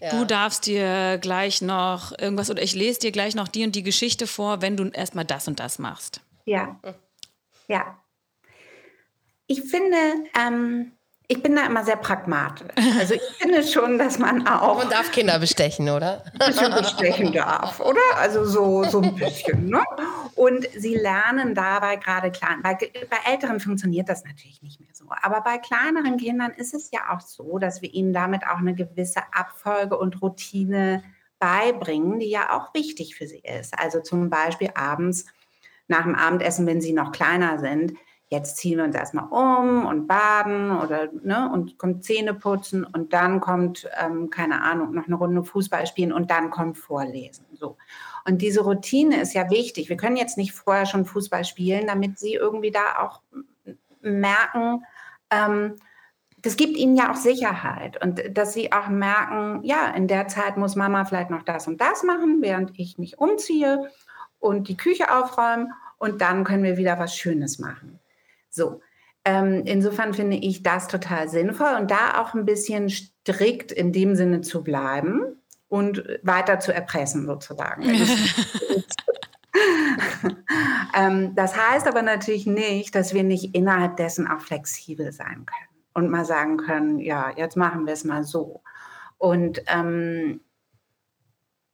ja. 0.01 0.11
Du 0.11 0.25
darfst 0.25 0.65
dir 0.65 1.17
gleich 1.19 1.61
noch 1.61 2.17
irgendwas 2.17 2.49
oder 2.49 2.61
ich 2.61 2.73
lese 2.73 2.99
dir 2.99 3.11
gleich 3.11 3.35
noch 3.35 3.47
die 3.47 3.65
und 3.65 3.75
die 3.75 3.83
Geschichte 3.83 4.27
vor, 4.27 4.61
wenn 4.61 4.77
du 4.77 4.89
erstmal 4.89 5.25
das 5.25 5.47
und 5.47 5.59
das 5.59 5.79
machst. 5.79 6.21
Ja. 6.45 6.79
Ja. 7.67 7.99
Ich 9.47 9.61
finde, 9.61 9.97
ähm, 10.39 10.93
ich 11.27 11.43
bin 11.43 11.55
da 11.55 11.65
immer 11.65 11.83
sehr 11.83 11.95
pragmatisch. 11.95 12.67
Also 12.99 13.13
ich 13.13 13.21
finde 13.37 13.61
schon, 13.63 13.99
dass 13.99 14.17
man 14.17 14.47
auch. 14.47 14.77
Man 14.77 14.89
darf 14.89 15.11
Kinder 15.11 15.37
bestechen, 15.37 15.87
oder? 15.89 16.23
Bisschen 16.39 16.73
bestechen 16.73 17.31
darf, 17.33 17.79
oder? 17.79 18.01
Also 18.17 18.45
so, 18.45 18.83
so 18.85 18.99
ein 18.99 19.15
bisschen. 19.15 19.69
Ne? 19.69 19.83
Und 20.35 20.67
sie 20.75 20.95
lernen 20.95 21.53
dabei 21.53 21.97
gerade 21.97 22.31
klein. 22.31 22.61
Bei, 22.63 22.73
bei 22.75 23.31
Älteren 23.31 23.59
funktioniert 23.59 24.09
das 24.09 24.23
natürlich 24.23 24.61
nicht 24.63 24.79
mehr. 24.79 24.88
Aber 25.21 25.41
bei 25.41 25.57
kleineren 25.57 26.17
Kindern 26.17 26.51
ist 26.51 26.73
es 26.73 26.91
ja 26.91 26.99
auch 27.11 27.21
so, 27.21 27.59
dass 27.59 27.81
wir 27.81 27.93
ihnen 27.93 28.13
damit 28.13 28.45
auch 28.45 28.57
eine 28.57 28.75
gewisse 28.75 29.21
Abfolge 29.31 29.97
und 29.97 30.21
Routine 30.21 31.03
beibringen, 31.39 32.19
die 32.19 32.29
ja 32.29 32.57
auch 32.57 32.73
wichtig 32.73 33.15
für 33.15 33.27
sie 33.27 33.41
ist. 33.43 33.77
Also 33.79 34.01
zum 34.01 34.29
Beispiel 34.29 34.71
abends 34.75 35.25
nach 35.87 36.03
dem 36.03 36.15
Abendessen, 36.15 36.67
wenn 36.67 36.81
sie 36.81 36.93
noch 36.93 37.11
kleiner 37.11 37.59
sind, 37.59 37.93
jetzt 38.29 38.57
ziehen 38.57 38.77
wir 38.77 38.85
uns 38.85 38.95
erstmal 38.95 39.25
um 39.25 39.85
und 39.85 40.07
baden 40.07 40.71
oder 40.71 41.09
ne, 41.23 41.49
und 41.51 41.77
kommt 41.79 42.03
Zähne 42.03 42.35
putzen 42.35 42.83
und 42.83 43.11
dann 43.11 43.39
kommt, 43.39 43.89
ähm, 43.99 44.29
keine 44.29 44.61
Ahnung, 44.61 44.93
noch 44.93 45.07
eine 45.07 45.15
Runde 45.15 45.43
Fußball 45.43 45.87
spielen 45.87 46.13
und 46.13 46.29
dann 46.29 46.51
kommt 46.51 46.77
Vorlesen. 46.77 47.45
So. 47.53 47.77
Und 48.25 48.41
diese 48.41 48.61
Routine 48.61 49.19
ist 49.19 49.33
ja 49.33 49.49
wichtig. 49.49 49.89
Wir 49.89 49.97
können 49.97 50.15
jetzt 50.15 50.37
nicht 50.37 50.51
vorher 50.51 50.85
schon 50.85 51.05
Fußball 51.05 51.43
spielen, 51.43 51.87
damit 51.87 52.19
sie 52.19 52.35
irgendwie 52.35 52.71
da 52.71 52.99
auch 52.99 53.21
merken, 54.01 54.83
ähm, 55.31 55.75
das 56.41 56.55
gibt 56.55 56.77
ihnen 56.77 56.95
ja 56.95 57.11
auch 57.11 57.17
Sicherheit 57.17 58.01
und 58.03 58.21
dass 58.37 58.53
sie 58.53 58.71
auch 58.71 58.87
merken, 58.87 59.61
ja, 59.63 59.89
in 59.89 60.07
der 60.07 60.27
Zeit 60.27 60.57
muss 60.57 60.75
Mama 60.75 61.03
vielleicht 61.05 61.29
noch 61.29 61.43
das 61.43 61.67
und 61.67 61.81
das 61.81 62.03
machen, 62.03 62.41
während 62.41 62.79
ich 62.79 62.97
mich 62.97 63.17
umziehe 63.17 63.89
und 64.39 64.69
die 64.69 64.77
Küche 64.77 65.13
aufräumen 65.13 65.73
und 65.97 66.21
dann 66.21 66.45
können 66.45 66.63
wir 66.63 66.77
wieder 66.77 66.97
was 66.97 67.15
Schönes 67.15 67.59
machen. 67.59 67.99
So. 68.49 68.81
Ähm, 69.25 69.63
insofern 69.65 70.13
finde 70.13 70.37
ich 70.37 70.63
das 70.63 70.87
total 70.87 71.27
sinnvoll 71.27 71.75
und 71.77 71.91
da 71.91 72.21
auch 72.21 72.33
ein 72.33 72.45
bisschen 72.45 72.89
strikt 72.89 73.73
in 73.73 73.91
dem 73.91 74.15
Sinne 74.15 74.39
zu 74.41 74.63
bleiben 74.63 75.41
und 75.67 76.03
weiter 76.23 76.59
zu 76.59 76.73
erpressen 76.73 77.25
sozusagen. 77.25 77.83
ähm, 80.95 81.35
das 81.35 81.55
heißt 81.55 81.87
aber 81.87 82.01
natürlich 82.01 82.45
nicht, 82.45 82.95
dass 82.95 83.13
wir 83.13 83.23
nicht 83.23 83.55
innerhalb 83.55 83.97
dessen 83.97 84.27
auch 84.27 84.41
flexibel 84.41 85.11
sein 85.11 85.45
können 85.45 85.83
und 85.93 86.09
mal 86.09 86.25
sagen 86.25 86.57
können, 86.57 86.99
ja, 86.99 87.31
jetzt 87.35 87.55
machen 87.55 87.85
wir 87.85 87.93
es 87.93 88.03
mal 88.03 88.23
so. 88.23 88.61
Und 89.17 89.61
ähm, 89.67 90.41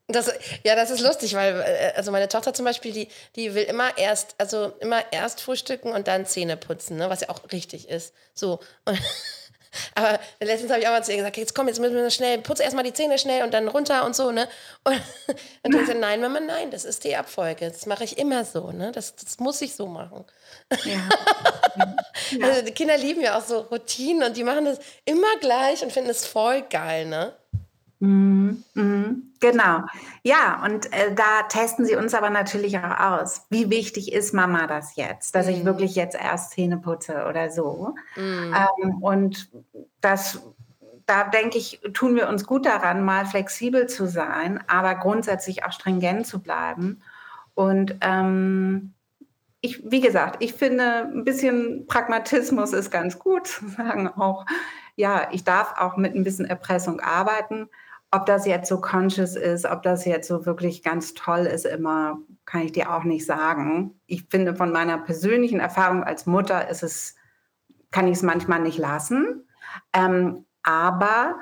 das, 0.07 0.31
ja, 0.63 0.75
das 0.75 0.91
ist 0.91 1.01
lustig, 1.01 1.33
weil 1.33 1.61
äh, 1.61 1.93
also 1.95 2.11
meine 2.11 2.27
Tochter 2.27 2.53
zum 2.53 2.65
Beispiel, 2.65 2.91
die, 2.91 3.07
die 3.35 3.55
will 3.55 3.63
immer 3.63 3.97
erst, 3.97 4.35
also 4.37 4.73
immer 4.79 5.01
erst 5.11 5.41
frühstücken 5.41 5.91
und 5.91 6.07
dann 6.07 6.27
Zähne 6.27 6.57
putzen, 6.57 6.97
ne, 6.97 7.09
was 7.09 7.21
ja 7.21 7.29
auch 7.29 7.51
richtig 7.51 7.89
ist. 7.89 8.13
So. 8.33 8.59
Und, 8.85 8.99
aber 9.95 10.19
letztens 10.39 10.71
habe 10.71 10.81
ich 10.81 10.87
auch 10.87 10.91
mal 10.91 11.03
zu 11.03 11.11
ihr 11.11 11.17
gesagt, 11.17 11.37
jetzt 11.37 11.55
komm, 11.55 11.67
jetzt 11.67 11.79
müssen 11.79 11.95
wir 11.95 12.09
schnell, 12.09 12.39
putze 12.39 12.63
erstmal 12.63 12.83
die 12.83 12.93
Zähne 12.93 13.17
schnell 13.17 13.43
und 13.43 13.53
dann 13.53 13.67
runter 13.67 14.05
und 14.05 14.15
so, 14.15 14.31
ne? 14.31 14.47
Und 14.83 15.01
dann 15.63 15.79
hat 15.79 15.87
sie 15.87 15.93
nein, 15.95 16.21
Mama, 16.21 16.39
nein, 16.39 16.71
das 16.71 16.85
ist 16.85 17.03
die 17.03 17.15
Abfolge. 17.15 17.69
Das 17.69 17.85
mache 17.85 18.03
ich 18.03 18.17
immer 18.17 18.45
so, 18.45 18.71
ne? 18.71 18.91
Das, 18.91 19.15
das 19.15 19.39
muss 19.39 19.61
ich 19.61 19.75
so 19.75 19.87
machen. 19.87 20.25
Ja. 20.85 20.99
Also 22.41 22.63
die 22.63 22.71
Kinder 22.71 22.97
lieben 22.97 23.21
ja 23.21 23.37
auch 23.37 23.43
so 23.43 23.59
Routinen 23.59 24.23
und 24.23 24.37
die 24.37 24.43
machen 24.43 24.65
das 24.65 24.79
immer 25.03 25.37
gleich 25.39 25.83
und 25.83 25.91
finden 25.91 26.09
es 26.09 26.25
voll 26.25 26.63
geil, 26.63 27.05
ne? 27.05 27.33
Mhm, 27.99 28.63
mhm, 28.73 29.33
genau. 29.39 29.81
Ja, 30.23 30.61
und 30.65 30.91
äh, 30.91 31.15
da 31.15 31.43
testen 31.47 31.85
sie 31.85 31.95
uns 31.95 32.13
aber 32.13 32.29
natürlich 32.29 32.77
auch 32.79 32.99
aus. 32.99 33.45
Wie 33.49 33.69
wichtig 33.69 34.11
ist 34.11 34.33
Mama 34.33 34.67
das 34.67 34.95
jetzt, 34.95 35.33
dass 35.33 35.47
mhm. 35.47 35.53
ich 35.53 35.65
wirklich 35.65 35.95
jetzt 35.95 36.15
erst 36.15 36.51
Zähne 36.51 36.77
putze 36.77 37.25
oder 37.29 37.49
so? 37.49 37.95
Mhm. 38.15 38.53
Ähm, 38.53 38.97
und 39.01 39.49
das, 40.01 40.41
da 41.05 41.23
denke 41.23 41.57
ich, 41.57 41.79
tun 41.93 42.15
wir 42.15 42.27
uns 42.27 42.45
gut 42.45 42.65
daran, 42.65 43.05
mal 43.05 43.25
flexibel 43.25 43.87
zu 43.87 44.07
sein, 44.07 44.61
aber 44.67 44.95
grundsätzlich 44.95 45.63
auch 45.63 45.71
stringent 45.71 46.27
zu 46.27 46.41
bleiben. 46.41 47.01
Und 47.53 47.95
ähm, 48.01 48.93
ich, 49.61 49.89
wie 49.89 50.01
gesagt, 50.01 50.43
ich 50.43 50.53
finde, 50.53 51.09
ein 51.13 51.23
bisschen 51.23 51.87
Pragmatismus 51.87 52.73
ist 52.73 52.91
ganz 52.91 53.19
gut, 53.19 53.47
zu 53.47 53.69
sagen 53.69 54.09
auch, 54.09 54.45
ja, 54.97 55.29
ich 55.31 55.45
darf 55.45 55.75
auch 55.77 55.95
mit 55.95 56.13
ein 56.13 56.23
bisschen 56.25 56.45
Erpressung 56.45 56.99
arbeiten 56.99 57.69
ob 58.11 58.25
das 58.25 58.45
jetzt 58.45 58.69
so 58.69 58.79
conscious 58.79 59.35
ist, 59.35 59.65
ob 59.65 59.83
das 59.83 60.05
jetzt 60.05 60.27
so 60.27 60.45
wirklich 60.45 60.83
ganz 60.83 61.13
toll 61.13 61.41
ist, 61.41 61.65
immer, 61.65 62.19
kann 62.45 62.61
ich 62.61 62.71
dir 62.71 62.93
auch 62.93 63.03
nicht 63.03 63.25
sagen. 63.25 63.99
Ich 64.05 64.25
finde, 64.29 64.55
von 64.55 64.71
meiner 64.71 64.97
persönlichen 64.97 65.59
Erfahrung 65.59 66.03
als 66.03 66.25
Mutter 66.25 66.69
ist 66.69 66.83
es, 66.83 67.15
kann 67.91 68.07
ich 68.07 68.17
es 68.17 68.23
manchmal 68.23 68.61
nicht 68.61 68.77
lassen. 68.77 69.47
Ähm, 69.93 70.45
aber 70.63 71.35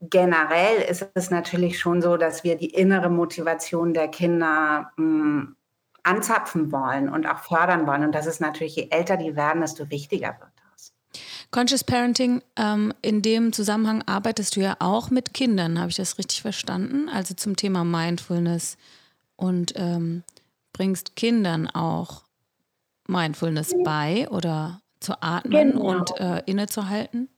generell 0.00 0.82
ist 0.88 1.08
es 1.14 1.30
natürlich 1.30 1.78
schon 1.78 2.02
so, 2.02 2.16
dass 2.16 2.44
wir 2.44 2.56
die 2.56 2.70
innere 2.70 3.10
Motivation 3.10 3.94
der 3.94 4.08
Kinder 4.08 4.92
mh, 4.96 5.04
hm, 5.04 5.56
anzapfen 6.02 6.70
wollen 6.70 7.08
und 7.08 7.26
auch 7.26 7.38
fördern 7.38 7.86
wollen. 7.86 8.04
Und 8.04 8.14
das 8.14 8.26
ist 8.26 8.40
natürlich, 8.40 8.76
je 8.76 8.88
älter 8.90 9.16
die 9.16 9.36
werden, 9.36 9.62
desto 9.62 9.90
wichtiger 9.90 10.36
wird. 10.38 10.63
Conscious 11.54 11.84
Parenting, 11.84 12.42
ähm, 12.56 12.92
in 13.00 13.22
dem 13.22 13.52
Zusammenhang 13.52 14.02
arbeitest 14.06 14.56
du 14.56 14.60
ja 14.60 14.74
auch 14.80 15.10
mit 15.10 15.34
Kindern, 15.34 15.78
habe 15.78 15.88
ich 15.88 15.96
das 15.96 16.18
richtig 16.18 16.42
verstanden? 16.42 17.08
Also 17.08 17.34
zum 17.34 17.54
Thema 17.54 17.84
Mindfulness 17.84 18.76
und 19.36 19.72
ähm, 19.76 20.24
bringst 20.72 21.14
Kindern 21.14 21.68
auch 21.68 22.24
Mindfulness 23.06 23.72
bei 23.84 24.28
oder 24.30 24.80
zu 24.98 25.12
atmen 25.22 25.70
genau. 25.74 25.90
und 25.92 26.18
äh, 26.18 26.42
innezuhalten? 26.46 27.28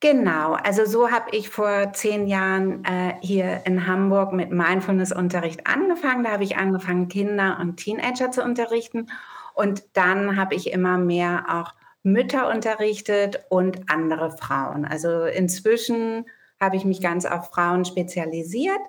Genau, 0.00 0.54
also 0.54 0.84
so 0.84 1.12
habe 1.12 1.30
ich 1.30 1.48
vor 1.48 1.92
zehn 1.92 2.26
Jahren 2.26 2.84
äh, 2.84 3.14
hier 3.20 3.64
in 3.66 3.86
Hamburg 3.86 4.32
mit 4.32 4.50
Mindfulness-Unterricht 4.50 5.64
angefangen. 5.64 6.24
Da 6.24 6.32
habe 6.32 6.42
ich 6.42 6.56
angefangen, 6.56 7.06
Kinder 7.06 7.58
und 7.60 7.76
Teenager 7.76 8.32
zu 8.32 8.42
unterrichten. 8.42 9.06
Und 9.54 9.84
dann 9.92 10.36
habe 10.36 10.56
ich 10.56 10.72
immer 10.72 10.98
mehr 10.98 11.44
auch 11.48 11.77
Mütter 12.12 12.48
unterrichtet 12.50 13.44
und 13.48 13.90
andere 13.90 14.36
Frauen. 14.36 14.84
Also 14.84 15.24
inzwischen 15.24 16.26
habe 16.60 16.76
ich 16.76 16.84
mich 16.84 17.00
ganz 17.00 17.24
auf 17.24 17.50
Frauen 17.50 17.84
spezialisiert 17.84 18.80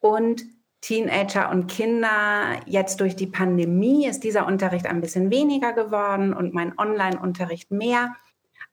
und 0.00 0.42
Teenager 0.80 1.50
und 1.50 1.68
Kinder. 1.68 2.56
Jetzt 2.66 3.00
durch 3.00 3.14
die 3.16 3.26
Pandemie 3.26 4.06
ist 4.06 4.24
dieser 4.24 4.46
Unterricht 4.46 4.86
ein 4.86 5.00
bisschen 5.00 5.30
weniger 5.30 5.72
geworden 5.72 6.34
und 6.34 6.54
mein 6.54 6.76
Online-Unterricht 6.78 7.70
mehr. 7.70 8.16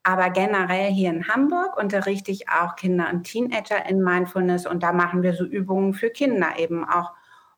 Aber 0.03 0.29
generell 0.29 0.91
hier 0.91 1.09
in 1.09 1.27
Hamburg 1.27 1.77
unterrichte 1.77 2.31
ich 2.31 2.49
auch 2.49 2.75
Kinder 2.75 3.09
und 3.11 3.25
Teenager 3.25 3.85
in 3.87 4.01
Mindfulness 4.01 4.65
und 4.65 4.81
da 4.81 4.93
machen 4.93 5.23
wir 5.23 5.33
so 5.33 5.43
Übungen 5.43 5.93
für 5.93 6.09
Kinder 6.09 6.57
eben 6.57 6.83
auch, 6.83 7.11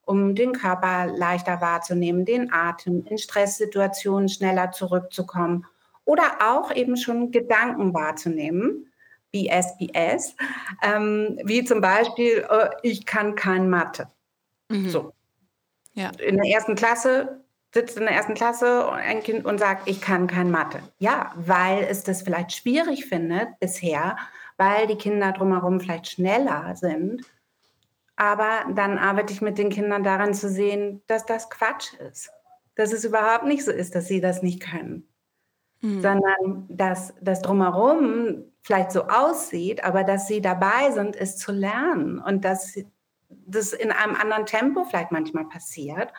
um 0.04 0.34
den 0.34 0.52
Körper 0.52 1.06
leichter 1.06 1.60
wahrzunehmen, 1.60 2.24
den 2.24 2.52
Atem, 2.52 3.06
in 3.06 3.18
Stresssituationen 3.18 4.28
schneller 4.28 4.72
zurückzukommen 4.72 5.64
oder 6.12 6.42
auch 6.44 6.70
eben 6.74 6.98
schon 6.98 7.30
Gedanken 7.30 7.94
wahrzunehmen, 7.94 8.92
wie 9.30 9.48
SBS, 9.48 10.36
ähm, 10.82 11.40
wie 11.42 11.64
zum 11.64 11.80
Beispiel, 11.80 12.46
äh, 12.50 12.68
ich 12.82 13.06
kann 13.06 13.34
kein 13.34 13.70
Mathe. 13.70 14.08
Mhm. 14.68 14.90
So. 14.90 15.12
Ja. 15.94 16.10
In 16.18 16.36
der 16.36 16.52
ersten 16.52 16.74
Klasse 16.74 17.40
sitzt 17.72 17.96
in 17.96 18.04
der 18.04 18.12
ersten 18.12 18.34
Klasse 18.34 18.92
ein 18.92 19.22
Kind 19.22 19.46
und 19.46 19.56
sagt, 19.56 19.88
ich 19.88 20.02
kann 20.02 20.26
kein 20.26 20.50
Mathe. 20.50 20.80
Ja, 20.98 21.32
weil 21.34 21.84
es 21.84 22.04
das 22.04 22.20
vielleicht 22.20 22.52
schwierig 22.52 23.06
findet 23.06 23.58
bisher, 23.58 24.18
weil 24.58 24.86
die 24.86 24.96
Kinder 24.96 25.32
drumherum 25.32 25.80
vielleicht 25.80 26.08
schneller 26.08 26.76
sind. 26.76 27.22
Aber 28.16 28.66
dann 28.74 28.98
arbeite 28.98 29.32
ich 29.32 29.40
mit 29.40 29.56
den 29.56 29.70
Kindern 29.70 30.04
daran 30.04 30.34
zu 30.34 30.50
sehen, 30.50 31.00
dass 31.06 31.24
das 31.24 31.48
Quatsch 31.48 31.94
ist. 31.94 32.30
Dass 32.74 32.92
es 32.92 33.06
überhaupt 33.06 33.46
nicht 33.46 33.64
so 33.64 33.70
ist, 33.70 33.94
dass 33.94 34.08
sie 34.08 34.20
das 34.20 34.42
nicht 34.42 34.60
können. 34.60 35.08
Mhm. 35.82 36.00
Sondern 36.00 36.66
dass 36.68 37.14
das 37.20 37.42
drumherum 37.42 38.44
vielleicht 38.62 38.92
so 38.92 39.04
aussieht, 39.08 39.84
aber 39.84 40.04
dass 40.04 40.26
sie 40.26 40.40
dabei 40.40 40.90
sind, 40.92 41.16
es 41.16 41.36
zu 41.36 41.52
lernen 41.52 42.18
und 42.18 42.44
dass 42.44 42.78
das 43.28 43.72
in 43.72 43.90
einem 43.90 44.14
anderen 44.14 44.46
Tempo 44.46 44.84
vielleicht 44.84 45.10
manchmal 45.10 45.44
passiert 45.46 46.12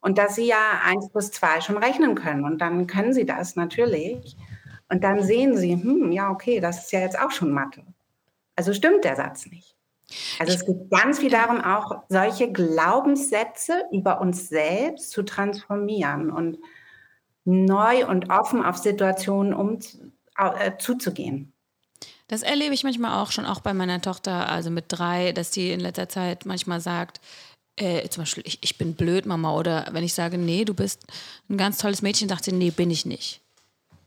und 0.00 0.18
dass 0.18 0.36
sie 0.36 0.46
ja 0.46 0.80
1 0.84 1.10
plus 1.10 1.30
2 1.32 1.60
schon 1.60 1.76
rechnen 1.76 2.14
können. 2.14 2.44
Und 2.44 2.58
dann 2.58 2.86
können 2.86 3.12
sie 3.12 3.26
das 3.26 3.56
natürlich. 3.56 4.36
Und 4.88 5.04
dann 5.04 5.22
sehen 5.22 5.56
sie, 5.56 5.74
hm, 5.74 6.12
ja, 6.12 6.30
okay, 6.30 6.60
das 6.60 6.84
ist 6.84 6.92
ja 6.92 7.00
jetzt 7.00 7.18
auch 7.18 7.30
schon 7.30 7.52
Mathe. 7.52 7.82
Also 8.56 8.72
stimmt 8.72 9.04
der 9.04 9.16
Satz 9.16 9.46
nicht. 9.46 9.76
Also 10.38 10.54
es 10.54 10.64
geht 10.64 10.90
ganz 10.90 11.18
viel 11.18 11.30
darum, 11.30 11.60
auch 11.60 12.02
solche 12.08 12.50
Glaubenssätze 12.50 13.84
über 13.92 14.20
uns 14.20 14.48
selbst 14.48 15.10
zu 15.10 15.22
transformieren 15.22 16.30
und 16.30 16.58
neu 17.48 18.06
und 18.06 18.30
offen 18.30 18.64
auf 18.64 18.76
Situationen 18.76 19.54
um, 19.54 19.78
äh, 20.36 20.72
zuzugehen. 20.78 21.52
Das 22.28 22.42
erlebe 22.42 22.74
ich 22.74 22.84
manchmal 22.84 23.22
auch 23.22 23.32
schon, 23.32 23.46
auch 23.46 23.60
bei 23.60 23.72
meiner 23.72 24.02
Tochter, 24.02 24.50
also 24.50 24.70
mit 24.70 24.84
drei, 24.88 25.32
dass 25.32 25.50
die 25.50 25.70
in 25.70 25.80
letzter 25.80 26.08
Zeit 26.08 26.44
manchmal 26.44 26.80
sagt, 26.80 27.20
äh, 27.76 28.06
zum 28.08 28.22
Beispiel, 28.22 28.42
ich, 28.46 28.58
ich 28.60 28.76
bin 28.76 28.94
blöd, 28.94 29.24
Mama. 29.24 29.54
Oder 29.54 29.86
wenn 29.92 30.04
ich 30.04 30.12
sage, 30.12 30.36
nee, 30.36 30.64
du 30.64 30.74
bist 30.74 31.06
ein 31.48 31.56
ganz 31.56 31.78
tolles 31.78 32.02
Mädchen, 32.02 32.28
sagt 32.28 32.44
sie, 32.44 32.52
nee, 32.52 32.70
bin 32.70 32.90
ich 32.90 33.06
nicht. 33.06 33.40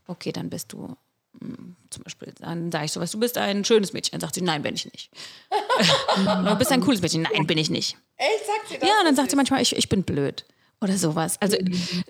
Okay, 0.07 0.31
dann 0.31 0.49
bist 0.49 0.73
du 0.73 0.95
hm, 1.39 1.75
zum 1.89 2.03
Beispiel, 2.03 2.33
dann 2.39 2.71
sage 2.71 2.85
ich 2.85 2.91
sowas, 2.91 3.11
du 3.11 3.19
bist 3.19 3.37
ein 3.37 3.65
schönes 3.65 3.93
Mädchen. 3.93 4.11
Dann 4.11 4.21
sagt 4.21 4.35
sie, 4.35 4.41
nein, 4.41 4.61
bin 4.61 4.75
ich 4.75 4.85
nicht. 4.85 5.09
du 6.45 6.55
bist 6.55 6.71
ein 6.71 6.81
cooles 6.81 7.01
Mädchen. 7.01 7.23
Nein, 7.23 7.47
bin 7.47 7.57
ich 7.57 7.69
nicht. 7.69 7.97
Echt, 8.17 8.45
sagt 8.45 8.67
sie 8.69 8.77
das? 8.77 8.87
Ja, 8.87 8.99
und 8.99 9.05
dann 9.05 9.15
sagt 9.15 9.31
sie 9.31 9.35
manchmal, 9.35 9.61
ich, 9.61 9.75
ich 9.75 9.89
bin 9.89 10.03
blöd. 10.03 10.45
Oder 10.81 10.97
sowas. 10.97 11.37
Also 11.39 11.57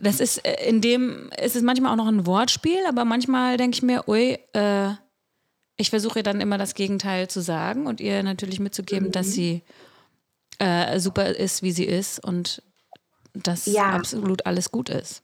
das 0.01 0.22
ist 0.22 0.38
äh, 0.45 0.67
in 0.67 0.80
dem, 0.80 1.30
ist 1.43 1.57
es 1.57 1.61
manchmal 1.61 1.91
auch 1.91 1.97
noch 1.97 2.07
ein 2.07 2.26
Wortspiel, 2.26 2.80
aber 2.88 3.03
manchmal 3.03 3.57
denke 3.57 3.76
ich 3.76 3.84
mir, 3.84 4.07
ui, 4.07 4.39
äh, 4.53 4.91
ich 5.76 5.89
versuche 5.89 6.24
dann 6.24 6.39
immer 6.39 6.57
das 6.57 6.74
Gegenteil 6.74 7.28
zu 7.28 7.41
sagen 7.41 7.86
und 7.86 7.99
ihr 7.99 8.24
natürlich 8.24 8.59
mitzugeben, 8.59 9.07
mhm. 9.07 9.11
dass 9.11 9.28
sie 9.28 9.63
äh, 10.59 10.99
super 10.99 11.28
ist, 11.36 11.63
wie 11.63 11.72
sie 11.72 11.86
ist 11.86 12.24
und 12.24 12.63
dass 13.34 13.65
ja. 13.65 13.89
absolut 13.89 14.45
alles 14.45 14.72
gut 14.72 14.89
ist. 14.89 15.24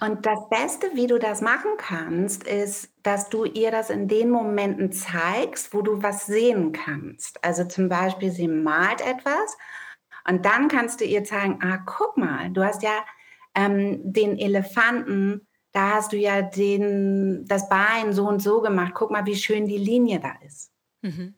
Und 0.00 0.26
das 0.26 0.48
Beste, 0.48 0.90
wie 0.94 1.06
du 1.06 1.18
das 1.18 1.40
machen 1.40 1.70
kannst, 1.78 2.44
ist, 2.44 2.90
dass 3.02 3.28
du 3.30 3.44
ihr 3.44 3.70
das 3.70 3.90
in 3.90 4.08
den 4.08 4.30
Momenten 4.30 4.92
zeigst, 4.92 5.72
wo 5.72 5.82
du 5.82 6.02
was 6.02 6.26
sehen 6.26 6.72
kannst. 6.72 7.42
Also 7.44 7.64
zum 7.64 7.88
Beispiel, 7.88 8.30
sie 8.30 8.48
malt 8.48 9.00
etwas 9.00 9.56
und 10.28 10.44
dann 10.44 10.68
kannst 10.68 11.00
du 11.00 11.04
ihr 11.04 11.24
zeigen, 11.24 11.58
ah, 11.62 11.78
guck 11.84 12.16
mal, 12.16 12.50
du 12.50 12.64
hast 12.64 12.82
ja 12.82 13.04
ähm, 13.54 14.00
den 14.04 14.38
Elefanten, 14.38 15.46
da 15.72 15.94
hast 15.94 16.12
du 16.12 16.16
ja 16.16 16.42
den, 16.42 17.44
das 17.46 17.68
Bein 17.68 18.12
so 18.12 18.28
und 18.28 18.42
so 18.42 18.60
gemacht. 18.60 18.92
Guck 18.94 19.10
mal, 19.10 19.26
wie 19.26 19.36
schön 19.36 19.66
die 19.66 19.78
Linie 19.78 20.20
da 20.20 20.32
ist. 20.46 20.70
Mhm. 21.00 21.34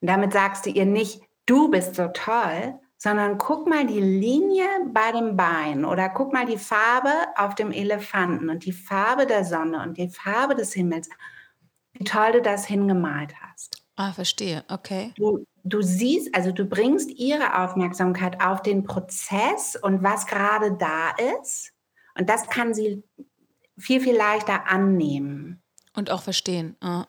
Und 0.00 0.08
damit 0.08 0.32
sagst 0.32 0.66
du 0.66 0.70
ihr 0.70 0.86
nicht, 0.86 1.22
du 1.46 1.70
bist 1.70 1.94
so 1.94 2.08
toll, 2.08 2.74
sondern 2.98 3.38
guck 3.38 3.68
mal 3.68 3.86
die 3.86 4.00
Linie 4.00 4.66
bei 4.92 5.12
dem 5.12 5.36
Bein 5.36 5.84
oder 5.84 6.08
guck 6.08 6.32
mal 6.32 6.46
die 6.46 6.58
Farbe 6.58 7.12
auf 7.36 7.54
dem 7.54 7.72
Elefanten 7.72 8.48
und 8.48 8.64
die 8.64 8.72
Farbe 8.72 9.26
der 9.26 9.44
Sonne 9.44 9.82
und 9.82 9.96
die 9.96 10.08
Farbe 10.08 10.54
des 10.54 10.72
Himmels. 10.72 11.08
Wie 11.92 12.04
toll 12.04 12.32
du 12.32 12.42
das 12.42 12.66
hingemalt 12.66 13.34
hast. 13.40 13.82
Ah, 13.96 14.12
verstehe, 14.12 14.64
okay. 14.68 15.12
Du, 15.16 15.44
du 15.64 15.82
siehst, 15.82 16.34
also 16.34 16.52
du 16.52 16.64
bringst 16.64 17.10
ihre 17.10 17.62
Aufmerksamkeit 17.62 18.42
auf 18.42 18.62
den 18.62 18.84
Prozess 18.84 19.76
und 19.76 20.02
was 20.02 20.26
gerade 20.26 20.72
da 20.72 21.10
ist. 21.40 21.72
Und 22.18 22.28
das 22.28 22.48
kann 22.48 22.74
sie 22.74 23.02
viel, 23.78 24.00
viel 24.00 24.16
leichter 24.16 24.68
annehmen. 24.68 25.62
Und 25.94 26.10
auch 26.10 26.22
verstehen. 26.22 26.76
Oh. 26.84 27.04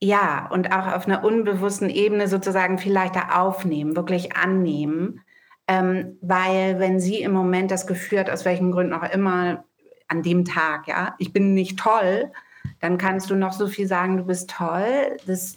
Ja, 0.00 0.48
und 0.50 0.72
auch 0.72 0.86
auf 0.94 1.06
einer 1.06 1.24
unbewussten 1.24 1.90
Ebene 1.90 2.28
sozusagen 2.28 2.78
viel 2.78 2.92
leichter 2.92 3.40
aufnehmen, 3.40 3.96
wirklich 3.96 4.36
annehmen. 4.36 5.22
Ähm, 5.66 6.16
weil 6.20 6.78
wenn 6.78 7.00
sie 7.00 7.20
im 7.20 7.32
Moment 7.32 7.70
das 7.70 7.86
Gefühl 7.86 8.20
hat, 8.20 8.30
aus 8.30 8.44
welchen 8.44 8.70
Gründen 8.72 8.94
auch 8.94 9.10
immer, 9.10 9.64
an 10.06 10.22
dem 10.22 10.46
Tag, 10.46 10.88
ja, 10.88 11.14
ich 11.18 11.32
bin 11.32 11.52
nicht 11.52 11.78
toll, 11.78 12.32
dann 12.80 12.96
kannst 12.96 13.28
du 13.28 13.34
noch 13.34 13.52
so 13.52 13.66
viel 13.66 13.86
sagen, 13.86 14.16
du 14.16 14.24
bist 14.24 14.50
toll. 14.50 15.18
Das 15.26 15.56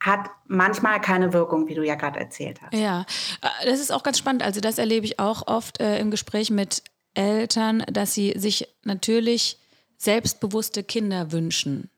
hat 0.00 0.30
manchmal 0.46 1.00
keine 1.00 1.32
Wirkung, 1.32 1.68
wie 1.68 1.74
du 1.74 1.84
ja 1.84 1.94
gerade 1.94 2.20
erzählt 2.20 2.60
hast. 2.62 2.74
Ja, 2.74 3.04
äh, 3.42 3.66
das 3.66 3.80
ist 3.80 3.90
auch 3.92 4.02
ganz 4.02 4.18
spannend. 4.18 4.42
Also 4.42 4.60
das 4.60 4.78
erlebe 4.78 5.06
ich 5.06 5.18
auch 5.18 5.46
oft 5.46 5.80
äh, 5.80 5.98
im 5.98 6.10
Gespräch 6.10 6.50
mit 6.50 6.82
Eltern, 7.14 7.84
dass 7.90 8.14
sie 8.14 8.34
sich 8.36 8.68
natürlich 8.84 9.58
selbstbewusste 9.96 10.84
Kinder 10.84 11.32
wünschen. 11.32 11.90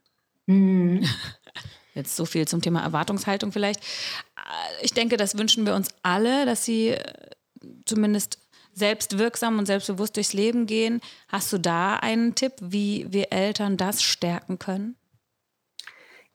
Mhm. 0.46 1.06
Jetzt 1.94 2.16
so 2.16 2.24
viel 2.24 2.46
zum 2.48 2.62
Thema 2.62 2.82
Erwartungshaltung 2.82 3.52
vielleicht. 3.52 3.80
Äh, 3.80 4.84
ich 4.84 4.94
denke, 4.94 5.16
das 5.16 5.36
wünschen 5.36 5.66
wir 5.66 5.74
uns 5.74 5.88
alle, 6.02 6.46
dass 6.46 6.64
sie 6.64 6.88
äh, 6.88 7.12
zumindest 7.84 8.38
selbstwirksam 8.72 9.58
und 9.58 9.66
selbstbewusst 9.66 10.16
durchs 10.16 10.32
Leben 10.32 10.66
gehen. 10.66 11.00
Hast 11.28 11.52
du 11.52 11.58
da 11.58 11.96
einen 11.96 12.34
Tipp, 12.34 12.52
wie 12.60 13.06
wir 13.10 13.32
Eltern 13.32 13.76
das 13.76 14.02
stärken 14.02 14.58
können? 14.58 14.96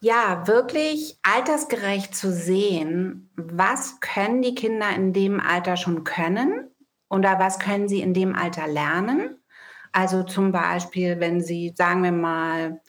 Ja, 0.02 0.46
wirklich 0.48 1.18
altersgerecht 1.24 2.16
zu 2.16 2.32
sehen, 2.32 3.32
was 3.36 4.00
können 4.02 4.42
die 4.42 4.54
Kinder 4.56 4.90
in 4.96 5.14
dem 5.14 5.40
Alter 5.40 5.78
schon 5.78 6.04
können 6.04 6.70
oder 7.10 7.40
was 7.40 7.60
können 7.60 7.88
sie 7.88 8.02
in 8.02 8.14
dem 8.14 8.36
Alter 8.36 8.68
lernen. 8.68 9.38
Also 9.92 10.24
zum 10.24 10.52
Beispiel, 10.52 11.20
wenn 11.20 11.42
sie, 11.42 11.74
sagen 11.76 12.04
wir 12.04 12.12
mal, 12.12 12.82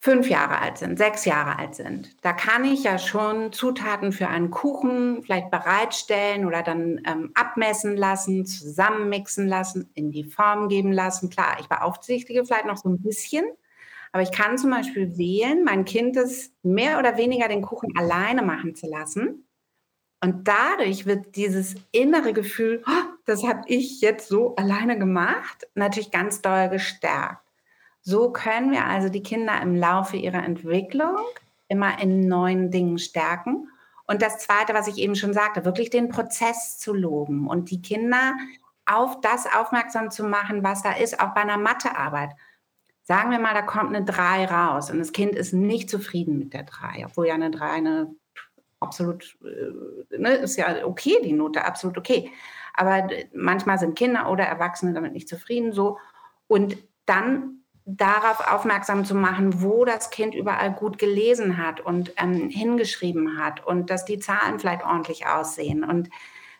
fünf 0.00 0.28
Jahre 0.28 0.60
alt 0.60 0.78
sind, 0.78 0.98
sechs 0.98 1.24
Jahre 1.24 1.58
alt 1.58 1.74
sind, 1.74 2.14
da 2.22 2.32
kann 2.32 2.64
ich 2.64 2.84
ja 2.84 2.98
schon 2.98 3.52
Zutaten 3.52 4.12
für 4.12 4.28
einen 4.28 4.50
Kuchen 4.50 5.22
vielleicht 5.24 5.50
bereitstellen 5.50 6.46
oder 6.46 6.62
dann 6.62 7.00
ähm, 7.04 7.32
abmessen 7.34 7.96
lassen, 7.96 8.46
zusammenmixen 8.46 9.48
lassen, 9.48 9.90
in 9.94 10.12
die 10.12 10.24
Form 10.24 10.68
geben 10.68 10.92
lassen. 10.92 11.30
Klar, 11.30 11.56
ich 11.60 11.68
beaufsichtige 11.68 12.44
vielleicht 12.44 12.66
noch 12.66 12.76
so 12.76 12.88
ein 12.88 13.02
bisschen, 13.02 13.44
aber 14.12 14.22
ich 14.22 14.32
kann 14.32 14.58
zum 14.58 14.70
Beispiel 14.70 15.16
wählen, 15.18 15.64
mein 15.64 15.84
Kind 15.84 16.16
es 16.16 16.52
mehr 16.62 16.98
oder 16.98 17.16
weniger 17.16 17.48
den 17.48 17.62
Kuchen 17.62 17.96
alleine 17.96 18.42
machen 18.42 18.74
zu 18.74 18.88
lassen. 18.88 19.44
Und 20.20 20.48
dadurch 20.48 21.06
wird 21.06 21.36
dieses 21.36 21.76
innere 21.92 22.32
Gefühl, 22.32 22.82
oh, 22.86 23.12
das 23.26 23.44
habe 23.44 23.62
ich 23.66 24.00
jetzt 24.00 24.28
so 24.28 24.56
alleine 24.56 24.98
gemacht, 24.98 25.68
natürlich 25.74 26.10
ganz 26.10 26.42
doll 26.42 26.68
gestärkt. 26.68 27.42
So 28.00 28.32
können 28.32 28.72
wir 28.72 28.86
also 28.86 29.08
die 29.08 29.22
Kinder 29.22 29.60
im 29.60 29.76
Laufe 29.76 30.16
ihrer 30.16 30.42
Entwicklung 30.42 31.18
immer 31.68 32.00
in 32.00 32.26
neuen 32.26 32.70
Dingen 32.70 32.98
stärken. 32.98 33.68
Und 34.06 34.22
das 34.22 34.38
Zweite, 34.38 34.72
was 34.72 34.88
ich 34.88 34.96
eben 34.96 35.14
schon 35.14 35.34
sagte, 35.34 35.64
wirklich 35.64 35.90
den 35.90 36.08
Prozess 36.08 36.78
zu 36.78 36.94
loben 36.94 37.46
und 37.46 37.70
die 37.70 37.82
Kinder 37.82 38.34
auf 38.86 39.20
das 39.20 39.46
aufmerksam 39.46 40.10
zu 40.10 40.24
machen, 40.24 40.64
was 40.64 40.82
da 40.82 40.92
ist, 40.92 41.20
auch 41.20 41.34
bei 41.34 41.42
einer 41.42 41.58
Mathearbeit. 41.58 42.30
Sagen 43.08 43.30
wir 43.30 43.38
mal, 43.38 43.54
da 43.54 43.62
kommt 43.62 43.96
eine 43.96 44.04
3 44.04 44.44
raus 44.44 44.90
und 44.90 44.98
das 44.98 45.12
Kind 45.12 45.34
ist 45.34 45.54
nicht 45.54 45.88
zufrieden 45.88 46.38
mit 46.38 46.52
der 46.52 46.64
3, 46.64 47.06
obwohl 47.06 47.26
ja 47.26 47.32
eine 47.32 47.50
3 47.50 47.64
eine 47.64 48.14
absolut, 48.80 49.38
äh, 49.42 50.18
ne, 50.18 50.34
ist 50.34 50.56
ja 50.56 50.84
okay, 50.84 51.16
die 51.24 51.32
Note, 51.32 51.64
absolut 51.64 51.96
okay. 51.96 52.30
Aber 52.74 53.08
manchmal 53.32 53.78
sind 53.78 53.96
Kinder 53.96 54.30
oder 54.30 54.44
Erwachsene 54.44 54.92
damit 54.92 55.14
nicht 55.14 55.26
zufrieden 55.26 55.72
so. 55.72 55.96
Und 56.48 56.76
dann 57.06 57.62
darauf 57.86 58.46
aufmerksam 58.52 59.06
zu 59.06 59.14
machen, 59.14 59.62
wo 59.62 59.86
das 59.86 60.10
Kind 60.10 60.34
überall 60.34 60.74
gut 60.74 60.98
gelesen 60.98 61.56
hat 61.56 61.80
und 61.80 62.12
ähm, 62.18 62.50
hingeschrieben 62.50 63.42
hat 63.42 63.64
und 63.64 63.88
dass 63.88 64.04
die 64.04 64.18
Zahlen 64.18 64.60
vielleicht 64.60 64.84
ordentlich 64.84 65.26
aussehen 65.26 65.82
und 65.82 66.10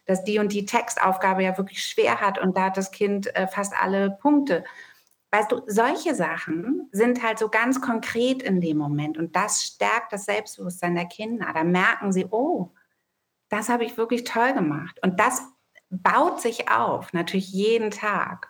dass 0.07 0.25
die 0.25 0.39
und 0.39 0.55
die 0.55 0.65
Textaufgabe 0.65 1.43
ja 1.43 1.59
wirklich 1.59 1.85
schwer 1.85 2.23
hat 2.23 2.39
und 2.39 2.57
da 2.57 2.63
hat 2.63 2.79
das 2.79 2.91
Kind 2.91 3.37
äh, 3.37 3.47
fast 3.47 3.75
alle 3.79 4.17
Punkte. 4.23 4.65
Weißt 5.31 5.53
du, 5.53 5.61
solche 5.67 6.15
Sachen 6.15 6.89
sind 6.91 7.23
halt 7.23 7.39
so 7.39 7.49
ganz 7.49 7.81
konkret 7.81 8.43
in 8.43 8.61
dem 8.61 8.79
Moment 8.79 9.19
und 9.19 9.37
das 9.37 9.63
stärkt 9.63 10.13
das 10.13 10.25
Selbstbewusstsein 10.25 10.95
der 10.95 11.05
Kinder. 11.05 11.51
Da 11.53 11.65
merken 11.65 12.13
sie, 12.13 12.27
oh, 12.31 12.73
das 13.51 13.69
habe 13.69 13.85
ich 13.85 13.97
wirklich 13.97 14.25
toll 14.25 14.55
gemacht. 14.55 14.99
Und 15.03 15.21
das 15.21 15.43
baut 15.91 16.41
sich 16.41 16.71
auf, 16.71 17.13
natürlich 17.13 17.51
jeden 17.51 17.91
Tag. 17.91 18.48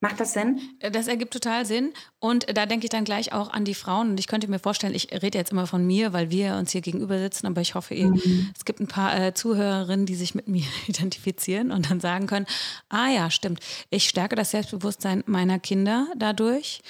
Macht 0.00 0.20
das 0.20 0.32
Sinn? 0.32 0.60
Äh, 0.78 0.90
das 0.90 1.08
ergibt 1.08 1.32
total 1.32 1.66
Sinn. 1.66 1.92
Und 2.20 2.46
da 2.56 2.66
denke 2.66 2.84
ich 2.84 2.90
dann 2.90 3.04
gleich 3.04 3.32
auch 3.32 3.50
an 3.50 3.64
die 3.64 3.74
Frauen. 3.74 4.10
Und 4.10 4.20
ich 4.20 4.28
könnte 4.28 4.48
mir 4.48 4.60
vorstellen, 4.60 4.94
ich 4.94 5.10
rede 5.10 5.38
jetzt 5.38 5.50
immer 5.50 5.66
von 5.66 5.84
mir, 5.86 6.12
weil 6.12 6.30
wir 6.30 6.54
uns 6.54 6.70
hier 6.70 6.80
gegenüber 6.80 7.18
sitzen, 7.18 7.46
aber 7.46 7.60
ich 7.60 7.74
hoffe, 7.74 7.94
ihr, 7.94 8.08
mhm. 8.08 8.50
es 8.56 8.64
gibt 8.64 8.80
ein 8.80 8.86
paar 8.86 9.18
äh, 9.18 9.34
Zuhörerinnen, 9.34 10.06
die 10.06 10.14
sich 10.14 10.34
mit 10.34 10.46
mir 10.46 10.64
identifizieren 10.86 11.72
und 11.72 11.90
dann 11.90 12.00
sagen 12.00 12.26
können, 12.26 12.46
ah 12.88 13.08
ja, 13.08 13.30
stimmt, 13.30 13.60
ich 13.90 14.08
stärke 14.08 14.36
das 14.36 14.52
Selbstbewusstsein 14.52 15.24
meiner 15.26 15.58
Kinder 15.58 16.06
dadurch. 16.16 16.80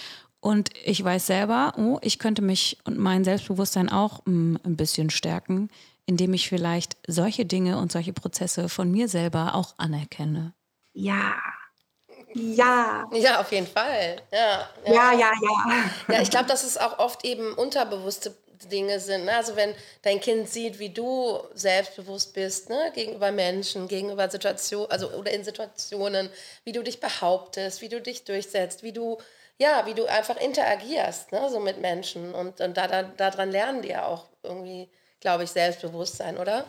Und 0.40 0.70
ich 0.84 1.02
weiß 1.02 1.26
selber, 1.26 1.74
oh, 1.78 1.98
ich 2.00 2.18
könnte 2.18 2.42
mich 2.42 2.78
und 2.84 2.96
mein 2.96 3.24
Selbstbewusstsein 3.24 3.88
auch 3.88 4.24
mh, 4.24 4.32
mm, 4.32 4.58
ein 4.64 4.76
bisschen 4.76 5.10
stärken, 5.10 5.68
indem 6.06 6.32
ich 6.32 6.48
vielleicht 6.48 6.96
solche 7.06 7.44
Dinge 7.44 7.78
und 7.78 7.90
solche 7.90 8.12
Prozesse 8.12 8.68
von 8.68 8.90
mir 8.90 9.08
selber 9.08 9.54
auch 9.54 9.74
anerkenne. 9.78 10.54
Ja, 10.92 11.34
ja. 12.38 13.08
Ja, 13.12 13.40
auf 13.40 13.52
jeden 13.52 13.66
Fall. 13.66 14.22
Ja, 14.32 14.68
ja, 14.86 14.92
ja. 14.92 15.12
Ja, 15.12 15.32
ja. 15.42 15.90
ja 16.14 16.22
ich 16.22 16.30
glaube, 16.30 16.46
dass 16.46 16.64
es 16.64 16.78
auch 16.78 16.98
oft 16.98 17.24
eben 17.24 17.54
unterbewusste 17.54 18.34
Dinge 18.66 19.00
sind. 19.00 19.24
Ne? 19.24 19.36
Also 19.36 19.56
wenn 19.56 19.74
dein 20.02 20.20
Kind 20.20 20.48
sieht, 20.48 20.78
wie 20.78 20.90
du 20.90 21.38
selbstbewusst 21.54 22.34
bist, 22.34 22.68
ne? 22.68 22.92
gegenüber 22.94 23.30
Menschen, 23.30 23.88
gegenüber 23.88 24.28
Situationen, 24.28 24.90
also 24.90 25.10
oder 25.12 25.30
in 25.32 25.44
Situationen, 25.44 26.28
wie 26.64 26.72
du 26.72 26.82
dich 26.82 27.00
behauptest, 27.00 27.80
wie 27.80 27.88
du 27.88 28.00
dich 28.00 28.24
durchsetzt, 28.24 28.82
wie 28.82 28.92
du 28.92 29.18
ja, 29.60 29.84
wie 29.86 29.94
du 29.94 30.06
einfach 30.06 30.36
interagierst, 30.36 31.32
ne? 31.32 31.48
so 31.50 31.58
mit 31.58 31.80
Menschen 31.80 32.32
und, 32.32 32.60
und 32.60 32.76
da, 32.76 32.86
da, 32.86 33.02
daran 33.02 33.50
lernen 33.50 33.82
die 33.82 33.88
ja 33.88 34.06
auch 34.06 34.26
irgendwie, 34.44 34.88
glaube 35.18 35.42
ich, 35.44 35.50
Selbstbewusstsein, 35.50 36.38
oder? 36.38 36.64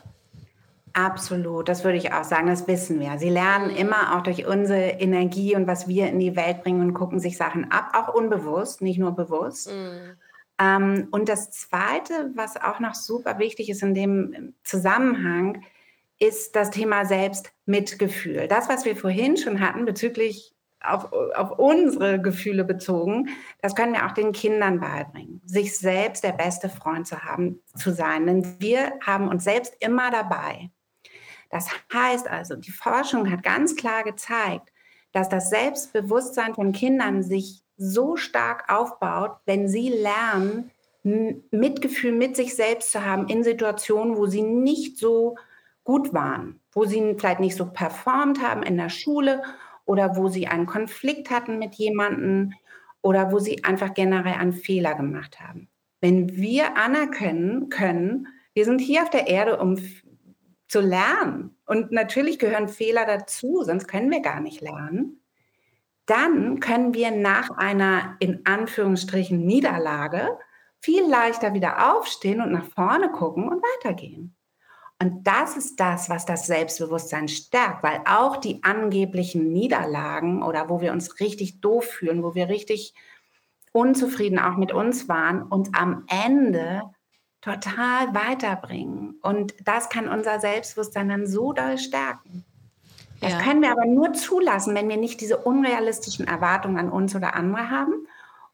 Absolut, 0.94 1.70
das 1.70 1.84
würde 1.84 1.98
ich 1.98 2.14
auch 2.14 2.24
sagen, 2.24 2.48
das 2.48 2.68
wissen 2.68 3.00
wir. 3.00 3.18
Sie 3.18 3.30
lernen 3.30 3.70
immer 3.70 4.16
auch 4.16 4.22
durch 4.22 4.48
unsere 4.48 4.90
Energie 5.00 5.56
und 5.56 5.68
was 5.68 5.88
wir 5.88 6.08
in 6.08 6.20
die 6.20 6.36
Welt 6.36 6.64
bringen 6.64 6.82
und 6.82 6.94
gucken 6.94 7.20
sich 7.20 7.38
Sachen 7.38 7.72
ab, 7.72 7.92
auch 7.94 8.14
unbewusst, 8.14 8.82
nicht 8.82 8.98
nur 8.98 9.12
bewusst. 9.16 9.72
Mhm. 9.72 10.18
Ähm, 10.60 11.08
und 11.12 11.30
das 11.30 11.52
Zweite, 11.52 12.32
was 12.36 12.58
auch 12.58 12.80
noch 12.80 12.96
super 12.96 13.40
wichtig 13.40 13.70
ist 13.70 13.82
in 13.82 13.94
dem 13.94 14.54
Zusammenhang, 14.64 15.64
ist 16.20 16.56
das 16.56 16.70
Thema 16.70 17.06
Selbstmitgefühl. 17.06 18.48
Das, 18.48 18.68
was 18.68 18.84
wir 18.86 18.96
vorhin 18.96 19.38
schon 19.38 19.62
hatten 19.62 19.86
bezüglich 19.86 20.54
auf, 20.82 21.12
auf 21.12 21.58
unsere 21.58 22.22
Gefühle 22.22 22.64
bezogen, 22.66 23.30
das 23.62 23.76
können 23.76 23.94
wir 23.94 24.06
auch 24.06 24.12
den 24.12 24.34
Kindern 24.34 24.80
beibringen, 24.80 25.42
sich 25.46 25.78
selbst 25.78 26.24
der 26.24 26.34
beste 26.34 26.70
Freund 26.70 27.08
zu 27.08 27.24
haben, 27.24 27.62
zu 27.76 27.94
sein. 27.94 28.28
Denn 28.28 28.60
wir 28.60 28.94
haben 29.06 29.30
uns 29.30 29.46
selbst 29.46 29.76
immer 29.80 30.12
dabei. 30.12 30.70
Das 31.50 31.70
heißt 31.93 32.28
also, 32.28 32.56
die 32.56 32.72
Forschung 32.72 33.32
hat 33.32 33.43
ganz 33.43 33.76
klar 33.76 34.04
gezeigt, 34.04 34.72
dass 35.12 35.30
das 35.30 35.50
Selbstbewusstsein 35.50 36.54
von 36.54 36.72
Kindern 36.72 37.24
sich 37.24 37.64
so 37.78 38.16
stark 38.16 38.72
aufbaut, 38.72 39.38
wenn 39.45 39.68
sie 39.68 39.89
lernen, 39.89 40.72
Mitgefühl 41.04 42.12
mit 42.12 42.36
sich 42.36 42.56
selbst 42.56 42.91
zu 42.91 43.06
haben 43.06 43.28
in 43.28 43.43
Situationen, 43.43 44.18
wo 44.18 44.26
sie 44.28 44.41
nicht 44.41 44.97
so 44.97 45.38
gut 45.84 46.14
waren, 46.14 46.60
wo 46.72 46.86
sie 46.86 47.16
vielleicht 47.18 47.39
nicht 47.39 47.56
so 47.56 47.66
performt 47.66 48.41
haben 48.41 48.64
in 48.64 48.78
der 48.78 48.89
Schule 48.89 49.41
oder 49.86 50.18
wo 50.18 50.28
sie 50.28 50.47
einen 50.47 50.66
Konflikt 50.66 51.32
hatten 51.32 51.58
mit 51.58 51.76
jemandem 51.76 52.54
oder 53.02 53.32
wo 53.32 53.39
sie 53.39 53.64
einfach 53.64 53.93
generell 53.93 54.34
einen 54.34 54.54
Fehler 54.54 54.93
gemacht 54.93 55.39
haben. 55.39 55.70
Wenn 56.02 56.36
wir 56.36 56.78
anerkennen 56.78 57.70
können, 57.70 58.28
wir 58.54 58.66
sind 58.66 58.82
hier 58.82 59.04
auf 59.04 59.10
der 59.10 59.28
Erde, 59.28 59.58
um 59.58 59.78
zu 60.70 60.80
lernen. 60.80 61.58
Und 61.66 61.92
natürlich 61.92 62.40
gehören 62.40 62.70
Fehler 62.70 63.06
dazu, 63.06 63.64
sonst 63.64 63.88
können 63.88 64.12
wir 64.12 64.22
gar 64.22 64.40
nicht 64.40 64.62
lernen. 64.62 65.22
Dann 66.06 66.60
können 66.60 66.94
wir 66.94 67.12
nach 67.12 67.50
einer 67.58 68.16
in 68.20 68.46
Anführungsstrichen 68.46 69.46
Niederlage 69.46 70.38
viel 70.80 71.06
leichter 71.08 71.54
wieder 71.54 71.94
aufstehen 71.94 72.40
und 72.42 72.52
nach 72.52 72.66
vorne 72.66 73.12
gucken 73.12 73.50
und 73.50 73.62
weitergehen. 73.62 74.36
Und 75.02 75.26
das 75.26 75.56
ist 75.56 75.80
das, 75.80 76.10
was 76.10 76.26
das 76.26 76.46
Selbstbewusstsein 76.46 77.28
stärkt, 77.28 77.84
weil 77.84 78.02
auch 78.06 78.38
die 78.38 78.64
angeblichen 78.64 79.52
Niederlagen 79.52 80.44
oder 80.44 80.70
wo 80.70 80.82
wir 80.82 80.92
uns 80.92 81.20
richtig 81.20 81.62
doof 81.62 81.86
fühlen, 81.86 82.22
wo 82.22 82.36
wir 82.36 82.50
richtig 82.50 82.94
unzufrieden 83.72 84.40
auch 84.40 84.58
mit 84.58 84.74
uns 84.74 85.08
waren, 85.08 85.44
uns 85.44 85.70
am 85.74 86.06
Ende 86.08 86.84
total 87.42 88.14
weiterbringen. 88.14 89.16
Und 89.22 89.54
das 89.64 89.90
kann 89.90 90.08
unser 90.08 90.40
Selbstbewusstsein 90.40 91.10
dann 91.10 91.28
so 91.28 91.54
doll 91.54 91.78
stärken. 91.78 92.46
Das 93.22 93.32
ja. 93.32 93.42
können 93.42 93.62
wir 93.62 93.72
aber 93.72 93.86
nur 93.86 94.14
zulassen, 94.14 94.76
wenn 94.76 94.88
wir 94.88 94.98
nicht 94.98 95.20
diese 95.20 95.38
unrealistischen 95.38 96.28
Erwartungen 96.28 96.78
an 96.78 96.90
uns 96.90 97.16
oder 97.16 97.36
andere 97.36 97.70
haben 97.70 98.08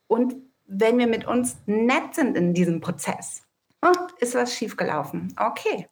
und 0.08 0.34
wenn 0.66 0.98
wir 0.98 1.06
mit 1.06 1.26
uns 1.26 1.56
nett 1.66 2.14
sind 2.14 2.36
in 2.36 2.52
diesem 2.52 2.80
Prozess. 2.80 3.42
Oh, 3.82 3.92
ist 4.18 4.34
was 4.34 4.54
schiefgelaufen. 4.54 5.34
Okay. 5.38 5.86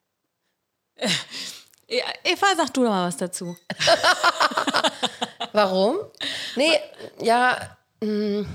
Ja, 1.87 2.05
Eva, 2.25 2.47
sag 2.57 2.73
du 2.73 2.83
doch 2.83 2.91
mal 2.91 3.07
was 3.07 3.17
dazu. 3.17 3.57
Warum? 5.53 5.99
Nee, 6.57 6.73
ja. 7.21 7.57
Mh. 8.01 8.47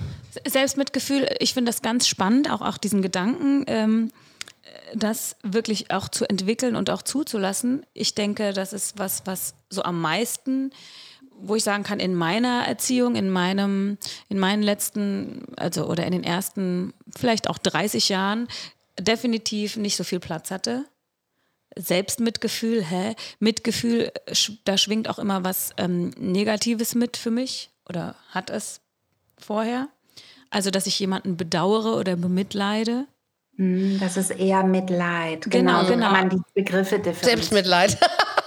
Selbstmitgefühl, 0.46 1.28
ich 1.40 1.54
finde 1.54 1.70
das 1.70 1.82
ganz 1.82 2.08
spannend, 2.08 2.52
auch, 2.52 2.62
auch 2.62 2.78
diesen 2.78 3.02
Gedanken. 3.02 3.64
Ähm, 3.68 4.12
das 4.94 5.36
wirklich 5.44 5.92
auch 5.92 6.10
zu 6.10 6.26
entwickeln 6.30 6.76
und 6.76 6.90
auch 6.90 7.02
zuzulassen. 7.02 7.86
Ich 7.94 8.16
denke, 8.16 8.54
das 8.54 8.74
ist 8.74 8.98
was, 8.98 9.24
was 9.26 9.54
so 9.70 9.84
am 9.84 10.02
meisten, 10.02 10.72
wo 11.42 11.56
ich 11.56 11.64
sagen 11.64 11.84
kann, 11.84 12.00
in 12.00 12.16
meiner 12.16 12.66
Erziehung, 12.68 13.16
in 13.16 13.30
meinem, 13.30 13.98
in 14.28 14.40
meinen 14.40 14.64
letzten, 14.64 15.46
also 15.56 15.86
oder 15.86 16.06
in 16.06 16.12
den 16.12 16.24
ersten 16.24 16.94
vielleicht 17.16 17.50
auch 17.50 17.58
30 17.58 18.10
Jahren 18.10 18.48
definitiv 19.00 19.78
nicht 19.78 19.96
so 19.96 20.04
viel 20.04 20.20
Platz 20.20 20.52
hatte. 20.52 20.86
Selbstmitgefühl, 21.78 22.84
hä? 22.84 23.16
Mitgefühl, 23.40 24.12
da 24.66 24.78
schwingt 24.78 25.08
auch 25.08 25.20
immer 25.20 25.44
was 25.44 25.72
ähm, 25.78 26.10
Negatives 26.18 26.96
mit 26.96 27.16
für 27.16 27.32
mich 27.32 27.70
oder 27.88 28.16
hat 28.30 28.50
es 28.50 28.82
vorher. 29.38 29.88
Also, 30.50 30.72
dass 30.72 30.88
ich 30.88 31.00
jemanden 31.00 31.38
bedauere 31.38 31.96
oder 31.96 32.16
bemitleide. 32.16 33.06
Hm, 33.60 33.99
das 33.99 34.16
ist 34.16 34.32
eher 34.32 34.64
Mitleid. 34.64 35.51
Genau, 35.51 35.86
genau. 35.86 36.05
Kann 36.05 36.14
man 36.14 36.30
die 36.30 36.41
Begriffe. 36.53 37.01
Selbstmitleid. 37.22 37.97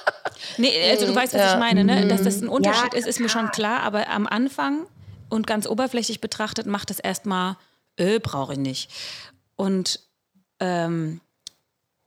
nee, 0.56 0.72
also 0.90 1.06
du 1.06 1.14
weißt, 1.14 1.34
was 1.34 1.40
ja. 1.40 1.52
ich 1.52 1.58
meine, 1.58 1.84
ne? 1.84 2.08
Dass 2.08 2.22
das 2.22 2.40
ein 2.40 2.48
Unterschied 2.48 2.94
ja, 2.94 2.98
ist, 2.98 3.06
ist 3.06 3.20
mir 3.20 3.28
schon 3.28 3.50
klar, 3.50 3.80
aber 3.80 4.08
am 4.08 4.26
Anfang 4.26 4.86
und 5.28 5.46
ganz 5.46 5.66
oberflächlich 5.66 6.22
betrachtet 6.22 6.66
macht 6.66 6.90
es 6.90 6.98
erstmal, 6.98 7.56
äh, 7.96 8.20
brauche 8.20 8.54
ich 8.54 8.58
nicht. 8.58 8.90
Und 9.54 10.00
ähm, 10.60 11.20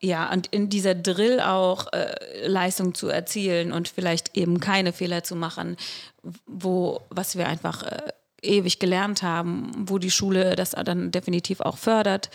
ja, 0.02 0.32
und 0.32 0.48
in 0.48 0.70
dieser 0.70 0.96
Drill 0.96 1.40
auch 1.42 1.94
äh, 1.94 2.48
Leistung 2.48 2.96
zu 2.96 3.08
erzielen 3.08 3.72
und 3.72 3.88
vielleicht 3.88 4.36
eben 4.36 4.60
keine 4.60 4.94
Fehler 4.94 5.24
zu 5.24 5.36
machen, 5.36 5.78
wo, 6.48 7.02
was 7.12 7.38
wir 7.38 7.48
einfach 7.48 7.84
äh, 7.84 8.12
ewig 8.42 8.80
gelernt 8.80 9.22
haben, 9.22 9.72
wo 9.78 10.00
die 10.00 10.12
Schule 10.12 10.56
das 10.56 10.72
dann 10.72 11.12
definitiv 11.12 11.62
auch 11.62 11.78
fördert, 11.78 12.30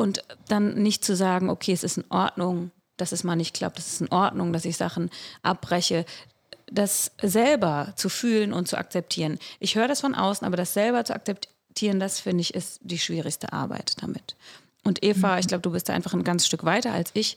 und 0.00 0.24
dann 0.48 0.74
nicht 0.74 1.04
zu 1.04 1.14
sagen, 1.14 1.50
okay, 1.50 1.72
es 1.72 1.84
ist 1.84 1.98
in 1.98 2.04
Ordnung, 2.08 2.70
dass 2.96 3.12
es 3.12 3.22
mal 3.22 3.36
nicht 3.36 3.54
klappt, 3.54 3.78
es 3.78 3.92
ist 3.92 4.00
in 4.00 4.12
Ordnung, 4.12 4.52
dass 4.52 4.64
ich 4.64 4.76
Sachen 4.76 5.10
abbreche. 5.42 6.04
Das 6.72 7.12
selber 7.20 7.92
zu 7.96 8.08
fühlen 8.08 8.52
und 8.52 8.66
zu 8.66 8.78
akzeptieren. 8.78 9.38
Ich 9.58 9.74
höre 9.74 9.88
das 9.88 10.00
von 10.00 10.14
außen, 10.14 10.46
aber 10.46 10.56
das 10.56 10.72
selber 10.72 11.04
zu 11.04 11.14
akzeptieren, 11.14 12.00
das 12.00 12.20
finde 12.20 12.40
ich 12.42 12.54
ist 12.54 12.80
die 12.82 12.98
schwierigste 12.98 13.52
Arbeit 13.52 14.02
damit. 14.02 14.36
Und 14.84 15.04
Eva, 15.04 15.34
mhm. 15.34 15.40
ich 15.40 15.48
glaube, 15.48 15.62
du 15.62 15.72
bist 15.72 15.88
da 15.88 15.92
einfach 15.92 16.14
ein 16.14 16.24
ganz 16.24 16.46
Stück 16.46 16.64
weiter 16.64 16.92
als 16.92 17.10
ich. 17.14 17.36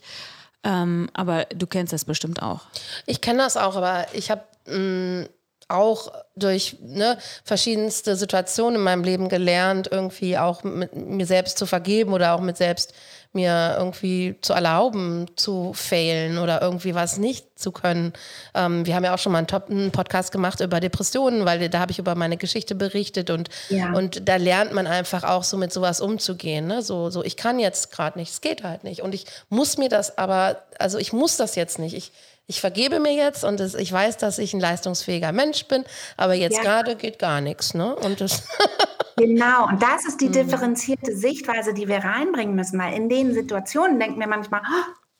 Ähm, 0.63 1.09
aber 1.13 1.45
du 1.45 1.67
kennst 1.67 1.91
das 1.91 2.05
bestimmt 2.05 2.41
auch. 2.41 2.61
Ich 3.05 3.19
kenne 3.19 3.39
das 3.39 3.57
auch, 3.57 3.75
aber 3.75 4.07
ich 4.13 4.31
habe 4.31 4.43
mm, 4.65 5.27
auch 5.73 6.11
durch 6.35 6.77
ne, 6.81 7.17
verschiedenste 7.43 8.15
Situationen 8.15 8.75
in 8.75 8.81
meinem 8.81 9.03
Leben 9.03 9.29
gelernt, 9.29 9.89
irgendwie 9.91 10.37
auch 10.37 10.63
mit 10.63 10.95
mir 10.95 11.25
selbst 11.25 11.57
zu 11.57 11.65
vergeben 11.65 12.13
oder 12.13 12.33
auch 12.33 12.41
mit 12.41 12.57
selbst 12.57 12.93
mir 13.33 13.75
irgendwie 13.77 14.35
zu 14.41 14.53
erlauben, 14.53 15.25
zu 15.35 15.73
failen 15.73 16.37
oder 16.37 16.61
irgendwie 16.61 16.93
was 16.93 17.17
nicht 17.17 17.59
zu 17.59 17.71
können. 17.71 18.13
Ähm, 18.53 18.85
wir 18.85 18.95
haben 18.95 19.03
ja 19.03 19.13
auch 19.13 19.17
schon 19.17 19.31
mal 19.31 19.39
einen, 19.39 19.47
Top 19.47 19.69
einen 19.69 19.91
Podcast 19.91 20.31
gemacht 20.31 20.59
über 20.59 20.79
Depressionen, 20.79 21.43
weil 21.45 21.67
da 21.69 21.79
habe 21.79 21.91
ich 21.91 21.99
über 21.99 22.13
meine 22.13 22.37
Geschichte 22.37 22.75
berichtet 22.75 23.31
und, 23.31 23.49
ja. 23.69 23.91
und 23.93 24.29
da 24.29 24.35
lernt 24.35 24.73
man 24.73 24.85
einfach 24.85 25.23
auch 25.23 25.43
so 25.43 25.57
mit 25.57 25.73
sowas 25.73 25.99
umzugehen. 25.99 26.67
Ne? 26.67 26.83
So, 26.83 27.09
so, 27.09 27.23
ich 27.23 27.35
kann 27.35 27.57
jetzt 27.57 27.91
gerade 27.91 28.19
nicht, 28.19 28.31
es 28.31 28.41
geht 28.41 28.63
halt 28.63 28.83
nicht. 28.83 29.01
Und 29.01 29.15
ich 29.15 29.25
muss 29.49 29.77
mir 29.77 29.89
das 29.89 30.17
aber, 30.17 30.63
also 30.77 30.99
ich 30.99 31.11
muss 31.11 31.35
das 31.37 31.55
jetzt 31.55 31.79
nicht. 31.79 31.95
Ich, 31.95 32.11
ich 32.47 32.59
vergebe 32.59 32.99
mir 32.99 33.13
jetzt 33.13 33.43
und 33.43 33.59
das, 33.59 33.73
ich 33.73 33.91
weiß, 33.91 34.17
dass 34.17 34.37
ich 34.37 34.53
ein 34.53 34.59
leistungsfähiger 34.59 35.31
Mensch 35.31 35.65
bin, 35.67 35.85
aber 36.17 36.33
jetzt 36.33 36.57
ja. 36.57 36.63
gerade 36.63 36.95
geht 36.95 37.19
gar 37.19 37.41
nichts. 37.41 37.73
Ne? 37.73 37.95
Und 37.95 38.19
das 38.19 38.47
genau, 39.17 39.67
und 39.67 39.81
das 39.81 40.05
ist 40.05 40.19
die 40.19 40.27
mhm. 40.27 40.33
differenzierte 40.33 41.15
Sichtweise, 41.15 41.73
die 41.73 41.87
wir 41.87 41.99
reinbringen 41.99 42.55
müssen, 42.55 42.79
weil 42.79 42.93
in 42.95 43.09
den 43.09 43.33
Situationen 43.33 43.99
denken 43.99 44.19
wir 44.19 44.27
manchmal, 44.27 44.61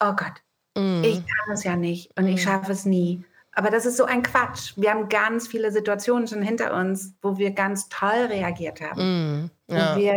oh 0.01 0.13
Gott, 0.13 0.41
mm. 0.78 1.03
ich 1.03 1.15
kann 1.26 1.53
es 1.53 1.63
ja 1.63 1.76
nicht 1.76 2.11
und 2.17 2.26
mm. 2.26 2.28
ich 2.28 2.36
mhm. 2.36 2.39
schaffe 2.39 2.71
es 2.71 2.86
nie. 2.86 3.24
Aber 3.56 3.70
das 3.70 3.86
ist 3.86 3.97
so 3.97 4.06
ein 4.06 4.24
Quatsch. 4.24 4.74
Wir 4.78 4.91
haben 4.91 5.10
ganz 5.10 5.47
viele 5.47 5.72
Situationen 5.72 6.28
schon 6.28 6.41
hinter 6.41 6.74
uns, 6.74 7.14
wo 7.22 7.38
wir 7.38 7.51
ganz 7.51 7.88
toll 7.89 8.28
reagiert 8.30 8.82
haben. 8.82 9.49
Mm, 9.68 9.74
ja. 9.74 9.93
Und 9.93 9.99
wir 9.99 10.16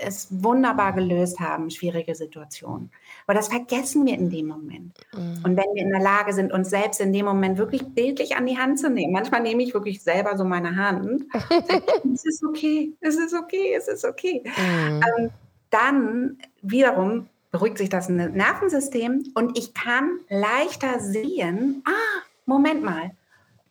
es 0.00 0.28
wunderbar 0.30 0.94
gelöst 0.94 1.40
haben, 1.40 1.70
schwierige 1.70 2.14
Situationen. 2.14 2.90
Aber 3.26 3.34
das 3.34 3.48
vergessen 3.48 4.06
wir 4.06 4.14
in 4.14 4.30
dem 4.30 4.46
Moment. 4.46 4.96
Mm. 5.12 5.44
Und 5.44 5.56
wenn 5.56 5.74
wir 5.74 5.82
in 5.82 5.90
der 5.90 6.00
Lage 6.00 6.32
sind, 6.32 6.52
uns 6.52 6.70
selbst 6.70 7.00
in 7.00 7.12
dem 7.12 7.26
Moment 7.26 7.58
wirklich 7.58 7.86
bildlich 7.86 8.36
an 8.36 8.46
die 8.46 8.56
Hand 8.56 8.78
zu 8.78 8.88
nehmen, 8.88 9.12
manchmal 9.12 9.42
nehme 9.42 9.62
ich 9.62 9.74
wirklich 9.74 10.02
selber 10.02 10.38
so 10.38 10.44
meine 10.44 10.76
Hand, 10.76 11.26
sage, 11.32 11.82
es 12.14 12.24
ist 12.24 12.42
okay, 12.42 12.94
es 13.00 13.16
ist 13.16 13.34
okay, 13.34 13.74
es 13.76 13.88
ist 13.88 14.04
okay. 14.06 14.42
Mm. 14.44 15.00
Ähm, 15.18 15.30
dann 15.68 16.38
wiederum 16.62 17.28
beruhigt 17.50 17.78
sich 17.78 17.88
das 17.88 18.08
Nervensystem 18.08 19.24
und 19.34 19.58
ich 19.58 19.74
kann 19.74 20.20
leichter 20.28 21.00
sehen, 21.00 21.82
ah, 21.84 22.22
Moment 22.50 22.82
mal, 22.82 23.12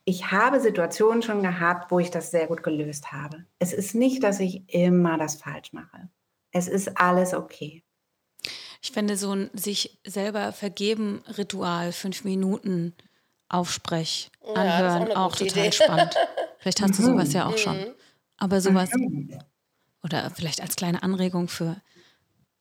ich 0.06 0.30
habe 0.30 0.58
Situationen 0.58 1.22
schon 1.22 1.42
gehabt, 1.42 1.90
wo 1.90 1.98
ich 1.98 2.10
das 2.10 2.30
sehr 2.30 2.46
gut 2.46 2.62
gelöst 2.62 3.12
habe. 3.12 3.44
Es 3.58 3.74
ist 3.74 3.94
nicht, 3.94 4.22
dass 4.22 4.40
ich 4.40 4.62
immer 4.72 5.18
das 5.18 5.34
falsch 5.34 5.74
mache. 5.74 6.08
Es 6.50 6.66
ist 6.66 6.96
alles 6.96 7.34
okay. 7.34 7.84
Ich 8.80 8.92
finde 8.92 9.18
so 9.18 9.34
ein 9.34 9.50
sich 9.52 10.00
selber 10.06 10.52
vergeben 10.52 11.22
Ritual, 11.36 11.92
fünf 11.92 12.24
Minuten 12.24 12.94
Aufsprech, 13.50 14.30
anhören, 14.54 15.08
ja, 15.08 15.16
auch, 15.16 15.32
auch 15.32 15.36
total 15.36 15.66
Idee. 15.66 15.72
spannend. 15.72 16.14
Vielleicht 16.58 16.80
hast 16.80 16.98
du 16.98 17.02
sowas 17.02 17.34
ja 17.34 17.46
auch 17.46 17.58
schon. 17.58 17.76
Mhm. 17.76 17.94
Aber 18.38 18.62
sowas, 18.62 18.88
oder 20.02 20.30
vielleicht 20.30 20.62
als 20.62 20.76
kleine 20.76 21.02
Anregung 21.02 21.48
für, 21.48 21.76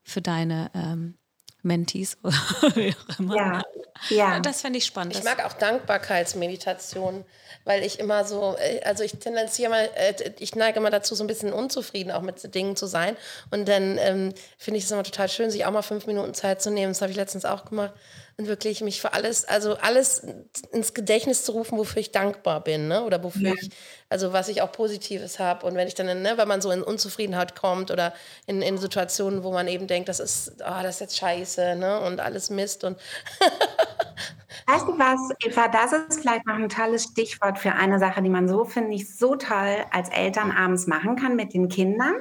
für 0.04 0.22
deine 0.22 0.70
ähm, 0.74 1.19
Mentees 1.62 2.18
oder 2.24 2.36
wie 2.76 2.94
auch 2.94 3.20
immer. 3.20 3.36
Ja, 3.36 3.64
ja. 4.10 4.40
Das 4.40 4.62
fände 4.62 4.78
ich 4.78 4.86
spannend. 4.86 5.16
Ich 5.16 5.24
mag 5.24 5.46
auch 5.46 5.54
Dankbarkeitsmeditation, 5.54 7.26
weil 7.66 7.84
ich 7.84 8.00
immer 8.00 8.24
so, 8.26 8.56
äh, 8.58 8.82
also 8.84 9.04
ich 9.04 9.20
tendenziere 9.20 9.70
mal, 9.70 9.90
äh, 9.96 10.32
ich 10.40 10.56
neige 10.56 10.80
immer 10.80 10.90
dazu, 10.90 11.16
so 11.16 11.24
ein 11.24 11.28
bisschen 11.28 11.52
unzufrieden 11.52 12.12
auch 12.12 12.22
mit 12.22 12.56
Dingen 12.56 12.76
zu 12.76 12.88
sein. 12.88 13.18
Und 13.52 13.68
dann 13.68 13.98
ähm, 13.98 14.34
finde 14.58 14.78
ich 14.78 14.86
es 14.86 14.92
immer 14.92 15.04
total 15.04 15.30
schön, 15.30 15.52
sich 15.52 15.66
auch 15.66 15.72
mal 15.72 15.82
fünf 15.82 16.08
Minuten 16.08 16.34
Zeit 16.34 16.62
zu 16.62 16.72
nehmen. 16.72 16.92
Das 16.92 17.02
habe 17.02 17.12
ich 17.12 17.18
letztens 17.18 17.46
auch 17.46 17.66
gemacht 17.66 17.94
und 18.40 18.48
wirklich 18.48 18.80
mich 18.80 19.02
für 19.02 19.12
alles, 19.14 19.44
also 19.44 19.76
alles 19.76 20.26
ins 20.72 20.94
Gedächtnis 20.94 21.44
zu 21.44 21.52
rufen, 21.52 21.78
wofür 21.78 22.00
ich 22.00 22.14
dankbar 22.14 22.64
bin, 22.64 22.88
ne? 22.88 23.04
Oder 23.04 23.22
wofür 23.22 23.50
ja. 23.50 23.54
ich, 23.54 23.70
also 24.08 24.32
was 24.32 24.48
ich 24.48 24.62
auch 24.62 24.72
Positives 24.72 25.40
habe. 25.40 25.66
Und 25.66 25.76
wenn 25.76 25.90
ich 25.90 25.94
dann, 25.94 26.22
ne, 26.22 26.34
wenn 26.38 26.48
man 26.48 26.62
so 26.62 26.72
in 26.72 26.82
Unzufriedenheit 26.82 27.60
kommt 27.60 27.92
oder 27.92 28.14
in, 28.48 28.62
in 28.62 28.78
Situationen, 28.78 29.44
wo 29.44 29.52
man 29.52 29.68
eben 29.68 29.88
denkt, 29.88 30.08
das 30.08 30.22
ist, 30.22 30.54
oh, 30.60 30.82
das 30.82 30.96
ist 30.96 31.02
jetzt 31.02 31.18
scheiße, 31.18 31.76
ne? 31.76 32.00
Und 32.00 32.22
alles 32.22 32.50
Mist 32.50 32.86
und 32.86 32.98
Weißt 34.68 34.88
du 34.88 34.98
was, 34.98 35.20
Eva, 35.44 35.68
das 35.68 35.92
ist 35.92 36.22
vielleicht 36.22 36.46
noch 36.46 36.56
ein 36.56 36.70
tolles 36.70 37.04
Stichwort 37.04 37.60
für 37.60 37.74
eine 37.74 38.00
Sache, 38.00 38.22
die 38.22 38.30
man 38.30 38.48
so, 38.48 38.64
finde 38.64 38.94
ich, 38.94 39.14
so 39.16 39.36
toll 39.36 39.86
als 39.92 40.10
Eltern 40.10 40.52
abends 40.52 40.88
machen 40.88 41.18
kann 41.18 41.36
mit 41.36 41.54
den 41.54 41.68
Kindern 41.68 42.16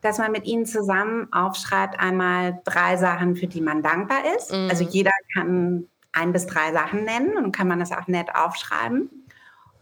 dass 0.00 0.18
man 0.18 0.30
mit 0.30 0.46
ihnen 0.46 0.64
zusammen 0.64 1.32
aufschreibt, 1.32 1.98
einmal 1.98 2.60
drei 2.64 2.96
Sachen, 2.96 3.34
für 3.34 3.48
die 3.48 3.60
man 3.60 3.82
dankbar 3.82 4.20
ist. 4.36 4.52
Mhm. 4.52 4.68
Also 4.70 4.84
jeder 4.84 5.10
kann 5.32 5.88
ein 6.12 6.32
bis 6.32 6.46
drei 6.46 6.72
Sachen 6.72 7.04
nennen 7.04 7.36
und 7.36 7.52
kann 7.52 7.68
man 7.68 7.80
das 7.80 7.92
auch 7.92 8.06
nett 8.08 8.34
aufschreiben. 8.34 9.10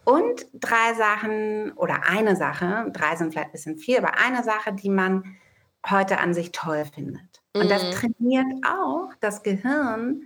Und 0.05 0.47
drei 0.55 0.95
Sachen 0.97 1.73
oder 1.73 2.09
eine 2.09 2.37
Sache, 2.37 2.91
drei 2.93 3.17
sind 3.17 3.33
vielleicht 3.33 3.49
ein 3.49 3.53
bisschen 3.53 3.77
viel, 3.77 3.99
aber 3.99 4.19
eine 4.19 4.45
Sache, 4.45 4.73
die 4.73 4.89
man 4.89 5.37
heute 5.89 6.19
an 6.19 6.33
sich 6.33 6.53
toll 6.53 6.85
findet. 6.85 7.43
Mhm. 7.55 7.63
Und 7.63 7.71
das 7.71 7.83
mhm. 7.83 7.91
trainiert 7.91 8.47
auch 8.65 9.11
das 9.21 9.43
Gehirn, 9.43 10.23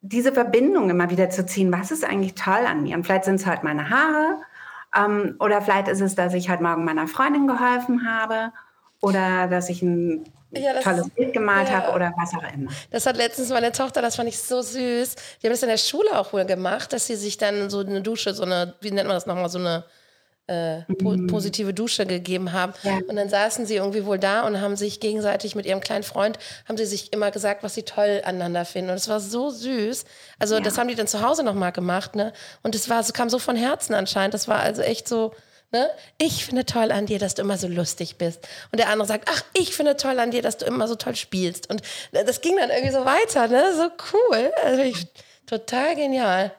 diese 0.00 0.32
Verbindung 0.32 0.90
immer 0.90 1.10
wieder 1.10 1.28
zu 1.30 1.44
ziehen. 1.44 1.72
Was 1.72 1.90
ist 1.90 2.04
eigentlich 2.04 2.34
toll 2.34 2.64
an 2.66 2.82
mir? 2.82 2.96
Und 2.96 3.04
vielleicht 3.04 3.24
sind 3.24 3.36
es 3.36 3.46
halt 3.46 3.64
meine 3.64 3.90
Haare. 3.90 4.38
Ähm, 4.96 5.36
oder 5.38 5.60
vielleicht 5.60 5.88
ist 5.88 6.00
es, 6.00 6.14
dass 6.14 6.34
ich 6.34 6.50
heute 6.50 6.62
Morgen 6.62 6.84
meiner 6.84 7.06
Freundin 7.06 7.46
geholfen 7.46 8.08
habe 8.08 8.52
oder 9.00 9.48
dass 9.48 9.68
ich 9.68 9.82
ein 9.82 10.24
ja, 10.52 10.80
tolles 10.80 11.08
Bild 11.10 11.32
gemalt 11.32 11.68
ja. 11.68 11.76
habe 11.76 11.94
oder 11.94 12.12
was 12.16 12.34
auch 12.34 12.54
immer. 12.54 12.70
Das 12.90 13.06
hat 13.06 13.16
letztens 13.16 13.50
meine 13.50 13.72
Tochter, 13.72 14.02
das 14.02 14.16
fand 14.16 14.28
ich 14.28 14.38
so 14.38 14.62
süß. 14.62 15.14
Die 15.42 15.46
haben 15.46 15.52
das 15.52 15.62
in 15.62 15.68
der 15.68 15.76
Schule 15.76 16.18
auch 16.18 16.32
wohl 16.32 16.44
gemacht, 16.44 16.92
dass 16.92 17.06
sie 17.06 17.16
sich 17.16 17.38
dann 17.38 17.70
so 17.70 17.80
eine 17.80 18.02
Dusche, 18.02 18.34
so 18.34 18.42
eine, 18.42 18.74
wie 18.80 18.90
nennt 18.90 19.08
man 19.08 19.16
das 19.16 19.26
nochmal, 19.26 19.48
so 19.48 19.58
eine 19.58 19.84
äh, 20.50 20.82
po 20.94 21.10
mhm. 21.10 21.28
positive 21.28 21.72
Dusche 21.72 22.06
gegeben 22.06 22.52
haben. 22.52 22.72
Ja. 22.82 22.98
Und 23.06 23.14
dann 23.16 23.28
saßen 23.28 23.66
sie 23.66 23.76
irgendwie 23.76 24.04
wohl 24.04 24.18
da 24.18 24.46
und 24.46 24.60
haben 24.60 24.76
sich 24.76 24.98
gegenseitig 24.98 25.54
mit 25.54 25.64
ihrem 25.64 25.80
kleinen 25.80 26.02
Freund, 26.02 26.38
haben 26.68 26.76
sie 26.76 26.86
sich 26.86 27.12
immer 27.12 27.30
gesagt, 27.30 27.62
was 27.62 27.74
sie 27.74 27.84
toll 27.84 28.20
aneinander 28.24 28.64
finden. 28.64 28.90
Und 28.90 28.96
es 28.96 29.08
war 29.08 29.20
so 29.20 29.50
süß. 29.50 30.04
Also 30.40 30.58
das 30.58 30.76
haben 30.76 30.88
die 30.88 30.96
dann 30.96 31.06
zu 31.06 31.22
Hause 31.22 31.44
nochmal 31.44 31.70
gemacht. 31.70 32.16
Ne? 32.16 32.32
Und 32.62 32.74
es 32.74 32.88
war, 32.88 33.04
kam 33.12 33.30
so 33.30 33.38
von 33.38 33.54
Herzen 33.54 33.94
anscheinend. 33.94 34.34
Das 34.34 34.48
war 34.48 34.58
also 34.58 34.82
echt 34.82 35.06
so 35.06 35.32
Ne? 35.72 35.88
Ich 36.18 36.44
finde 36.44 36.66
toll 36.66 36.90
an 36.90 37.06
dir, 37.06 37.20
dass 37.20 37.34
du 37.34 37.42
immer 37.42 37.56
so 37.56 37.68
lustig 37.68 38.16
bist. 38.16 38.46
Und 38.72 38.80
der 38.80 38.88
andere 38.88 39.06
sagt, 39.06 39.28
ach, 39.32 39.42
ich 39.54 39.72
finde 39.74 39.96
toll 39.96 40.18
an 40.18 40.32
dir, 40.32 40.42
dass 40.42 40.58
du 40.58 40.66
immer 40.66 40.88
so 40.88 40.96
toll 40.96 41.14
spielst. 41.14 41.70
Und 41.70 41.82
das 42.12 42.40
ging 42.40 42.56
dann 42.56 42.70
irgendwie 42.70 42.92
so 42.92 43.04
weiter, 43.04 43.46
ne? 43.46 43.72
So 43.76 43.90
cool. 44.12 44.50
Also 44.64 44.82
ich, 44.82 45.06
total 45.46 45.94
genial. 45.94 46.52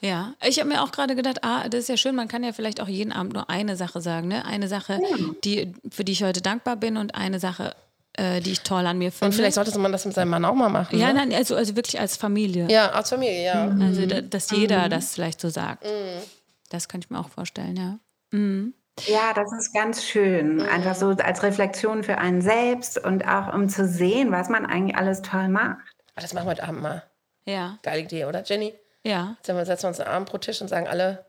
Ja, 0.00 0.34
ich 0.46 0.60
habe 0.60 0.68
mir 0.68 0.82
auch 0.82 0.92
gerade 0.92 1.16
gedacht, 1.16 1.42
ah, 1.42 1.68
das 1.68 1.80
ist 1.80 1.88
ja 1.88 1.96
schön, 1.96 2.14
man 2.14 2.28
kann 2.28 2.44
ja 2.44 2.52
vielleicht 2.52 2.80
auch 2.80 2.86
jeden 2.86 3.10
Abend 3.10 3.32
nur 3.32 3.50
eine 3.50 3.76
Sache 3.76 4.00
sagen, 4.00 4.28
ne? 4.28 4.44
Eine 4.44 4.68
Sache, 4.68 5.00
ja. 5.02 5.16
die, 5.42 5.74
für 5.90 6.04
die 6.04 6.12
ich 6.12 6.22
heute 6.22 6.40
dankbar 6.40 6.76
bin 6.76 6.96
und 6.96 7.16
eine 7.16 7.40
Sache, 7.40 7.74
äh, 8.12 8.40
die 8.40 8.52
ich 8.52 8.60
toll 8.60 8.86
an 8.86 8.98
mir 8.98 9.10
finde. 9.10 9.26
Und 9.26 9.32
vielleicht 9.34 9.54
sollte 9.54 9.76
man 9.80 9.90
das 9.90 10.04
mit 10.04 10.14
seinem 10.14 10.30
Mann 10.30 10.44
auch 10.44 10.54
mal 10.54 10.68
machen. 10.68 10.96
Ja, 10.96 11.08
ne? 11.08 11.14
nein, 11.14 11.34
also, 11.34 11.56
also 11.56 11.74
wirklich 11.74 11.98
als 11.98 12.16
Familie. 12.16 12.68
Ja, 12.70 12.90
als 12.90 13.10
Familie, 13.10 13.44
ja. 13.44 13.76
Also, 13.80 14.06
dass 14.06 14.52
jeder 14.52 14.86
mhm. 14.86 14.90
das 14.90 15.14
vielleicht 15.14 15.40
so 15.40 15.48
sagt. 15.48 15.84
Mhm. 15.84 16.22
Das 16.68 16.88
könnte 16.88 17.06
ich 17.06 17.10
mir 17.10 17.18
auch 17.18 17.30
vorstellen, 17.30 17.76
ja. 17.76 17.98
Mhm. 18.30 18.74
Ja, 19.06 19.32
das 19.32 19.52
ist 19.52 19.72
ganz 19.72 20.04
schön. 20.04 20.56
Mhm. 20.56 20.62
Einfach 20.62 20.94
so 20.94 21.10
als 21.10 21.42
Reflexion 21.42 22.02
für 22.02 22.18
einen 22.18 22.42
selbst 22.42 22.98
und 22.98 23.26
auch 23.26 23.54
um 23.54 23.68
zu 23.68 23.86
sehen, 23.86 24.32
was 24.32 24.48
man 24.48 24.66
eigentlich 24.66 24.96
alles 24.96 25.22
toll 25.22 25.48
macht. 25.48 25.78
Das 26.16 26.34
machen 26.34 26.46
wir 26.46 26.50
heute 26.50 26.64
Abend 26.64 26.82
mal. 26.82 27.04
Ja. 27.44 27.78
Geile 27.82 28.02
Idee, 28.02 28.24
oder 28.24 28.42
Jenny? 28.44 28.74
Ja. 29.04 29.36
Jetzt 29.38 29.46
setzen 29.46 29.84
wir 29.84 29.88
uns 29.88 30.00
einen 30.00 30.10
Arm 30.10 30.24
pro 30.24 30.38
Tisch 30.38 30.60
und 30.60 30.68
sagen 30.68 30.88
alle. 30.88 31.26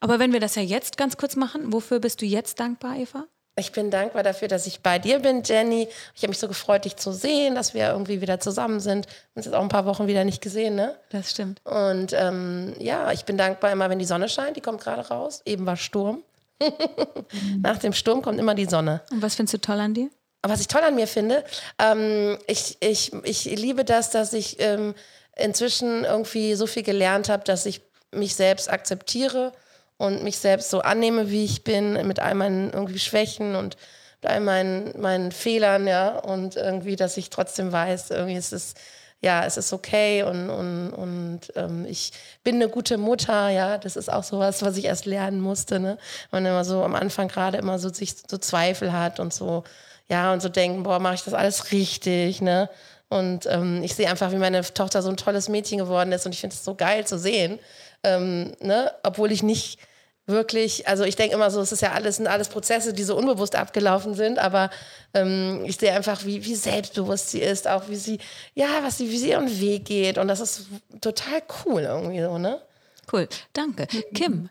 Aber 0.00 0.18
wenn 0.18 0.32
wir 0.32 0.40
das 0.40 0.54
ja 0.54 0.62
jetzt 0.62 0.96
ganz 0.96 1.16
kurz 1.16 1.36
machen, 1.36 1.72
wofür 1.72 2.00
bist 2.00 2.22
du 2.22 2.26
jetzt 2.26 2.58
dankbar, 2.60 2.96
Eva? 2.96 3.26
Ich 3.58 3.72
bin 3.72 3.90
dankbar 3.90 4.22
dafür, 4.22 4.48
dass 4.48 4.66
ich 4.66 4.80
bei 4.80 4.98
dir 4.98 5.20
bin, 5.20 5.42
Jenny. 5.42 5.88
Ich 6.14 6.22
habe 6.22 6.28
mich 6.28 6.38
so 6.38 6.46
gefreut, 6.46 6.84
dich 6.84 6.96
zu 6.96 7.10
sehen, 7.10 7.54
dass 7.54 7.72
wir 7.72 7.88
irgendwie 7.88 8.20
wieder 8.20 8.38
zusammen 8.38 8.80
sind. 8.80 9.06
Wir 9.06 9.12
haben 9.12 9.36
uns 9.36 9.46
jetzt 9.46 9.54
auch 9.54 9.62
ein 9.62 9.70
paar 9.70 9.86
Wochen 9.86 10.06
wieder 10.06 10.24
nicht 10.24 10.42
gesehen, 10.42 10.74
ne? 10.74 10.94
Das 11.08 11.30
stimmt. 11.30 11.62
Und 11.64 12.12
ähm, 12.12 12.74
ja, 12.78 13.12
ich 13.12 13.24
bin 13.24 13.38
dankbar 13.38 13.72
immer, 13.72 13.88
wenn 13.88 13.98
die 13.98 14.04
Sonne 14.04 14.28
scheint. 14.28 14.58
Die 14.58 14.60
kommt 14.60 14.82
gerade 14.82 15.08
raus. 15.08 15.40
Eben 15.46 15.64
war 15.64 15.78
Sturm. 15.78 16.22
Nach 17.62 17.78
dem 17.78 17.94
Sturm 17.94 18.20
kommt 18.20 18.38
immer 18.38 18.54
die 18.54 18.66
Sonne. 18.66 19.00
Und 19.10 19.22
was 19.22 19.36
findest 19.36 19.54
du 19.54 19.58
toll 19.62 19.80
an 19.80 19.94
dir? 19.94 20.10
Was 20.42 20.60
ich 20.60 20.68
toll 20.68 20.82
an 20.82 20.94
mir 20.94 21.06
finde, 21.06 21.42
ähm, 21.78 22.36
ich, 22.46 22.76
ich, 22.80 23.14
ich 23.24 23.46
liebe 23.46 23.86
das, 23.86 24.10
dass 24.10 24.34
ich 24.34 24.60
ähm, 24.60 24.94
inzwischen 25.34 26.04
irgendwie 26.04 26.54
so 26.56 26.66
viel 26.66 26.82
gelernt 26.82 27.30
habe, 27.30 27.44
dass 27.44 27.64
ich 27.64 27.80
mich 28.12 28.34
selbst 28.34 28.70
akzeptiere 28.70 29.54
und 29.98 30.22
mich 30.22 30.38
selbst 30.38 30.70
so 30.70 30.80
annehme, 30.80 31.30
wie 31.30 31.44
ich 31.44 31.64
bin, 31.64 32.06
mit 32.06 32.20
all 32.20 32.34
meinen 32.34 32.72
irgendwie 32.72 32.98
Schwächen 32.98 33.56
und 33.56 33.76
mit 34.22 34.30
all 34.30 34.40
meinen, 34.40 35.00
meinen 35.00 35.32
Fehlern, 35.32 35.86
ja, 35.86 36.18
und 36.18 36.56
irgendwie, 36.56 36.96
dass 36.96 37.16
ich 37.16 37.30
trotzdem 37.30 37.72
weiß, 37.72 38.10
irgendwie 38.10 38.36
ist 38.36 38.52
es, 38.52 38.74
ja, 39.20 39.44
es 39.44 39.56
ist 39.56 39.72
okay 39.72 40.22
und, 40.22 40.50
und, 40.50 40.90
und 40.92 41.40
ähm, 41.56 41.86
ich 41.88 42.12
bin 42.44 42.56
eine 42.56 42.68
gute 42.68 42.98
Mutter, 42.98 43.48
ja, 43.48 43.78
das 43.78 43.96
ist 43.96 44.12
auch 44.12 44.24
sowas, 44.24 44.62
was 44.62 44.76
ich 44.76 44.84
erst 44.84 45.06
lernen 45.06 45.40
musste, 45.40 45.80
ne, 45.80 45.98
man 46.30 46.44
immer 46.44 46.64
so 46.64 46.82
am 46.82 46.94
Anfang 46.94 47.28
gerade 47.28 47.56
immer 47.58 47.78
so 47.78 47.88
sich 47.88 48.14
so 48.28 48.36
Zweifel 48.38 48.92
hat 48.92 49.20
und 49.20 49.32
so, 49.32 49.64
ja, 50.08 50.32
und 50.32 50.42
so 50.42 50.48
denken, 50.48 50.82
boah, 50.82 50.98
mache 50.98 51.14
ich 51.14 51.22
das 51.24 51.34
alles 51.34 51.72
richtig, 51.72 52.42
ne, 52.42 52.68
und 53.08 53.46
ähm, 53.46 53.82
ich 53.84 53.94
sehe 53.94 54.10
einfach, 54.10 54.32
wie 54.32 54.36
meine 54.36 54.62
Tochter 54.62 55.00
so 55.00 55.08
ein 55.08 55.16
tolles 55.16 55.48
Mädchen 55.48 55.78
geworden 55.78 56.10
ist 56.12 56.26
und 56.26 56.32
ich 56.32 56.40
finde 56.40 56.54
es 56.54 56.64
so 56.64 56.74
geil 56.74 57.06
zu 57.06 57.18
sehen, 57.18 57.58
ähm, 58.02 58.52
ne? 58.60 58.92
obwohl 59.02 59.32
ich 59.32 59.42
nicht 59.42 59.78
wirklich, 60.26 60.88
also 60.88 61.04
ich 61.04 61.16
denke 61.16 61.34
immer 61.34 61.50
so, 61.50 61.60
es 61.60 61.72
ist 61.72 61.82
ja 61.82 61.92
alles, 61.92 62.16
sind 62.16 62.26
alles 62.26 62.48
Prozesse, 62.48 62.92
die 62.92 63.04
so 63.04 63.16
unbewusst 63.16 63.54
abgelaufen 63.54 64.14
sind, 64.14 64.38
aber 64.38 64.70
ähm, 65.14 65.62
ich 65.64 65.76
sehe 65.76 65.92
einfach, 65.92 66.24
wie, 66.24 66.44
wie 66.44 66.54
selbstbewusst 66.54 67.30
sie 67.30 67.40
ist, 67.40 67.68
auch 67.68 67.88
wie 67.88 67.96
sie, 67.96 68.18
ja, 68.54 68.66
was 68.82 68.98
sie, 68.98 69.10
wie 69.10 69.18
sie 69.18 69.30
ihren 69.30 69.60
Weg 69.60 69.84
geht 69.84 70.18
und 70.18 70.28
das 70.28 70.40
ist 70.40 70.66
total 71.00 71.42
cool 71.64 71.82
irgendwie 71.82 72.20
so, 72.20 72.38
ne? 72.38 72.60
Cool, 73.12 73.28
danke. 73.52 73.86
Kim, 74.14 74.50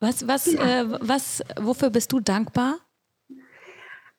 was, 0.00 0.26
was, 0.26 0.46
ja. 0.46 0.80
äh, 0.80 0.86
was, 1.00 1.42
wofür 1.60 1.90
bist 1.90 2.10
du 2.12 2.20
dankbar? 2.20 2.78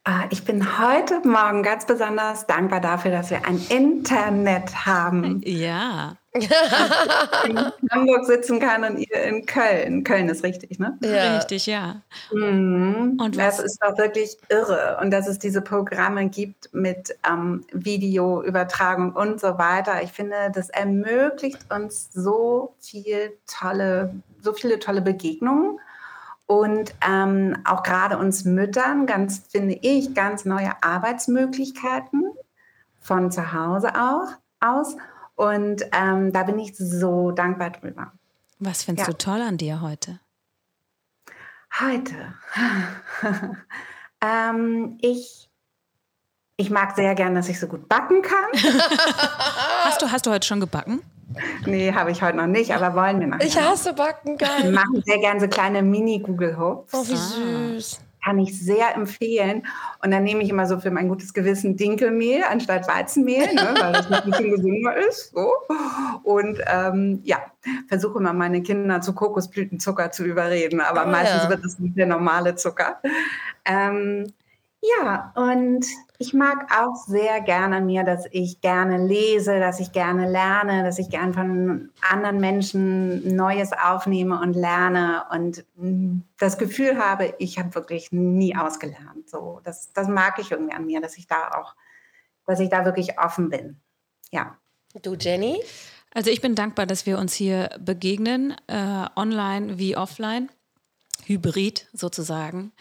Ah, 0.06 0.26
ich 0.32 0.44
bin 0.44 0.80
heute 0.80 1.26
Morgen 1.26 1.64
ganz 1.64 1.86
besonders 1.86 2.46
dankbar 2.46 2.82
dafür, 2.82 3.12
dass 3.12 3.30
wir 3.30 3.46
ein 3.46 3.66
Internet 3.70 4.86
haben. 4.86 5.42
Ja. 5.46 6.18
in 6.34 7.58
Hamburg 7.90 8.26
sitzen 8.26 8.60
kann 8.60 8.84
und 8.84 8.98
ihr 8.98 9.24
in 9.24 9.46
Köln. 9.46 10.04
Köln 10.04 10.28
ist 10.28 10.44
richtig, 10.44 10.78
ne? 10.78 10.98
Ja. 11.02 11.38
Richtig, 11.38 11.68
ja. 11.68 12.02
Mhm. 12.34 13.18
Und 13.18 13.38
das 13.38 13.60
ist 13.60 13.80
doch 13.82 13.98
wirklich 13.98 14.36
irre. 14.50 14.98
Und 15.02 15.12
dass 15.12 15.26
es 15.26 15.40
diese 15.40 15.62
Programme 15.62 16.28
gibt 16.28 16.74
mit 16.74 17.16
ähm, 17.26 17.64
Videoübertragung 17.72 19.14
und 19.14 19.40
so 19.40 19.58
weiter. 19.58 20.04
Ich 20.04 20.12
finde, 20.12 20.52
das 20.54 20.70
ermöglicht 20.70 21.60
uns 21.74 22.10
so 22.12 22.76
viel 22.82 23.38
tolle, 23.48 24.14
so 24.42 24.52
viele 24.52 24.80
tolle 24.80 25.02
Begegnungen 25.02 25.80
und 26.54 26.94
ähm, 27.02 27.58
auch 27.66 27.82
gerade 27.82 28.20
uns 28.20 28.46
Müttern, 28.46 29.08
ganz 29.08 29.48
finde 29.50 29.74
ich, 29.82 30.14
ganz 30.14 30.46
neue 30.46 30.72
Arbeitsmöglichkeiten 30.84 32.26
von 33.02 33.32
zu 33.32 33.54
Hause 33.54 33.94
auch, 33.96 34.28
aus. 34.60 34.96
Und 35.34 35.84
ähm, 35.92 36.32
da 36.32 36.44
bin 36.44 36.60
ich 36.60 36.78
so 36.78 37.32
dankbar 37.32 37.72
drüber. 37.72 38.12
Was 38.60 38.84
findest 38.84 39.08
ja. 39.08 39.14
du 39.14 39.18
toll 39.18 39.42
an 39.42 39.58
dir 39.58 39.82
heute? 39.82 40.20
Heute. 41.80 42.36
ähm, 44.22 45.00
ich, 45.02 45.50
ich 46.58 46.70
mag 46.70 46.96
sehr 46.96 47.16
gern, 47.16 47.34
dass 47.34 47.50
ich 47.50 47.60
so 47.60 47.66
gut 47.66 47.90
backen 47.90 48.22
kann. 48.22 48.46
hast, 49.86 50.04
du, 50.04 50.12
hast 50.12 50.28
du 50.28 50.30
heute 50.30 50.46
schon 50.46 50.60
gebacken? 50.60 51.02
Nee, 51.66 51.94
habe 51.94 52.12
ich 52.12 52.22
heute 52.22 52.38
noch 52.38 52.48
nicht, 52.48 52.74
aber 52.74 52.96
wollen 52.96 53.20
wir 53.20 53.28
nachher. 53.28 53.46
Ich 53.46 53.60
hasse 53.60 53.94
Backen, 53.94 54.38
geil. 54.38 54.64
Wir 54.64 54.72
machen 54.72 55.02
sehr 55.06 55.20
gerne 55.20 55.40
so 55.40 55.48
kleine 55.48 55.82
Mini-Google-Hoops. 55.82 56.94
Oh, 56.94 57.04
wie 57.08 57.76
süß. 57.76 58.00
Kann 58.24 58.40
ich 58.40 58.58
sehr 58.58 58.96
empfehlen. 58.96 59.66
Und 60.02 60.12
dann 60.12 60.24
nehme 60.24 60.44
ich 60.44 60.50
immer 60.50 60.66
so 60.66 60.80
für 60.80 60.92
mein 60.92 61.10
gutes 61.10 61.34
Gewissen 61.34 61.76
Dinkelmehl 61.76 62.42
anstatt 62.50 62.88
Weizenmehl, 62.88 63.54
ne, 63.54 63.76
weil 63.78 63.92
das 63.92 64.10
ein 64.10 64.30
bisschen 64.30 64.52
gesünder 64.52 64.96
ist. 64.96 65.34
So. 65.34 65.52
Und 66.24 66.60
ähm, 66.68 67.20
ja, 67.24 67.40
versuche 67.90 68.20
immer 68.20 68.32
meine 68.32 68.62
Kinder 68.62 69.02
zu 69.02 69.14
Kokosblütenzucker 69.14 70.12
zu 70.12 70.24
überreden, 70.24 70.80
aber 70.80 71.06
oh, 71.06 71.10
meistens 71.10 71.44
ja. 71.44 71.50
wird 71.50 71.66
es 71.66 71.80
nicht 71.80 71.98
der 71.98 72.06
normale 72.06 72.56
Zucker. 72.56 73.02
Ähm, 73.66 74.32
ja, 74.84 75.32
und 75.36 75.86
ich 76.18 76.34
mag 76.34 76.70
auch 76.78 76.96
sehr 77.08 77.40
gerne 77.40 77.80
mir, 77.80 78.04
dass 78.04 78.26
ich 78.32 78.60
gerne 78.60 78.98
lese, 78.98 79.60
dass 79.60 79.80
ich 79.80 79.94
gerne 79.94 80.30
lerne, 80.30 80.84
dass 80.84 81.00
ich 81.00 81.10
gerne 81.10 81.34
von 81.34 81.90
anderen 82.02 82.40
Menschen 82.42 83.34
Neues 83.34 83.72
aufnehme 83.72 84.42
und 84.42 84.54
lerne 84.54 85.24
und 85.32 85.64
mm, 85.76 86.20
das 86.38 86.58
Gefühl 86.58 86.98
habe, 86.98 87.34
ich 87.40 87.58
habe 87.58 87.74
wirklich 87.76 88.12
nie 88.12 88.58
ausgelernt. 88.58 89.30
So, 89.30 89.62
das, 89.64 89.94
das 89.94 90.10
mag 90.10 90.38
ich 90.40 90.52
irgendwie 90.52 90.76
an 90.76 90.86
mir, 90.86 91.00
dass 91.00 91.18
ich 91.18 91.28
da 91.28 91.52
auch, 91.52 91.76
dass 92.46 92.60
ich 92.60 92.70
da 92.70 92.84
wirklich 92.84 93.18
offen 93.20 93.50
bin. 93.50 93.78
Ja. 94.32 94.58
Du, 95.02 95.16
Jenny? 95.16 95.62
Also 96.14 96.30
ich 96.30 96.42
bin 96.42 96.56
dankbar, 96.56 96.86
dass 96.88 97.06
wir 97.06 97.18
uns 97.20 97.34
hier 97.34 97.70
begegnen, 97.80 98.54
äh, 98.68 99.06
online 99.16 99.78
wie 99.80 99.96
offline, 99.96 100.50
hybrid 101.26 101.88
sozusagen. 101.94 102.74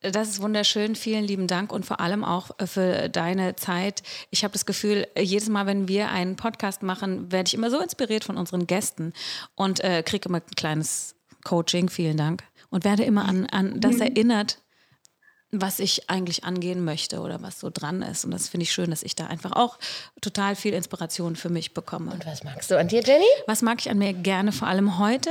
Das 0.00 0.28
ist 0.28 0.40
wunderschön. 0.40 0.94
Vielen 0.94 1.24
lieben 1.24 1.48
Dank 1.48 1.72
und 1.72 1.84
vor 1.84 1.98
allem 1.98 2.24
auch 2.24 2.50
äh, 2.58 2.66
für 2.66 3.08
deine 3.08 3.56
Zeit. 3.56 4.02
Ich 4.30 4.44
habe 4.44 4.52
das 4.52 4.64
Gefühl, 4.64 5.08
jedes 5.18 5.48
Mal, 5.48 5.66
wenn 5.66 5.88
wir 5.88 6.08
einen 6.10 6.36
Podcast 6.36 6.82
machen, 6.82 7.32
werde 7.32 7.48
ich 7.48 7.54
immer 7.54 7.70
so 7.70 7.80
inspiriert 7.80 8.24
von 8.24 8.36
unseren 8.36 8.66
Gästen 8.66 9.12
und 9.56 9.80
äh, 9.80 10.02
kriege 10.04 10.28
immer 10.28 10.38
ein 10.38 10.56
kleines 10.56 11.16
Coaching. 11.44 11.88
Vielen 11.88 12.16
Dank. 12.16 12.44
Und 12.70 12.84
werde 12.84 13.02
immer 13.02 13.24
an, 13.24 13.46
an 13.46 13.80
das 13.80 13.96
mhm. 13.96 14.02
erinnert, 14.02 14.58
was 15.50 15.78
ich 15.78 16.10
eigentlich 16.10 16.44
angehen 16.44 16.84
möchte 16.84 17.20
oder 17.20 17.42
was 17.42 17.58
so 17.58 17.70
dran 17.70 18.02
ist. 18.02 18.24
Und 18.24 18.30
das 18.32 18.48
finde 18.48 18.64
ich 18.64 18.72
schön, 18.72 18.90
dass 18.90 19.02
ich 19.02 19.16
da 19.16 19.26
einfach 19.26 19.52
auch 19.52 19.78
total 20.20 20.54
viel 20.54 20.74
Inspiration 20.74 21.34
für 21.36 21.48
mich 21.48 21.74
bekomme. 21.74 22.12
Und 22.12 22.26
was 22.26 22.44
magst 22.44 22.70
du 22.70 22.78
an 22.78 22.88
dir, 22.88 23.02
Jenny? 23.02 23.24
Was 23.46 23.62
mag 23.62 23.80
ich 23.80 23.90
an 23.90 23.98
mir 23.98 24.12
gerne, 24.12 24.52
vor 24.52 24.68
allem 24.68 24.98
heute, 24.98 25.30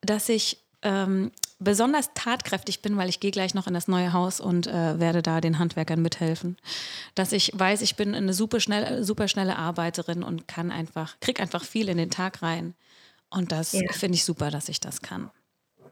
dass 0.00 0.28
ich 0.28 0.64
ähm, 0.82 1.30
besonders 1.58 2.12
tatkräftig 2.14 2.82
bin, 2.82 2.96
weil 2.96 3.08
ich 3.08 3.20
gehe 3.20 3.30
gleich 3.30 3.54
noch 3.54 3.66
in 3.66 3.74
das 3.74 3.88
neue 3.88 4.12
Haus 4.12 4.40
und 4.40 4.66
äh, 4.66 5.00
werde 5.00 5.22
da 5.22 5.40
den 5.40 5.58
Handwerkern 5.58 6.00
mithelfen. 6.00 6.56
Dass 7.14 7.32
ich 7.32 7.52
weiß, 7.54 7.82
ich 7.82 7.96
bin 7.96 8.14
eine 8.14 8.32
super 8.32 8.60
schnelle, 8.60 9.04
super 9.04 9.28
schnelle 9.28 9.56
Arbeiterin 9.56 10.22
und 10.22 10.48
kann 10.48 10.70
einfach, 10.70 11.18
krieg 11.20 11.40
einfach 11.40 11.64
viel 11.64 11.88
in 11.88 11.98
den 11.98 12.10
Tag 12.10 12.42
rein. 12.42 12.74
Und 13.30 13.52
das 13.52 13.72
ja. 13.72 13.92
finde 13.92 14.16
ich 14.16 14.24
super, 14.24 14.50
dass 14.50 14.68
ich 14.68 14.80
das 14.80 15.02
kann. 15.02 15.30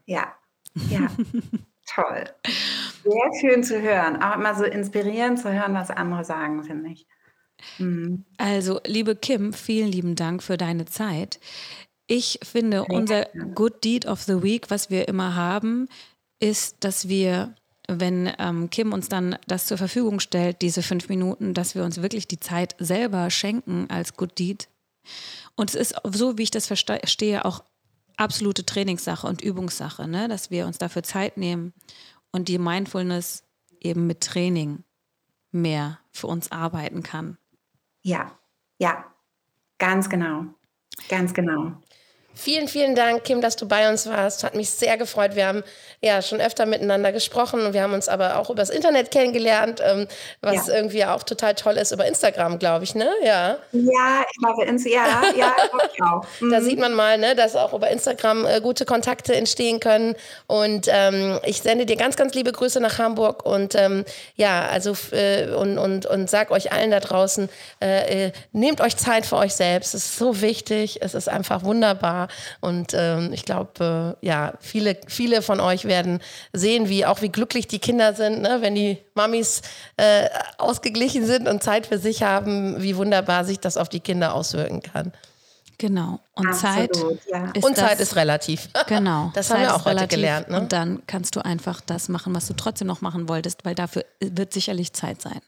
Ja, 0.06 0.32
ja. 0.88 1.10
Toll. 1.94 2.24
Sehr 3.04 3.40
schön 3.40 3.62
zu 3.62 3.80
hören. 3.80 4.20
Auch 4.20 4.34
immer 4.34 4.54
so 4.54 4.64
inspirierend 4.64 5.38
zu 5.38 5.52
hören, 5.52 5.74
was 5.74 5.90
andere 5.90 6.24
sagen, 6.24 6.64
finde 6.64 6.90
ich. 6.90 7.06
Mhm. 7.78 8.24
Also, 8.38 8.80
liebe 8.86 9.16
Kim, 9.16 9.52
vielen 9.52 9.88
lieben 9.88 10.16
Dank 10.16 10.42
für 10.42 10.56
deine 10.56 10.84
Zeit. 10.84 11.38
Ich 12.06 12.38
finde, 12.42 12.84
unser 12.84 13.24
Good 13.54 13.82
Deed 13.84 14.06
of 14.06 14.22
the 14.22 14.42
Week, 14.42 14.70
was 14.70 14.90
wir 14.90 15.08
immer 15.08 15.34
haben, 15.34 15.88
ist, 16.38 16.76
dass 16.80 17.08
wir, 17.08 17.54
wenn 17.88 18.32
ähm, 18.38 18.70
Kim 18.70 18.92
uns 18.92 19.08
dann 19.08 19.36
das 19.46 19.66
zur 19.66 19.78
Verfügung 19.78 20.20
stellt, 20.20 20.62
diese 20.62 20.82
fünf 20.82 21.08
Minuten, 21.08 21.54
dass 21.54 21.74
wir 21.74 21.84
uns 21.84 22.02
wirklich 22.02 22.28
die 22.28 22.40
Zeit 22.40 22.76
selber 22.78 23.30
schenken 23.30 23.86
als 23.90 24.16
Good 24.16 24.38
Deed. 24.38 24.68
Und 25.56 25.70
es 25.70 25.74
ist 25.74 25.96
so, 26.12 26.38
wie 26.38 26.44
ich 26.44 26.50
das 26.50 26.66
verstehe, 26.66 27.44
auch 27.44 27.64
absolute 28.16 28.64
Trainingssache 28.64 29.26
und 29.26 29.42
Übungssache, 29.42 30.06
ne? 30.06 30.28
dass 30.28 30.50
wir 30.50 30.66
uns 30.66 30.78
dafür 30.78 31.02
Zeit 31.02 31.36
nehmen 31.36 31.72
und 32.30 32.48
die 32.48 32.58
Mindfulness 32.58 33.44
eben 33.80 34.06
mit 34.06 34.20
Training 34.20 34.84
mehr 35.52 35.98
für 36.12 36.26
uns 36.26 36.52
arbeiten 36.52 37.02
kann. 37.02 37.38
Ja, 38.02 38.32
ja, 38.78 39.04
ganz 39.78 40.08
genau. 40.08 40.46
Ganz 41.08 41.34
genau. 41.34 41.72
Vielen, 42.38 42.68
vielen 42.68 42.94
Dank, 42.94 43.24
Kim, 43.24 43.40
dass 43.40 43.56
du 43.56 43.66
bei 43.66 43.88
uns 43.88 44.06
warst. 44.06 44.44
Hat 44.44 44.54
mich 44.54 44.68
sehr 44.68 44.98
gefreut. 44.98 45.34
Wir 45.36 45.46
haben 45.46 45.64
ja 46.02 46.20
schon 46.20 46.38
öfter 46.38 46.66
miteinander 46.66 47.10
gesprochen 47.10 47.64
und 47.64 47.72
wir 47.72 47.82
haben 47.82 47.94
uns 47.94 48.10
aber 48.10 48.38
auch 48.38 48.50
übers 48.50 48.68
Internet 48.68 49.10
kennengelernt, 49.10 49.80
ähm, 49.82 50.06
was 50.42 50.66
ja. 50.66 50.74
irgendwie 50.74 51.06
auch 51.06 51.22
total 51.22 51.54
toll 51.54 51.78
ist 51.78 51.92
über 51.92 52.04
Instagram, 52.06 52.58
glaube 52.58 52.84
ich, 52.84 52.94
ne? 52.94 53.08
Ja. 53.24 53.56
Ja, 53.72 54.24
ich 54.30 54.38
glaube, 54.38 54.66
ja, 54.84 55.22
ja, 55.34 55.56
ich 55.94 56.02
auch. 56.02 56.26
Mhm. 56.40 56.50
Da 56.50 56.60
sieht 56.60 56.78
man 56.78 56.92
mal, 56.92 57.16
ne, 57.16 57.34
dass 57.34 57.56
auch 57.56 57.72
über 57.72 57.88
Instagram 57.88 58.44
äh, 58.44 58.60
gute 58.60 58.84
Kontakte 58.84 59.34
entstehen 59.34 59.80
können. 59.80 60.14
Und 60.46 60.88
ähm, 60.90 61.40
ich 61.44 61.62
sende 61.62 61.86
dir 61.86 61.96
ganz, 61.96 62.16
ganz 62.16 62.34
liebe 62.34 62.52
Grüße 62.52 62.80
nach 62.80 62.98
Hamburg 62.98 63.46
und 63.46 63.74
ähm, 63.74 64.04
ja, 64.36 64.66
also 64.68 64.94
äh, 65.12 65.46
und, 65.54 65.78
und, 65.78 66.04
und 66.04 66.28
sag 66.28 66.50
euch 66.50 66.70
allen 66.70 66.90
da 66.90 67.00
draußen, 67.00 67.48
äh, 67.80 68.26
äh 68.26 68.32
nehmt 68.52 68.82
euch 68.82 68.98
Zeit 68.98 69.24
für 69.24 69.36
euch 69.36 69.54
selbst. 69.54 69.94
Es 69.94 70.04
ist 70.04 70.18
so 70.18 70.42
wichtig. 70.42 70.98
Es 71.00 71.14
ist 71.14 71.30
einfach 71.30 71.64
wunderbar. 71.64 72.25
Und 72.60 72.92
ähm, 72.94 73.32
ich 73.32 73.44
glaube, 73.44 74.16
äh, 74.22 74.26
ja, 74.26 74.54
viele, 74.60 74.96
viele 75.06 75.42
von 75.42 75.60
euch 75.60 75.84
werden 75.84 76.20
sehen, 76.52 76.88
wie 76.88 77.06
auch 77.06 77.22
wie 77.22 77.28
glücklich 77.28 77.66
die 77.66 77.78
Kinder 77.78 78.14
sind, 78.14 78.42
ne? 78.42 78.58
wenn 78.60 78.74
die 78.74 78.98
Mamis 79.14 79.62
äh, 79.96 80.28
ausgeglichen 80.58 81.26
sind 81.26 81.48
und 81.48 81.62
Zeit 81.62 81.86
für 81.86 81.98
sich 81.98 82.22
haben, 82.22 82.82
wie 82.82 82.96
wunderbar 82.96 83.44
sich 83.44 83.60
das 83.60 83.76
auf 83.76 83.88
die 83.88 84.00
Kinder 84.00 84.34
auswirken 84.34 84.82
kann. 84.82 85.12
Genau. 85.78 86.20
Und 86.34 86.48
Absolut, 86.48 86.94
Zeit 86.94 86.96
ja. 87.28 87.50
ist 87.52 87.64
Und 87.64 87.76
Zeit 87.76 88.00
ist 88.00 88.16
relativ. 88.16 88.68
Genau. 88.86 89.30
Das 89.34 89.48
Zeit 89.48 89.58
haben 89.58 89.62
wir 89.64 89.74
auch 89.74 89.84
heute 89.84 90.06
gelernt. 90.06 90.48
Ne? 90.48 90.60
Und 90.60 90.72
dann 90.72 91.02
kannst 91.06 91.36
du 91.36 91.44
einfach 91.44 91.80
das 91.80 92.08
machen, 92.08 92.34
was 92.34 92.46
du 92.46 92.54
trotzdem 92.54 92.86
noch 92.86 93.00
machen 93.00 93.28
wolltest, 93.28 93.64
weil 93.64 93.74
dafür 93.74 94.04
wird 94.20 94.52
sicherlich 94.52 94.92
Zeit 94.92 95.20
sein. 95.20 95.40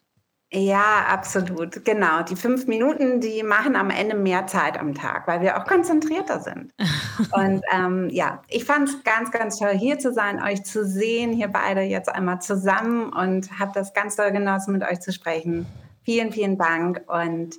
Ja, 0.51 1.05
absolut. 1.09 1.85
Genau. 1.85 2.23
Die 2.23 2.37
fünf 2.37 2.67
Minuten, 2.67 3.21
die 3.21 3.43
machen 3.43 3.77
am 3.77 3.91
Ende 3.91 4.17
mehr 4.17 4.47
Zeit 4.47 4.81
am 4.81 4.95
Tag, 4.95 5.29
weil 5.29 5.43
wir 5.43 5.59
auch 5.59 5.67
konzentrierter 5.67 6.41
sind. 6.41 6.73
Und 7.33 7.63
ähm, 7.71 8.09
ja, 8.11 8.43
ich 8.49 8.65
fand 8.65 8.89
es 8.89 9.05
ganz, 9.05 9.31
ganz 9.31 9.59
toll, 9.59 9.77
hier 9.77 9.99
zu 9.99 10.11
sein, 10.13 10.43
euch 10.43 10.65
zu 10.65 10.87
sehen, 10.87 11.33
hier 11.33 11.49
beide 11.49 11.83
jetzt 11.83 12.09
einmal 12.09 12.41
zusammen 12.41 13.13
und 13.13 13.59
habe 13.59 13.73
das 13.75 13.93
ganz 13.93 14.17
doll 14.17 14.31
genossen, 14.33 14.73
mit 14.73 14.83
euch 14.83 15.01
zu 15.01 15.13
sprechen. 15.13 15.67
Vielen, 16.05 16.33
vielen 16.33 16.57
Dank. 16.57 17.03
Und 17.09 17.57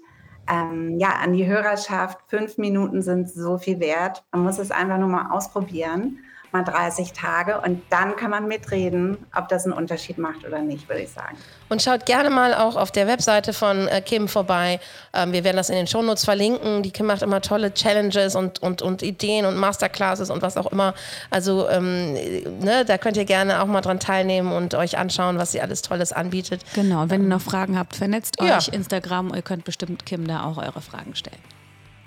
ähm, 0.49 0.97
ja, 0.97 1.09
an 1.21 1.33
die 1.33 1.45
Hörerschaft, 1.45 2.17
fünf 2.27 2.57
Minuten 2.57 3.03
sind 3.03 3.29
so 3.29 3.59
viel 3.59 3.79
wert. 3.79 4.23
Man 4.31 4.43
muss 4.43 4.57
es 4.57 4.71
einfach 4.71 4.97
nur 4.97 5.09
mal 5.09 5.29
ausprobieren. 5.29 6.19
Mal 6.53 6.63
30 6.63 7.13
Tage 7.13 7.59
und 7.61 7.81
dann 7.89 8.15
kann 8.15 8.31
man 8.31 8.47
mitreden, 8.47 9.17
ob 9.35 9.47
das 9.49 9.65
einen 9.65 9.73
Unterschied 9.73 10.17
macht 10.17 10.45
oder 10.45 10.59
nicht, 10.61 10.87
würde 10.89 11.01
ich 11.01 11.11
sagen. 11.11 11.37
Und 11.69 11.81
schaut 11.81 12.05
gerne 12.05 12.29
mal 12.29 12.53
auch 12.53 12.75
auf 12.75 12.91
der 12.91 13.07
Webseite 13.07 13.53
von 13.53 13.87
äh, 13.87 14.01
Kim 14.01 14.27
vorbei. 14.27 14.79
Ähm, 15.13 15.31
wir 15.31 15.43
werden 15.43 15.57
das 15.57 15.69
in 15.69 15.75
den 15.75 15.87
Shownotes 15.87 16.25
verlinken. 16.25 16.81
Die 16.81 16.91
Kim 16.91 17.05
macht 17.05 17.21
immer 17.21 17.41
tolle 17.41 17.73
Challenges 17.73 18.35
und, 18.35 18.59
und, 18.59 18.81
und 18.81 19.03
Ideen 19.03 19.45
und 19.45 19.55
Masterclasses 19.55 20.29
und 20.29 20.41
was 20.41 20.57
auch 20.57 20.71
immer. 20.71 20.93
Also 21.29 21.69
ähm, 21.69 22.13
ne, 22.59 22.85
da 22.85 22.97
könnt 22.97 23.17
ihr 23.17 23.25
gerne 23.25 23.61
auch 23.61 23.67
mal 23.67 23.81
dran 23.81 23.99
teilnehmen 23.99 24.51
und 24.51 24.73
euch 24.73 24.97
anschauen, 24.97 25.37
was 25.37 25.51
sie 25.51 25.61
alles 25.61 25.81
Tolles 25.83 26.11
anbietet. 26.11 26.61
Genau, 26.73 27.03
und 27.03 27.11
wenn 27.11 27.21
ihr 27.21 27.27
noch 27.27 27.41
Fragen 27.41 27.77
habt, 27.77 27.95
vernetzt 27.95 28.37
ja. 28.41 28.57
euch 28.57 28.69
Instagram. 28.69 29.33
Ihr 29.35 29.43
könnt 29.43 29.63
bestimmt 29.65 30.05
Kim 30.05 30.27
da 30.27 30.43
auch 30.43 30.57
eure 30.57 30.81
Fragen 30.81 31.15
stellen. 31.15 31.58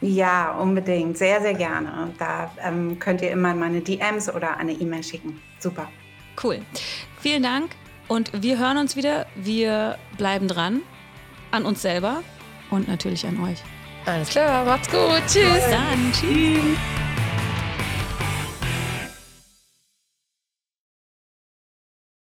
Ja, 0.02 0.52
unbedingt. 0.58 1.16
Sehr, 1.16 1.40
sehr 1.40 1.54
gerne. 1.54 2.12
Da 2.18 2.50
ähm, 2.62 2.98
könnt 2.98 3.22
ihr 3.22 3.30
immer 3.30 3.54
meine 3.54 3.80
DMs 3.80 4.32
oder 4.32 4.56
eine 4.56 4.72
E-Mail 4.72 5.02
schicken. 5.02 5.40
Super. 5.60 5.88
Cool. 6.42 6.60
Vielen 7.20 7.44
Dank 7.44 7.70
und 8.08 8.42
wir 8.42 8.58
hören 8.58 8.78
uns 8.78 8.96
wieder. 8.96 9.26
Wir 9.36 9.96
bleiben 10.18 10.48
dran 10.48 10.82
an 11.52 11.64
uns 11.64 11.82
selber 11.82 12.22
und 12.70 12.88
natürlich 12.88 13.26
an 13.26 13.40
euch. 13.42 13.58
Alles 14.04 14.30
klar, 14.30 14.64
macht's 14.64 14.90
gut. 14.90 15.22
Tschüss. 15.28 15.54
Bis 15.54 15.70
dann. 15.70 16.12
Tschüss. 16.12 17.11